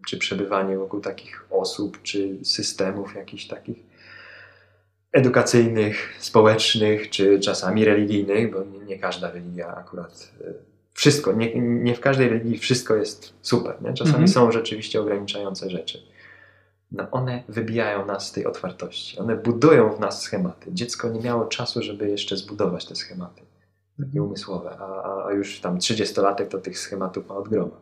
czy 0.08 0.18
przebywanie 0.18 0.78
wokół 0.78 1.00
takich 1.00 1.46
osób, 1.50 2.02
czy 2.02 2.38
systemów 2.44 3.16
jakichś 3.16 3.48
takich, 3.48 3.89
edukacyjnych, 5.12 6.16
społecznych, 6.20 7.10
czy 7.10 7.39
czasami 7.39 7.86
religijnych, 7.86 8.51
bo 8.51 8.64
nie, 8.64 8.80
nie 8.80 8.99
każda 8.99 9.32
religia 9.32 9.76
akurat 9.76 10.32
y, 10.41 10.53
wszystko, 10.93 11.34
nie, 11.34 11.62
nie, 11.62 11.95
w 11.95 11.99
każdej 11.99 12.30
religii 12.30 12.57
wszystko 12.57 12.95
jest 12.95 13.34
super. 13.41 13.82
Nie? 13.82 13.93
Czasami 13.93 14.16
mhm. 14.16 14.28
są 14.28 14.51
rzeczywiście 14.51 15.01
ograniczające 15.01 15.70
rzeczy. 15.70 16.03
No 16.91 17.07
one 17.12 17.43
wybijają 17.49 18.05
nas 18.05 18.28
z 18.28 18.32
tej 18.32 18.45
otwartości. 18.45 19.20
One 19.20 19.36
budują 19.36 19.95
w 19.95 19.99
nas 19.99 20.22
schematy. 20.22 20.74
Dziecko 20.74 21.10
nie 21.10 21.22
miało 21.22 21.45
czasu, 21.45 21.82
żeby 21.82 22.10
jeszcze 22.10 22.38
zbudować 22.38 22.86
te 22.86 22.95
schematy 22.95 23.41
takie 24.05 24.24
umysłowe, 24.24 24.78
a, 24.80 25.26
a 25.28 25.32
już 25.32 25.60
tam 25.60 25.78
30-latek 25.78 26.47
to 26.47 26.57
tych 26.57 26.80
schematów 26.80 27.28
ma 27.28 27.36
od 27.36 27.49
groma. 27.49 27.78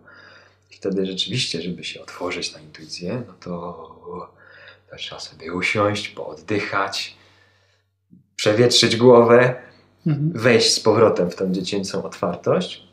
I 0.71 0.73
wtedy 0.73 1.05
rzeczywiście, 1.05 1.61
żeby 1.61 1.84
się 1.84 2.01
otworzyć 2.01 2.53
na 2.53 2.59
intuicję, 2.59 3.23
no 3.28 3.34
to, 3.39 3.51
to 4.89 4.95
trzeba 4.95 5.21
sobie 5.21 5.53
usiąść, 5.53 6.09
pooddychać, 6.09 7.16
przewietrzyć 8.38 8.98
głowę, 8.98 9.56
mhm. 10.08 10.32
wejść 10.36 10.74
z 10.74 10.80
powrotem 10.80 11.30
w 11.30 11.36
tą 11.36 11.52
dziecięcą 11.52 12.04
otwartość 12.04 12.88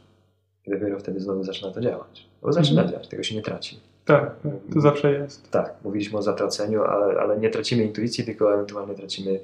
i 0.67 0.71
dopiero 0.71 0.99
wtedy 0.99 1.21
znowu 1.21 1.45
zaczyna 1.45 1.73
to 1.73 1.81
działać. 1.81 2.29
Bo 2.43 2.53
zaczyna 2.53 2.81
mhm. 2.81 2.91
działać, 2.91 3.09
tego 3.09 3.23
się 3.23 3.35
nie 3.35 3.43
traci. 3.43 3.81
Tak, 4.05 4.31
to 4.75 4.81
zawsze 4.81 5.13
jest. 5.13 5.51
Tak, 5.51 5.75
mówiliśmy 5.85 6.19
o 6.19 6.23
zatraceniu, 6.23 6.83
ale, 6.83 7.21
ale 7.21 7.39
nie 7.39 7.51
tracimy 7.51 7.85
intuicji, 7.85 8.25
tylko 8.25 8.55
ewentualnie 8.55 8.95
tracimy 8.95 9.41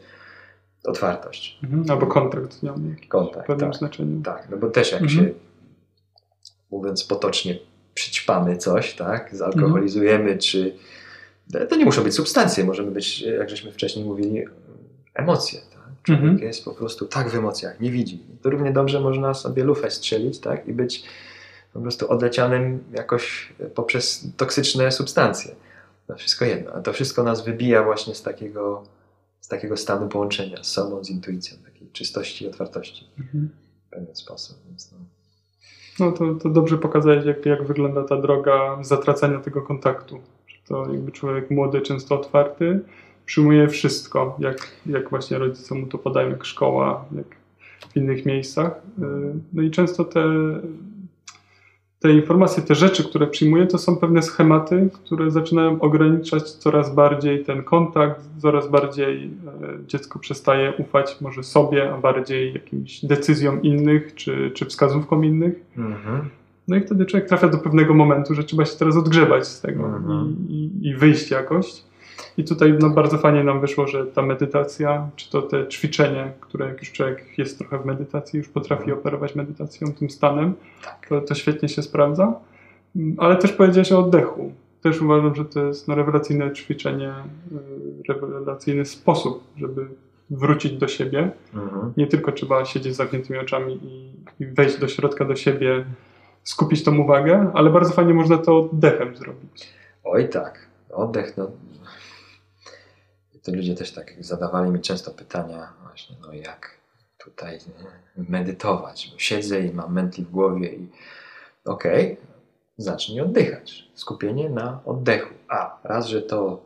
otwartość. 0.85 1.59
Mhm. 1.63 1.85
Albo 1.91 2.07
kontakt 2.07 2.53
z 2.53 2.63
nią. 2.63 2.75
Kontakt, 3.09 3.45
w 3.45 3.47
pewnym 3.47 3.71
tak, 3.71 3.79
znaczeniu. 3.79 4.23
Tak, 4.23 4.49
no 4.51 4.57
bo 4.57 4.71
też 4.71 4.93
jak 4.93 5.03
mhm. 5.03 5.21
się, 5.21 5.33
mówiąc 6.71 7.05
potocznie, 7.05 7.59
przyćpamy 7.95 8.57
coś, 8.57 8.95
tak, 8.95 9.37
zalkoholizujemy, 9.37 10.39
czy 10.39 10.75
to 11.69 11.77
nie 11.77 11.85
muszą 11.85 12.03
być 12.03 12.15
substancje, 12.15 12.65
możemy 12.65 12.91
być, 12.91 13.21
jak 13.21 13.51
żeśmy 13.51 13.73
wcześniej 13.73 14.05
mówili, 14.05 14.45
emocje. 15.15 15.61
Człowiek 16.03 16.25
mhm. 16.25 16.43
jest 16.43 16.65
po 16.65 16.75
prostu 16.75 17.07
tak 17.07 17.29
w 17.29 17.35
emocjach, 17.35 17.81
nie 17.81 17.91
widzi. 17.91 18.23
To 18.43 18.51
równie 18.51 18.73
dobrze 18.73 19.01
można 19.01 19.35
sobie 19.35 19.65
lufę 19.65 19.91
strzelić 19.91 20.39
tak? 20.39 20.69
i 20.69 20.73
być 20.73 21.05
po 21.73 21.81
prostu 21.81 22.11
odlecianym 22.11 22.85
jakoś 22.93 23.53
poprzez 23.75 24.27
toksyczne 24.37 24.93
substancje. 24.93 25.55
To 26.07 26.17
wszystko 26.17 26.45
jedno. 26.45 26.73
A 26.73 26.81
to 26.81 26.93
wszystko 26.93 27.23
nas 27.23 27.45
wybija 27.45 27.83
właśnie 27.83 28.15
z 28.15 28.23
takiego, 28.23 28.83
z 29.41 29.49
takiego 29.49 29.77
stanu 29.77 30.09
połączenia 30.09 30.65
z 30.65 30.67
sobą, 30.67 31.05
z 31.05 31.11
intuicją, 31.11 31.59
takiej 31.65 31.89
czystości 31.93 32.45
i 32.45 32.49
otwartości 32.49 33.07
mhm. 33.19 33.51
w 33.87 33.91
pewien 33.91 34.17
sposób. 34.17 34.57
Więc 34.69 34.93
no. 34.93 34.99
No 36.01 36.13
to, 36.13 36.35
to 36.35 36.49
dobrze 36.49 36.79
pokazać, 36.79 37.25
jak, 37.25 37.47
jak 37.47 37.67
wygląda 37.67 38.05
ta 38.05 38.17
droga 38.17 38.79
zatracania 38.83 39.41
tego 39.41 39.63
kontaktu. 39.63 40.21
To 40.69 40.93
jakby 40.93 41.13
człowiek 41.13 41.51
młody, 41.51 41.81
często 41.81 42.15
otwarty, 42.21 42.81
przyjmuje 43.31 43.69
wszystko, 43.69 44.37
jak, 44.39 44.69
jak 44.87 45.11
właśnie 45.11 45.39
rodzice 45.39 45.75
mu 45.75 45.87
to 45.87 45.99
podają, 45.99 46.29
jak 46.31 46.45
szkoła, 46.45 47.05
jak 47.17 47.27
w 47.93 47.97
innych 47.97 48.27
miejscach. 48.27 48.73
Y, 48.99 49.03
no 49.53 49.63
i 49.63 49.71
często 49.71 50.05
te, 50.05 50.25
te 52.01 52.13
informacje, 52.13 52.63
te 52.63 52.75
rzeczy, 52.75 53.05
które 53.05 53.27
przyjmuje, 53.27 53.67
to 53.67 53.79
są 53.79 53.97
pewne 53.97 54.23
schematy, 54.23 54.89
które 54.93 55.31
zaczynają 55.31 55.81
ograniczać 55.81 56.51
coraz 56.51 56.95
bardziej 56.95 57.45
ten 57.45 57.63
kontakt, 57.63 58.21
coraz 58.39 58.71
bardziej 58.71 59.25
y, 59.25 59.31
dziecko 59.87 60.19
przestaje 60.19 60.73
ufać 60.79 61.21
może 61.21 61.43
sobie, 61.43 61.93
a 61.95 61.99
bardziej 61.99 62.55
jakimś 62.55 63.05
decyzjom 63.05 63.63
innych 63.63 64.15
czy, 64.15 64.51
czy 64.55 64.65
wskazówkom 64.65 65.25
innych. 65.25 65.55
Mhm. 65.77 66.29
No 66.69 66.77
i 66.77 66.81
wtedy 66.81 67.07
człowiek 67.07 67.29
trafia 67.29 67.49
do 67.49 67.59
pewnego 67.59 67.95
momentu, 67.95 68.35
że 68.35 68.45
trzeba 68.45 68.65
się 68.65 68.79
teraz 68.79 68.97
odgrzebać 68.97 69.49
z 69.49 69.61
tego 69.61 69.87
Mhm. 69.87 70.37
i, 70.49 70.55
i, 70.55 70.89
i 70.89 70.95
wyjść 70.95 71.31
jakoś. 71.31 71.90
I 72.41 72.45
tutaj 72.45 72.75
no, 72.81 72.91
bardzo 72.91 73.19
fajnie 73.19 73.45
nam 73.45 73.61
wyszło, 73.61 73.87
że 73.87 74.07
ta 74.07 74.23
medytacja, 74.23 75.09
czy 75.17 75.31
to 75.31 75.43
te 75.43 75.69
ćwiczenie, 75.69 76.33
które 76.41 76.67
jak 76.67 76.79
już 76.79 76.93
człowiek 76.93 77.39
jest 77.39 77.59
trochę 77.59 77.79
w 77.79 77.85
medytacji, 77.87 78.39
już 78.39 78.49
potrafi 78.49 78.83
Mhm. 78.83 78.99
operować 78.99 79.35
medytacją, 79.35 79.93
tym 79.93 80.11
stanem, 80.11 80.55
Tak. 80.85 81.07
to, 81.09 81.21
to 81.21 81.35
świetnie 81.35 81.69
się 81.69 81.83
sprawdza. 81.83 82.35
Mm, 82.97 83.17
Ale 83.19 83.37
też 83.37 83.53
powiedziałeś 83.53 83.93
o 83.93 83.99
oddechu. 83.99 84.53
Też 84.83 85.03
uważam, 85.03 85.35
że 85.35 85.45
to 85.45 85.65
jest 85.67 85.89
no, 85.89 85.95
rewelacyjne 85.95 86.53
ćwiczenie, 86.53 87.13
y, 88.09 88.13
rewelacyjny 88.13 88.85
sposób, 88.85 89.45
żeby 89.57 89.87
wrócić 90.31 90.73
do 90.73 90.89
siebie. 90.89 91.31
Mhm. 91.55 91.93
Nie 91.97 92.07
tylko 92.07 92.33
trzeba 92.33 92.65
siedzieć 92.65 92.95
z 92.95 92.97
zamkniętymi 92.97 93.39
oczami 93.39 93.81
i, 93.83 94.13
i 94.43 94.47
wejść 94.47 94.79
do 94.79 94.89
środka, 94.89 95.25
do 95.25 95.37
siebie, 95.37 95.85
skupić 96.45 96.85
tą 96.85 96.99
uwagę, 96.99 97.51
ale 97.55 97.71
bardzo 97.71 97.93
fajnie 97.93 98.15
można 98.15 98.39
to 98.39 98.59
oddechem 98.59 99.17
zrobić. 99.17 99.69
Oj 100.05 100.29
tak, 100.29 100.67
oddech, 100.93 101.37
no. 101.37 101.51
To 103.43 103.53
ludzie 103.53 103.75
też 103.75 103.93
tak 103.93 104.15
zadawali 104.21 104.71
mi 104.71 104.81
często 104.81 105.11
pytania 105.11 105.73
właśnie, 105.83 106.17
no 106.23 106.33
jak 106.33 106.81
tutaj 107.19 107.59
medytować, 108.17 109.15
siedzę 109.17 109.61
i 109.61 109.73
mam 109.73 109.93
mętli 109.93 110.25
w 110.25 110.31
głowie 110.31 110.75
i 110.75 110.89
okej, 111.65 112.17
zacznij 112.77 113.21
oddychać. 113.21 113.89
Skupienie 113.95 114.51
na 114.51 114.81
oddechu. 114.85 115.35
A, 115.49 115.81
raz, 115.85 116.07
że 116.07 116.23
to 116.23 116.65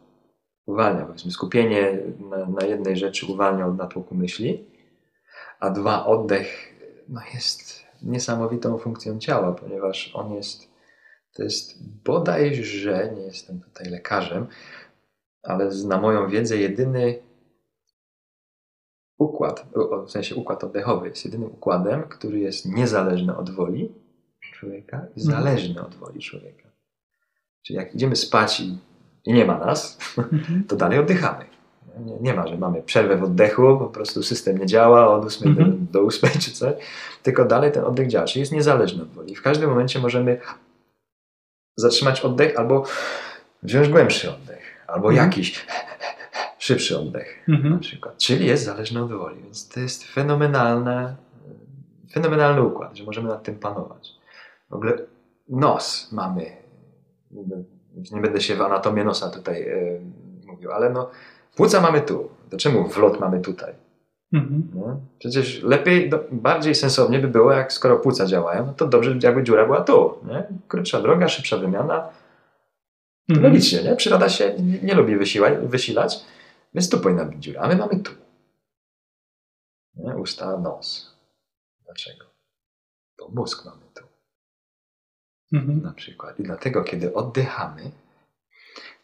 uwalnia, 0.67 1.05
powiedzmy, 1.05 1.31
skupienie 1.31 1.99
na, 2.31 2.47
na 2.47 2.67
jednej 2.67 2.97
rzeczy 2.97 3.27
uwalnia 3.27 3.67
od 3.67 3.77
natłoku 3.77 4.15
myśli, 4.15 4.65
a 5.61 5.71
dwa, 5.71 6.07
oddech 6.07 6.75
no, 7.09 7.21
jest 7.35 7.85
niesamowitą 8.03 8.79
funkcją 8.79 9.19
ciała, 9.19 9.53
ponieważ 9.53 10.11
on 10.15 10.33
jest 10.35 10.75
to 11.35 11.43
jest 11.43 11.75
bodajże, 12.05 13.13
nie 13.17 13.23
jestem 13.23 13.61
tutaj 13.61 13.91
lekarzem, 13.91 14.47
ale 15.45 15.71
na 15.87 16.01
moją 16.01 16.29
wiedzę 16.29 16.57
jedyny 16.57 17.19
układ, 19.19 19.67
w 20.07 20.11
sensie 20.11 20.35
układ 20.35 20.65
oddechowy 20.65 21.09
jest 21.09 21.25
jedynym 21.25 21.51
układem, 21.53 22.03
który 22.03 22.39
jest 22.39 22.67
niezależny 22.67 23.37
od 23.37 23.51
woli 23.51 23.93
człowieka 24.53 24.97
i 25.17 25.21
Mhm. 25.21 25.45
zależny 25.45 25.83
od 25.87 25.95
woli 25.95 26.21
człowieka. 26.21 26.69
Czyli 27.63 27.77
jak 27.77 27.95
idziemy 27.95 28.17
spać 28.17 28.61
i, 28.61 28.79
nie 29.27 29.45
ma 29.45 29.59
nas, 29.59 29.99
to 30.69 30.77
dalej 30.77 30.99
oddychamy. 30.99 31.45
Nie, 32.07 32.17
nie 32.21 32.35
ma, 32.35 32.47
że 32.47 32.59
mamy 32.59 32.83
przerwę 32.83 33.17
w 33.17 33.25
oddechu, 33.25 33.77
po 33.79 33.87
prostu 33.87 34.23
system 34.23 34.59
nie 34.59 34.67
działa 34.67 35.09
od 35.17 35.25
8 35.25 35.49
Mhm. 35.49 35.87
do, 35.91 36.01
do 36.01 36.07
8 36.07 36.31
czy 36.41 36.53
coś, 36.53 36.75
tylko 37.23 37.45
dalej 37.45 37.73
ten 37.73 37.85
oddech 37.85 38.09
działa, 38.09 38.27
czyli 38.27 38.41
jest 38.41 38.53
niezależny 38.53 39.03
od 39.03 39.09
woli. 39.09 39.35
W 39.35 39.43
każdym 39.43 39.71
momencie 39.71 39.99
możemy 39.99 40.41
zatrzymać 41.77 42.21
oddech 42.21 42.59
albo 42.59 42.85
wziąć 43.63 43.89
głębszy 43.89 44.31
oddech, 44.31 44.64
albo 44.87 45.09
Mhm. 45.11 45.27
jakiś 45.29 45.67
szybszy 46.59 46.99
oddech 46.99 47.45
Mhm. 47.49 47.75
na 47.75 47.81
przykład. 47.81 48.19
Czyli 48.19 48.47
jest 48.47 48.65
zależny 48.65 49.03
od 49.03 49.13
woli, 49.13 49.43
więc 49.43 49.69
to 49.69 49.81
jest 49.81 50.05
fenomenalne, 50.05 51.17
fenomenalny 52.13 52.63
układ, 52.63 52.97
że 52.97 53.05
możemy 53.05 53.29
nad 53.29 53.43
tym 53.43 53.59
panować. 53.59 54.09
W 54.71 54.75
ogóle 54.75 54.93
nos 55.49 56.13
mamy, 56.13 56.47
nie 58.13 58.21
będę 58.21 58.41
się 58.41 58.55
w 58.55 58.63
anatomię 58.63 59.05
nosa 59.05 59.31
tutaj 59.31 59.63
e, 59.69 60.01
mówił, 60.47 60.73
ale 60.73 60.91
no 60.91 61.11
płuca 61.57 61.81
mamy 61.81 62.01
tu, 62.01 62.29
to 62.51 62.57
czemu 62.57 62.89
wlot 62.89 63.21
mamy 63.21 63.41
tutaj? 63.41 63.73
Mhm. 64.33 64.71
Nie? 64.75 64.83
Przecież 65.19 65.63
lepiej, 65.63 66.11
do, 66.11 66.25
bardziej 66.33 66.75
sensownie 66.75 67.19
by 67.19 67.29
było, 67.29 67.53
jak 67.53 67.73
skoro 67.73 67.97
płuca 67.99 68.27
działają, 68.27 68.67
no 68.67 68.73
to 68.73 68.87
dobrze, 68.87 69.17
jakby 69.23 69.43
dziura 69.43 69.65
była 69.67 69.81
tu. 69.81 70.15
Nie? 70.27 70.45
Krótsza 70.69 71.01
droga, 71.01 71.29
szybsza 71.29 71.57
wymiana. 71.57 72.09
Mhm. 73.29 73.47
Logicznie, 73.47 73.83
nie? 73.83 73.97
Przyroda 73.97 74.29
się 74.29 74.55
nie, 74.59 74.79
nie 74.81 74.95
lubi 74.95 75.17
wysilać, 75.17 75.69
wysilać, 75.69 76.25
więc 76.75 76.91
tu 76.91 77.01
powinna 77.01 77.25
być 77.25 77.43
dziura, 77.43 77.61
a 77.61 77.69
my 77.69 77.77
mamy 77.77 78.01
tu. 78.01 78.13
Nie? 79.97 80.17
Usta, 80.17 80.59
nos. 80.59 81.17
Dlaczego? 81.85 82.25
Bo 83.19 83.29
mózg 83.29 83.65
mamy 83.65 83.83
tu 83.95 84.05
Mhm. 85.57 85.83
na 85.83 85.93
przykład. 85.93 86.41
I 86.41 86.43
dlatego, 86.43 86.85
kiedy 86.85 87.15
oddychamy, 87.15 87.91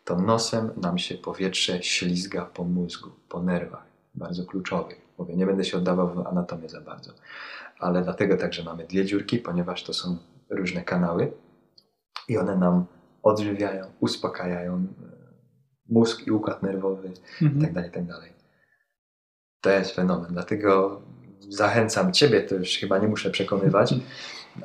to 0.04 0.16
nosem 0.16 0.70
nam 0.76 0.98
się 0.98 1.14
powietrze 1.14 1.82
ślizga 1.82 2.44
po 2.44 2.64
mózgu, 2.64 3.10
po 3.28 3.42
nerwach, 3.42 3.86
bardzo 4.14 4.44
kluczowych. 4.46 5.00
Mówię, 5.18 5.36
nie 5.36 5.46
będę 5.46 5.64
się 5.64 5.76
oddawał 5.76 6.14
w 6.14 6.26
anatomię 6.26 6.68
za 6.68 6.80
bardzo, 6.80 7.12
ale 7.78 8.02
dlatego 8.02 8.36
także 8.36 8.64
mamy 8.64 8.86
dwie 8.86 9.04
dziurki, 9.04 9.38
ponieważ 9.38 9.84
to 9.84 9.92
są 9.94 10.18
różne 10.50 10.84
kanały 10.84 11.32
i 12.28 12.38
one 12.38 12.56
nam 12.56 12.86
odżywiają, 13.22 13.84
uspokajają 14.00 14.74
e, 14.76 14.82
mózg 15.88 16.26
i 16.26 16.30
układ 16.30 16.62
nerwowy 16.62 17.10
Mhm. 17.42 17.60
tak 17.60 17.72
dalej, 17.72 17.90
i 17.90 17.92
tak. 17.92 18.40
To 19.60 19.70
jest 19.70 19.94
fenomen, 19.94 20.32
dlatego 20.32 21.02
zachęcam 21.48 22.12
Ciebie, 22.12 22.40
to 22.42 22.54
już 22.54 22.68
chyba 22.78 22.98
nie 22.98 23.08
muszę 23.08 23.30
przekonywać. 23.30 23.94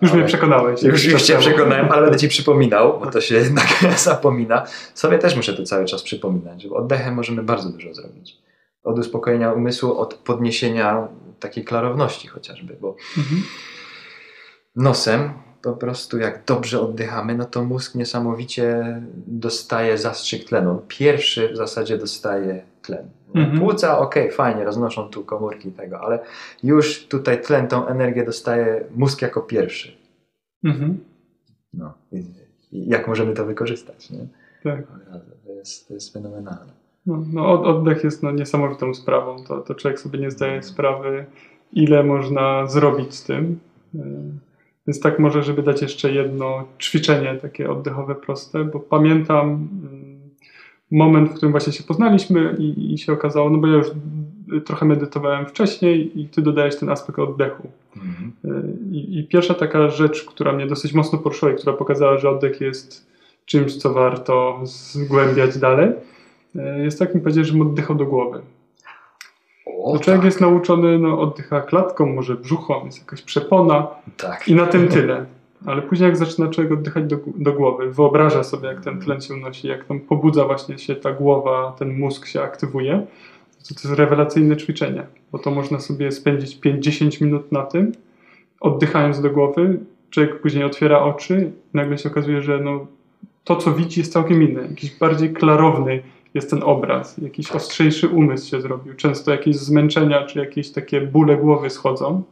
Już 0.01 0.13
mnie 0.13 0.25
przekonałeś. 0.25 0.83
już, 0.83 1.05
już 1.05 1.23
cię 1.23 1.37
przekonałem, 1.37 1.91
ale 1.91 2.01
będę 2.01 2.17
ci 2.17 2.27
przypominał, 2.27 2.99
bo 2.99 3.11
to 3.11 3.21
się 3.21 3.35
jednak 3.45 3.67
zapomina. 3.97 4.65
Sobie 4.93 5.17
też 5.19 5.35
muszę 5.35 5.53
to 5.53 5.63
cały 5.63 5.85
czas 5.85 6.03
przypominać, 6.03 6.61
że 6.61 6.69
oddechem 6.69 7.13
możemy 7.13 7.43
bardzo 7.43 7.69
dużo 7.69 7.93
zrobić. 7.93 8.37
Od 8.83 8.99
uspokojenia 8.99 9.51
umysłu, 9.53 9.97
od 9.97 10.13
podniesienia 10.13 11.07
takiej 11.39 11.63
klarowności 11.65 12.27
chociażby, 12.27 12.77
bo 12.81 12.95
Mhm. 13.17 13.43
nosem 14.75 15.33
po 15.65 15.73
prostu 15.73 16.17
jak 16.17 16.43
dobrze 16.47 16.81
oddychamy, 16.81 17.35
no 17.35 17.45
to 17.45 17.63
mózg 17.63 17.95
niesamowicie 17.95 19.01
dostaje 19.27 19.97
zastrzyk 19.97 20.43
tlenu. 20.47 20.71
On 20.71 20.79
Pierwszy 20.87 21.49
w 21.49 21.55
zasadzie 21.57 21.97
dostaje 21.97 22.63
tlen. 22.81 23.09
Mhm. 23.35 23.59
Płuca, 23.59 23.99
okej, 23.99 24.31
fajnie, 24.31 24.63
roznoszą 24.63 25.09
tu 25.09 25.23
komórki 25.23 25.71
tego, 25.71 25.99
ale 25.99 26.19
już 26.63 27.07
tutaj 27.07 27.41
tlen, 27.41 27.67
tą 27.67 27.87
energię 27.87 28.25
dostaje 28.25 28.83
mózg 28.95 29.21
jako 29.21 29.41
pierwszy. 29.41 29.97
Mhm. 30.63 30.99
No, 31.73 31.93
i, 32.11 32.23
i 32.71 32.89
jak 32.89 33.07
możemy 33.07 33.33
to 33.33 33.45
wykorzystać, 33.45 34.09
nie? 34.09 34.27
Tak. 34.63 34.87
To 35.45 35.51
jest, 35.51 35.87
to 35.87 35.93
jest 35.93 36.13
fenomenalne. 36.13 36.73
No, 37.05 37.23
no 37.33 37.51
od- 37.51 37.65
oddech 37.65 38.03
jest 38.03 38.23
no, 38.23 38.31
niesamowitą 38.31 38.93
sprawą. 38.93 39.43
To, 39.43 39.61
to 39.61 39.75
człowiek 39.75 39.99
sobie 39.99 40.19
nie 40.19 40.31
zdaje 40.31 40.63
sprawy, 40.63 41.25
ile 41.73 42.03
można 42.03 42.67
zrobić 42.67 43.15
z 43.15 43.23
tym. 43.23 43.59
Więc 44.87 44.99
tak 44.99 45.19
może, 45.19 45.43
żeby 45.43 45.63
dać 45.63 45.81
jeszcze 45.81 46.11
jedno 46.11 46.63
ćwiczenie 46.79 47.35
takie 47.41 47.69
oddechowe 47.69 48.15
proste, 48.15 48.63
bo 48.63 48.79
pamiętam 48.79 49.47
mm, 49.47 50.19
moment, 50.91 51.29
w 51.29 51.33
którym 51.33 51.51
właśnie 51.51 51.73
się 51.73 51.83
poznaliśmy 51.83 52.55
i, 52.59 52.93
i 52.93 52.97
się 52.97 53.13
okazało, 53.13 53.49
no 53.49 53.57
bo 53.57 53.67
ja 53.67 53.73
już 53.73 53.87
trochę 54.65 54.85
medytowałem 54.85 55.45
wcześniej 55.45 56.21
i 56.21 56.27
ty 56.27 56.41
dodajesz 56.41 56.75
ten 56.75 56.89
aspekt 56.89 57.19
oddechu. 57.19 57.67
Mhm. 57.97 58.31
I, 58.91 59.19
I 59.19 59.27
pierwsza 59.27 59.53
taka 59.53 59.89
rzecz, 59.89 60.25
która 60.25 60.53
mnie 60.53 60.67
dosyć 60.67 60.93
mocno 60.93 61.19
poruszyła 61.19 61.51
i 61.51 61.55
która 61.55 61.73
pokazała, 61.73 62.17
że 62.17 62.29
oddech 62.29 62.61
jest 62.61 63.07
czymś, 63.45 63.75
co 63.75 63.93
warto 63.93 64.61
zgłębiać 64.63 65.57
dalej, 65.57 65.91
e, 66.55 66.83
jest 66.83 66.99
tak 66.99 67.15
mi 67.15 67.21
powiedzieć, 67.21 67.47
że 67.47 67.61
oddychał 67.61 67.95
do 67.95 68.05
głowy. 68.05 68.41
O, 69.85 69.99
człowiek 69.99 70.21
tak, 70.21 70.25
jest 70.25 70.41
nauczony, 70.41 70.99
no, 70.99 71.19
oddycha 71.19 71.61
klatką, 71.61 72.05
może 72.05 72.35
brzuchom, 72.35 72.85
jest 72.85 72.99
jakaś 72.99 73.21
przepona 73.21 73.87
tak. 74.17 74.47
i 74.47 74.55
na 74.55 74.65
tym 74.65 74.87
tyle. 74.87 75.25
Ale 75.65 75.81
później 75.81 76.07
jak 76.07 76.17
zaczyna 76.17 76.47
człowiek 76.47 76.73
oddychać 76.73 77.03
do, 77.03 77.17
do 77.35 77.53
głowy, 77.53 77.91
wyobraża 77.91 78.43
sobie, 78.43 78.67
jak 78.67 78.81
ten 78.81 79.01
tlen 79.01 79.21
się 79.21 79.33
unosi, 79.33 79.67
jak 79.67 79.85
tam 79.85 79.99
pobudza 79.99 80.45
właśnie 80.45 80.77
się 80.77 80.95
ta 80.95 81.11
głowa, 81.11 81.75
ten 81.79 81.99
mózg 81.99 82.25
się 82.25 82.41
aktywuje, 82.41 83.05
to 83.67 83.75
to 83.75 83.87
jest 83.87 83.99
rewelacyjne 83.99 84.57
ćwiczenie, 84.57 85.03
bo 85.31 85.39
to 85.39 85.51
można 85.51 85.79
sobie 85.79 86.11
spędzić 86.11 86.59
5-10 86.59 87.21
minut 87.23 87.51
na 87.51 87.63
tym, 87.63 87.91
oddychając 88.59 89.21
do 89.21 89.29
głowy, 89.29 89.79
człowiek 90.09 90.41
później 90.41 90.63
otwiera 90.63 90.99
oczy 90.99 91.51
i 91.73 91.77
nagle 91.77 91.97
się 91.97 92.09
okazuje, 92.09 92.41
że 92.41 92.59
no, 92.59 92.87
to, 93.43 93.55
co 93.55 93.71
widzi, 93.71 93.99
jest 93.99 94.13
całkiem 94.13 94.43
inne, 94.43 94.61
jakiś 94.61 94.99
bardziej 94.99 95.33
klarowny 95.33 96.03
jest 96.35 96.49
ten 96.49 96.63
obraz, 96.63 97.17
jakiś 97.17 97.51
ostrzejszy 97.51 98.07
umysł 98.09 98.49
się 98.49 98.61
zrobił. 98.61 98.93
Często 98.93 99.31
jakieś 99.31 99.55
zmęczenia 99.55 100.23
czy 100.25 100.39
jakieś 100.39 100.71
takie 100.71 101.01
bóle 101.01 101.37
głowy 101.37 101.69
schodzą. 101.69 102.23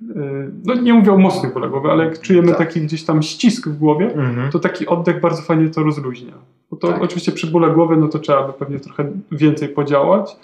Yy, 0.00 0.50
No 0.64 0.74
nie 0.74 0.94
mówię 0.94 1.12
o 1.12 1.18
mocnych 1.18 1.52
bólach 1.54 1.70
głowy, 1.70 1.90
ale 1.90 2.04
jak 2.04 2.20
czujemy 2.20 2.48
Tak. 2.48 2.58
taki 2.58 2.80
gdzieś 2.80 3.04
tam 3.04 3.22
ścisk 3.22 3.68
w 3.68 3.78
głowie, 3.78 4.06
Mhm. 4.14 4.50
to 4.52 4.58
taki 4.58 4.86
oddech 4.86 5.20
bardzo 5.20 5.42
fajnie 5.42 5.68
to 5.68 5.82
rozluźnia. 5.82 6.32
Bo 6.70 6.76
to 6.76 6.88
Tak. 6.88 7.02
oczywiście 7.02 7.32
przy 7.32 7.46
bóle 7.46 7.70
głowy, 7.70 7.96
no 7.96 8.08
to 8.08 8.18
trzeba 8.18 8.46
by 8.46 8.52
pewnie 8.52 8.80
trochę 8.80 9.04
więcej 9.32 9.68
podziałać, 9.68 10.36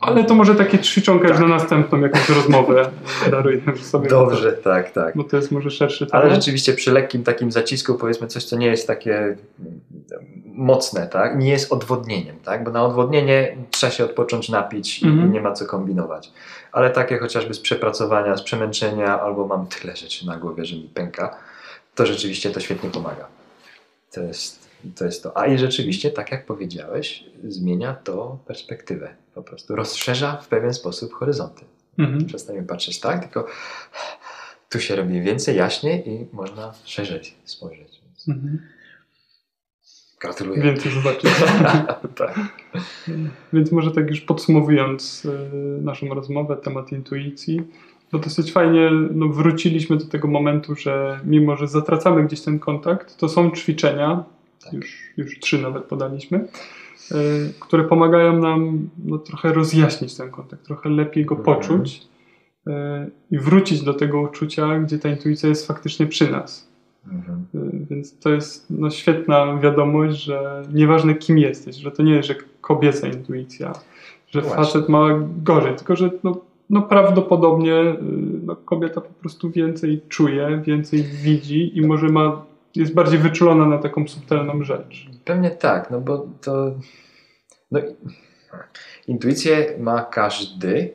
ale 0.00 0.24
to 0.24 0.34
może 0.34 0.54
takie 0.54 0.78
już 1.28 1.36
Tak. 1.36 1.40
na 1.40 1.48
następną 1.48 2.00
jakąś 2.00 2.28
rozmowę 2.28 2.90
darujemy 3.30 3.76
sobie. 3.78 4.08
Dobrze, 4.08 4.52
tak, 4.52 4.90
tak. 4.90 5.16
Bo 5.16 5.24
to 5.24 5.36
jest 5.36 5.52
może 5.52 5.70
szerszy 5.70 6.06
temat. 6.06 6.24
Ale 6.24 6.34
rzeczywiście 6.34 6.72
przy 6.72 6.92
lekkim 6.92 7.24
takim 7.24 7.52
zacisku, 7.52 7.94
powiedzmy 7.94 8.26
coś, 8.26 8.44
co 8.44 8.56
nie 8.56 8.66
jest 8.66 8.86
takie 8.86 9.36
mocne, 10.44 11.06
tak? 11.06 11.38
Nie 11.38 11.50
jest 11.50 11.72
odwodnieniem, 11.72 12.36
tak? 12.44 12.64
Bo 12.64 12.70
na 12.70 12.84
odwodnienie 12.84 13.56
trzeba 13.70 13.90
się 13.92 14.04
odpocząć, 14.04 14.48
napić 14.48 15.02
i 15.02 15.06
Mhm. 15.06 15.32
nie 15.32 15.40
ma 15.40 15.52
co 15.52 15.66
kombinować. 15.66 16.32
Ale 16.72 16.90
takie 16.90 17.18
chociażby 17.18 17.54
z 17.54 17.60
przepracowania, 17.60 18.36
z 18.36 18.42
przemęczenia, 18.42 19.20
albo 19.20 19.46
mam 19.46 19.66
tyle 19.66 19.96
rzeczy 19.96 20.26
na 20.26 20.36
głowie, 20.36 20.64
że 20.64 20.76
mi 20.76 20.90
pęka, 20.94 21.36
to 21.94 22.06
rzeczywiście 22.06 22.50
to 22.50 22.60
świetnie 22.60 22.90
pomaga. 22.90 23.26
To 24.12 24.20
jest, 24.20 24.59
to 24.96 25.04
jest 25.04 25.22
to. 25.22 25.38
A 25.38 25.46
i 25.46 25.58
rzeczywiście, 25.58 26.10
tak 26.10 26.32
jak 26.32 26.46
powiedziałeś, 26.46 27.24
zmienia 27.48 27.94
to 27.94 28.38
perspektywę. 28.46 29.14
Po 29.34 29.42
prostu 29.42 29.76
rozszerza 29.76 30.36
w 30.36 30.48
pewien 30.48 30.74
sposób 30.74 31.12
horyzonty. 31.12 31.64
Mhm. 31.98 32.26
Przestajemy 32.26 32.66
patrzeć 32.66 33.00
tak, 33.00 33.22
tylko 33.22 33.46
tu 34.68 34.80
się 34.80 34.96
robi 34.96 35.20
więcej, 35.20 35.56
jaśniej 35.56 36.08
i 36.08 36.26
można 36.32 36.74
szerzej 36.84 37.20
spojrzeć. 37.44 38.00
Więc 38.04 38.28
Mhm. 38.28 38.58
Gratuluję. 40.20 40.62
Więcej 40.62 40.92
zobaczyć. 40.92 41.30
tak. 42.16 42.38
Więc 43.52 43.72
może 43.72 43.90
tak 43.90 44.10
już 44.10 44.20
podsumowując 44.20 45.24
y, 45.24 45.82
naszą 45.82 46.14
rozmowę, 46.14 46.56
temat 46.56 46.92
intuicji, 46.92 47.62
no 48.12 48.18
dosyć 48.18 48.52
fajnie 48.52 48.90
no, 49.14 49.28
wróciliśmy 49.28 49.96
do 49.96 50.04
tego 50.04 50.28
momentu, 50.28 50.74
że 50.74 51.20
mimo, 51.24 51.56
że 51.56 51.68
zatracamy 51.68 52.24
gdzieś 52.24 52.40
ten 52.40 52.58
kontakt, 52.58 53.16
to 53.16 53.28
są 53.28 53.50
ćwiczenia, 53.50 54.24
Tak. 54.64 54.72
już, 54.72 54.98
już 55.16 55.38
trzy 55.40 55.62
nawet 55.62 55.84
podaliśmy, 55.84 56.38
y, 57.12 57.14
które 57.60 57.84
pomagają 57.84 58.38
nam 58.38 58.88
no, 59.04 59.18
trochę 59.18 59.52
rozjaśnić 59.52 60.14
ten 60.16 60.30
kontakt, 60.30 60.64
trochę 60.64 60.88
lepiej 60.88 61.24
go 61.24 61.36
Mhm. 61.36 61.56
poczuć 61.56 62.02
y, 62.66 62.70
i 63.30 63.38
wrócić 63.38 63.82
do 63.82 63.94
tego 63.94 64.20
uczucia, 64.20 64.78
gdzie 64.78 64.98
ta 64.98 65.08
intuicja 65.08 65.48
jest 65.48 65.66
faktycznie 65.66 66.06
przy 66.06 66.30
nas. 66.30 66.70
Mhm. 67.12 67.46
Y, 67.54 67.86
Więc 67.90 68.18
to 68.18 68.30
jest 68.30 68.66
no, 68.70 68.90
świetna 68.90 69.58
wiadomość, 69.58 70.22
że 70.22 70.62
nieważne 70.72 71.14
kim 71.14 71.38
jesteś, 71.38 71.76
że 71.76 71.90
to 71.90 72.02
nie 72.02 72.14
jest, 72.14 72.28
że 72.28 72.34
kobieca 72.60 73.08
intuicja, 73.08 73.72
że 74.28 74.40
właśnie. 74.40 74.56
facet 74.64 74.88
ma 74.88 75.08
gorzej, 75.42 75.74
tylko 75.76 75.96
że 75.96 76.10
no, 76.24 76.40
no 76.70 76.82
prawdopodobnie 76.82 77.74
y, 77.74 77.96
no, 78.46 78.56
kobieta 78.56 79.00
po 79.00 79.14
prostu 79.20 79.50
więcej 79.50 80.00
czuje, 80.08 80.62
więcej 80.64 81.02
widzi 81.02 81.78
i 81.78 81.86
może 81.86 82.08
ma, 82.08 82.44
jest 82.74 82.94
bardziej 82.94 83.18
wyczulona 83.18 83.66
na 83.66 83.78
taką 83.78 84.08
subtelną 84.08 84.64
rzecz. 84.64 85.06
Pewnie 85.24 85.50
tak, 85.50 85.90
no 85.90 86.00
bo 86.00 86.26
to. 86.40 86.74
No, 87.70 87.80
intuicję 89.06 89.74
ma 89.78 90.02
każdy, 90.02 90.92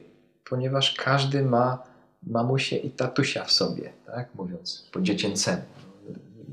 ponieważ 0.50 0.94
każdy 0.94 1.44
ma 1.44 1.84
mamusię 2.28 2.78
i 2.78 2.90
tatusia 2.90 3.44
w 3.44 3.52
sobie, 3.52 3.90
tak? 4.06 4.28
Mówiąc 4.36 4.90
po 4.92 5.02
dziecięcemu. 5.02 5.62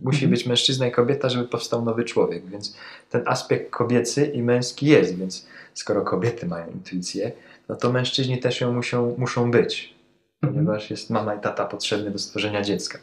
Musi 0.03 0.25
Mhm. 0.25 0.31
być 0.31 0.47
mężczyzna 0.47 0.87
i 0.87 0.93
kobieta, 0.93 1.29
żeby 1.29 1.49
powstał 1.49 1.85
nowy 1.85 2.05
człowiek, 2.05 2.47
więc 2.47 2.77
ten 3.11 3.23
aspekt 3.27 3.71
kobiecy 3.71 4.27
i 4.27 4.43
męski 4.43 4.87
jest, 4.87 5.17
więc 5.17 5.47
skoro 5.75 6.03
kobiety 6.03 6.47
mają 6.47 6.71
intuicję, 6.71 7.33
no 7.69 7.77
to 7.77 7.93
mężczyźni 7.93 8.39
też 8.39 8.61
ją 8.61 8.73
muszą, 8.73 9.15
muszą 9.19 9.51
być, 9.51 9.95
ponieważ 10.41 10.91
jest 10.91 11.11
mama 11.11 11.35
i 11.35 11.41
tata 11.41 11.65
potrzebny 11.65 12.11
do 12.11 12.19
stworzenia 12.19 12.63
dziecka. 12.63 12.99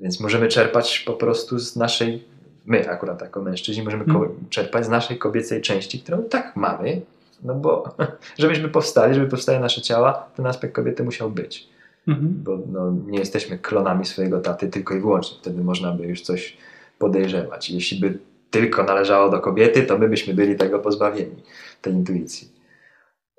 Więc 0.00 0.20
możemy 0.20 0.48
czerpać 0.48 1.00
po 1.00 1.12
prostu 1.12 1.58
z 1.58 1.76
naszej, 1.76 2.24
my 2.66 2.90
akurat 2.90 3.20
jako 3.20 3.42
mężczyźni, 3.42 3.82
możemy 3.82 4.04
Mhm. 4.04 4.30
czerpać 4.50 4.84
z 4.84 4.88
naszej 4.88 5.18
kobiecej 5.18 5.62
części, 5.62 6.00
którą 6.00 6.22
tak 6.22 6.56
mamy, 6.56 7.00
no 7.42 7.54
bo 7.54 7.94
żebyśmy 8.38 8.68
powstali, 8.68 9.14
żeby 9.14 9.26
powstały 9.28 9.60
nasze 9.60 9.82
ciała, 9.82 10.12
ten 10.36 10.46
aspekt 10.46 10.74
kobiety 10.74 11.02
musiał 11.04 11.30
być. 11.30 11.68
Mhm. 12.08 12.34
Bo 12.44 12.58
no, 12.72 12.90
nie 13.06 13.18
jesteśmy 13.18 13.58
klonami 13.58 14.04
swojego 14.04 14.40
taty 14.40 14.68
tylko 14.68 14.94
i 14.94 15.00
wyłącznie. 15.00 15.38
Wtedy 15.40 15.62
można 15.64 15.92
by 15.92 16.06
już 16.06 16.20
coś 16.22 16.56
podejrzewać. 16.98 17.70
Jeśli 17.70 18.00
by 18.00 18.18
tylko 18.50 18.82
należało 18.82 19.30
do 19.30 19.40
kobiety, 19.40 19.82
to 19.82 19.98
my 19.98 20.08
byśmy 20.08 20.34
byli 20.34 20.56
tego 20.56 20.78
pozbawieni, 20.78 21.42
tej 21.82 21.92
intuicji. 21.92 22.52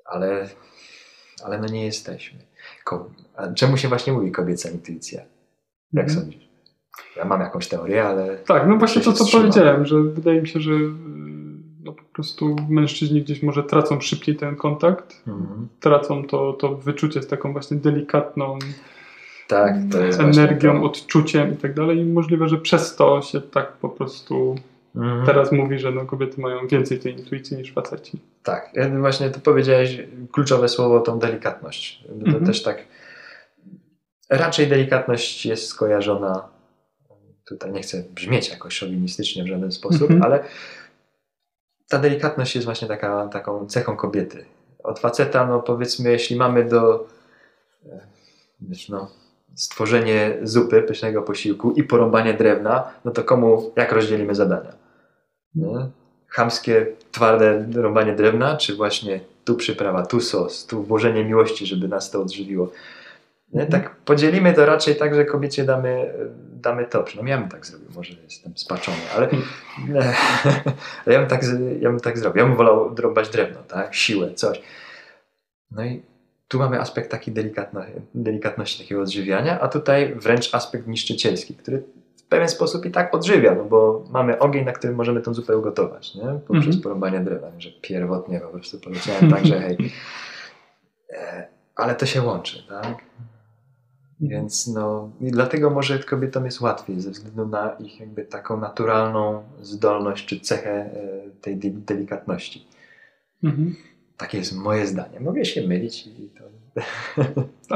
Ale, 0.04 0.48
ale 1.44 1.58
no 1.58 1.66
nie 1.66 1.84
jesteśmy. 1.84 2.38
Ko- 2.84 3.10
A 3.36 3.52
czemu 3.52 3.76
się 3.76 3.88
właśnie 3.88 4.12
mówi 4.12 4.32
kobieca 4.32 4.70
intuicja? 4.70 5.20
Jak 5.92 6.06
Mhm. 6.08 6.20
sądzisz? 6.24 6.47
Ja 7.16 7.24
mam 7.24 7.40
jakąś 7.40 7.68
teorię, 7.68 8.04
ale 8.04 8.36
Tak, 8.36 8.66
no 8.68 8.76
właśnie 8.76 9.02
to, 9.02 9.12
co 9.12 9.24
wstrzymam. 9.24 9.46
powiedziałem, 9.46 9.86
że 9.86 10.02
wydaje 10.02 10.40
mi 10.42 10.48
się, 10.48 10.60
że 10.60 10.72
y, 10.72 10.90
no, 11.84 11.92
po 11.92 12.02
prostu 12.12 12.56
mężczyźni 12.68 13.22
gdzieś 13.22 13.42
może 13.42 13.62
tracą 13.62 14.00
szybciej 14.00 14.36
ten 14.36 14.56
kontakt, 14.56 15.22
Mhm. 15.28 15.68
tracą 15.80 16.24
to, 16.24 16.52
to 16.52 16.74
wyczucie 16.76 17.22
z 17.22 17.26
taką 17.26 17.52
właśnie 17.52 17.76
delikatną 17.76 18.58
tak, 19.48 19.74
to 19.92 20.00
jest 20.04 20.20
właśnie 20.20 20.42
energią, 20.42 20.82
odczuciem 20.84 21.54
i 21.54 21.56
tak 21.56 21.74
dalej. 21.74 21.98
I 21.98 22.04
możliwe, 22.04 22.48
że 22.48 22.56
przez 22.58 22.96
to 22.96 23.22
się 23.22 23.40
tak 23.40 23.72
po 23.72 23.88
prostu 23.88 24.56
Mhm. 24.96 25.26
teraz 25.26 25.52
mówi, 25.52 25.78
że 25.78 25.90
no, 25.92 26.04
kobiety 26.06 26.40
mają 26.40 26.66
więcej 26.66 26.98
tej 26.98 27.12
intuicji 27.18 27.56
niż 27.56 27.72
faceci. 27.72 28.18
Tak, 28.42 28.70
ja 28.74 28.88
właśnie 28.88 29.30
to 29.30 29.40
powiedziałeś 29.40 30.00
kluczowe 30.32 30.68
słowo, 30.68 31.00
tą 31.00 31.18
delikatność. 31.18 32.04
To 32.20 32.26
Mhm. 32.26 32.46
też 32.46 32.62
tak. 32.62 32.84
Raczej 34.30 34.66
delikatność 34.66 35.46
jest 35.46 35.66
skojarzona. 35.66 36.48
Tutaj 37.48 37.72
nie 37.72 37.82
chcę 37.82 38.02
brzmieć 38.14 38.50
jakoś 38.50 38.74
szowinistycznie 38.74 39.44
w 39.44 39.46
żaden 39.46 39.72
sposób, 39.72 40.02
Mhm. 40.02 40.22
ale 40.22 40.44
ta 41.88 41.98
delikatność 41.98 42.54
jest 42.54 42.64
właśnie 42.64 42.88
taka, 42.88 43.26
taką 43.28 43.66
cechą 43.66 43.96
kobiety. 43.96 44.44
Od 44.84 44.98
faceta, 44.98 45.46
no 45.46 45.60
powiedzmy, 45.62 46.10
jeśli 46.12 46.36
mamy 46.36 46.64
do 46.64 47.06
e, 47.86 48.00
wiesz, 48.60 48.88
no, 48.88 49.10
stworzenie 49.54 50.38
zupy, 50.42 50.82
pysznego 50.82 51.22
posiłku 51.22 51.72
i 51.72 51.82
porąbanie 51.84 52.34
drewna, 52.34 52.90
no 53.04 53.10
to 53.10 53.24
komu, 53.24 53.72
jak 53.76 53.92
rozdzielimy 53.92 54.34
zadania? 54.34 54.72
Nie? 55.54 55.86
Chamskie, 56.28 56.86
twarde 57.12 57.66
rąbanie 57.74 58.12
drewna, 58.12 58.56
czy 58.56 58.76
właśnie 58.76 59.20
tu 59.44 59.54
przyprawa, 59.56 60.06
tu 60.06 60.20
sos, 60.20 60.66
tu 60.66 60.82
włożenie 60.82 61.24
miłości, 61.24 61.66
żeby 61.66 61.88
nas 61.88 62.10
to 62.10 62.22
odżywiło. 62.22 62.70
Nie? 63.52 63.66
Tak 63.66 63.96
podzielimy 63.96 64.52
to 64.54 64.66
raczej 64.66 64.96
tak, 64.96 65.14
że 65.14 65.24
kobiecie 65.24 65.64
damy, 65.64 66.14
damy 66.52 66.84
to. 66.84 67.02
Przynajmniej 67.02 67.32
ja 67.32 67.38
bym 67.40 67.48
tak 67.48 67.66
zrobił, 67.66 67.88
może 67.96 68.14
jestem 68.24 68.52
spaczony, 68.56 68.96
ale, 69.16 69.28
ale 71.06 71.14
ja, 71.14 71.18
bym 71.20 71.28
tak, 71.28 71.42
ja 71.80 71.90
bym 71.90 72.00
tak 72.00 72.18
zrobił. 72.18 72.42
Ja 72.42 72.48
bym 72.48 72.56
wolał 72.56 72.94
rąbać 72.94 73.28
drewno, 73.28 73.62
tak? 73.62 73.94
Siłę, 73.94 74.34
coś. 74.34 74.62
No 75.70 75.84
i 75.84 76.02
tu 76.48 76.58
mamy 76.58 76.80
aspekt 76.80 77.10
taki 77.10 77.32
delikatno, 77.32 77.80
delikatności 78.14 78.82
takiego 78.82 79.00
odżywiania, 79.00 79.60
a 79.60 79.68
tutaj 79.68 80.14
wręcz 80.14 80.54
aspekt 80.54 80.86
niszczycielski, 80.86 81.54
który 81.54 81.82
w 82.16 82.22
pewien 82.22 82.48
sposób 82.48 82.86
i 82.86 82.90
tak 82.90 83.14
odżywia, 83.14 83.54
no 83.54 83.64
bo 83.64 84.04
mamy 84.10 84.38
ogień, 84.38 84.64
na 84.64 84.72
którym 84.72 84.96
możemy 84.96 85.20
tą 85.20 85.34
zupę 85.34 85.56
ugotować, 85.56 86.14
nie? 86.14 86.22
Poprzez 86.46 86.66
Mhm. 86.66 86.82
porąbanie 86.82 87.20
drewna, 87.20 87.48
że 87.58 87.70
pierwotnie 87.82 88.40
po 88.40 88.48
prostu 88.48 88.80
powiedziałem 88.80 89.30
tak, 89.30 89.46
że 89.46 89.60
hej, 89.60 89.76
e, 91.12 91.48
ale 91.76 91.94
to 91.94 92.06
się 92.06 92.22
łączy, 92.22 92.62
tak? 92.68 92.94
Więc 94.20 94.66
no, 94.66 95.10
i 95.20 95.30
dlatego 95.30 95.70
może 95.70 95.98
kobietom 95.98 96.44
jest 96.44 96.60
łatwiej, 96.60 97.00
ze 97.00 97.10
względu 97.10 97.46
na 97.46 97.70
ich 97.70 98.00
jakby 98.00 98.24
taką 98.24 98.60
naturalną 98.60 99.42
zdolność 99.62 100.26
czy 100.26 100.40
cechę 100.40 100.70
e, 100.70 100.90
tej 101.40 101.56
de- 101.56 101.70
delikatności. 101.70 102.66
Mhm. 103.44 103.76
Takie 104.16 104.38
jest 104.38 104.56
moje 104.56 104.86
zdanie. 104.86 105.20
Mogę 105.20 105.44
się 105.44 105.68
mylić 105.68 106.06
i 106.06 106.30
to... 106.38 106.44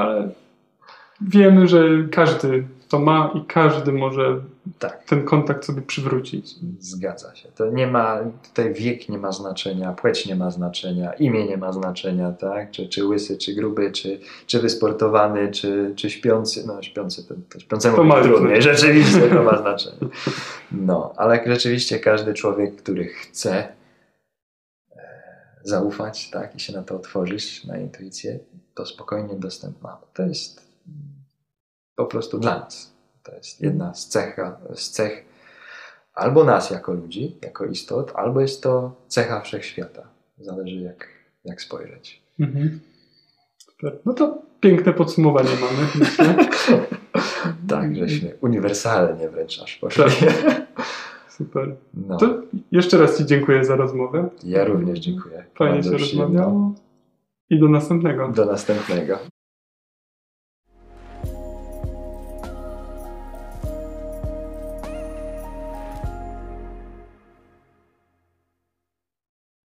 Ale 0.01 0.31
wiemy, 1.21 1.69
że 1.69 1.89
każdy 2.11 2.65
to 2.93 2.99
ma 2.99 3.31
i 3.35 3.45
każdy 3.45 3.93
może 3.93 4.41
Tak, 4.79 5.05
ten 5.05 5.25
kontakt 5.25 5.65
sobie 5.65 5.83
przywrócić. 5.83 6.55
zgadza 6.79 7.35
się. 7.35 7.49
To 7.49 7.71
nie 7.71 7.87
ma, 7.87 8.19
tutaj 8.49 8.75
wiek 8.75 9.09
nie 9.09 9.19
ma 9.19 9.33
znaczenia, 9.33 9.93
płeć 9.93 10.27
nie 10.27 10.37
ma 10.37 10.51
znaczenia, 10.51 11.13
imię 11.13 11.47
nie 11.47 11.57
ma 11.57 11.73
znaczenia, 11.73 12.33
tak? 12.33 12.71
Czy, 12.71 12.89
czy 12.89 13.05
łysy, 13.05 13.39
czy 13.39 13.55
gruby, 13.55 13.93
czy, 13.93 14.21
czy 14.47 14.61
wysportowany, 14.61 15.51
czy, 15.51 15.93
czy 15.97 16.11
śpiący. 16.11 16.65
No 16.67 16.83
śpiący, 16.83 17.29
to, 17.29 17.35
to 17.51 17.61
śpiącemu 17.61 17.97
To 17.97 18.05
ma 18.05 18.23
trudniej, 18.23 18.63
rzeczywiście 18.73 19.21
to 19.21 19.43
ma 19.43 19.59
znaczenie. 19.59 19.99
No, 20.73 21.13
ale 21.17 21.45
rzeczywiście 21.47 21.99
każdy 21.99 22.35
człowiek, 22.35 22.77
który 22.77 23.05
chce 23.05 23.55
e, 23.57 23.75
zaufać, 25.63 26.31
tak, 26.31 26.55
i 26.57 26.61
się 26.61 26.73
na 26.73 26.83
to 26.83 26.97
otworzyć, 26.97 27.65
na 27.65 27.79
intuicję, 27.79 28.39
to 28.75 28.87
spokojnie 28.87 29.35
dostęp 29.35 29.83
ma. 29.83 29.99
To 30.15 30.23
jest 30.23 30.73
po 32.05 32.11
prostu 32.11 32.39
dla 32.39 32.59
nas. 32.59 32.93
To 33.23 33.35
jest 33.35 33.61
jedna 33.61 33.95
z, 33.95 34.09
cecha, 34.09 34.57
z 34.75 34.91
cech 34.91 35.25
albo 36.15 36.45
nas 36.45 36.71
jako 36.71 36.93
ludzi, 36.93 37.37
jako 37.43 37.65
istot, 37.65 38.13
albo 38.15 38.41
jest 38.41 38.63
to 38.63 38.93
cecha 39.09 39.41
wszechświata. 39.41 40.03
Zależy 40.39 40.77
jak, 40.77 41.09
jak 41.45 41.63
spojrzeć. 41.63 42.23
Mhm. 42.41 42.81
Super. 43.59 43.99
No 44.05 44.15
to 44.15 44.43
piękne 44.61 44.93
podsumowanie 44.93 45.51
mamy, 45.61 45.89
myślę. 45.95 46.35
Tak, 47.69 47.97
żeśmy 47.97 48.35
uniwersalnie 48.41 49.29
wręcz 49.29 49.63
aż 49.63 49.77
poszli. 49.77 50.05
Super. 51.39 51.77
No, 51.95 52.17
To 52.17 52.43
jeszcze 52.73 52.99
raz 52.99 53.19
Ci 53.19 53.27
dziękuję 53.27 53.65
za 53.65 53.77
rozmowę. 53.77 54.29
ja 54.45 54.65
również 54.65 54.99
dziękuję. 54.99 55.45
Fajnie 55.55 55.75
Bardzo 55.75 55.99
się 55.99 56.05
rozmawiało. 56.05 56.75
I 57.51 57.59
do 57.61 57.69
następnego. 57.69 58.29
Do 58.29 58.45
następnego. 58.45 59.19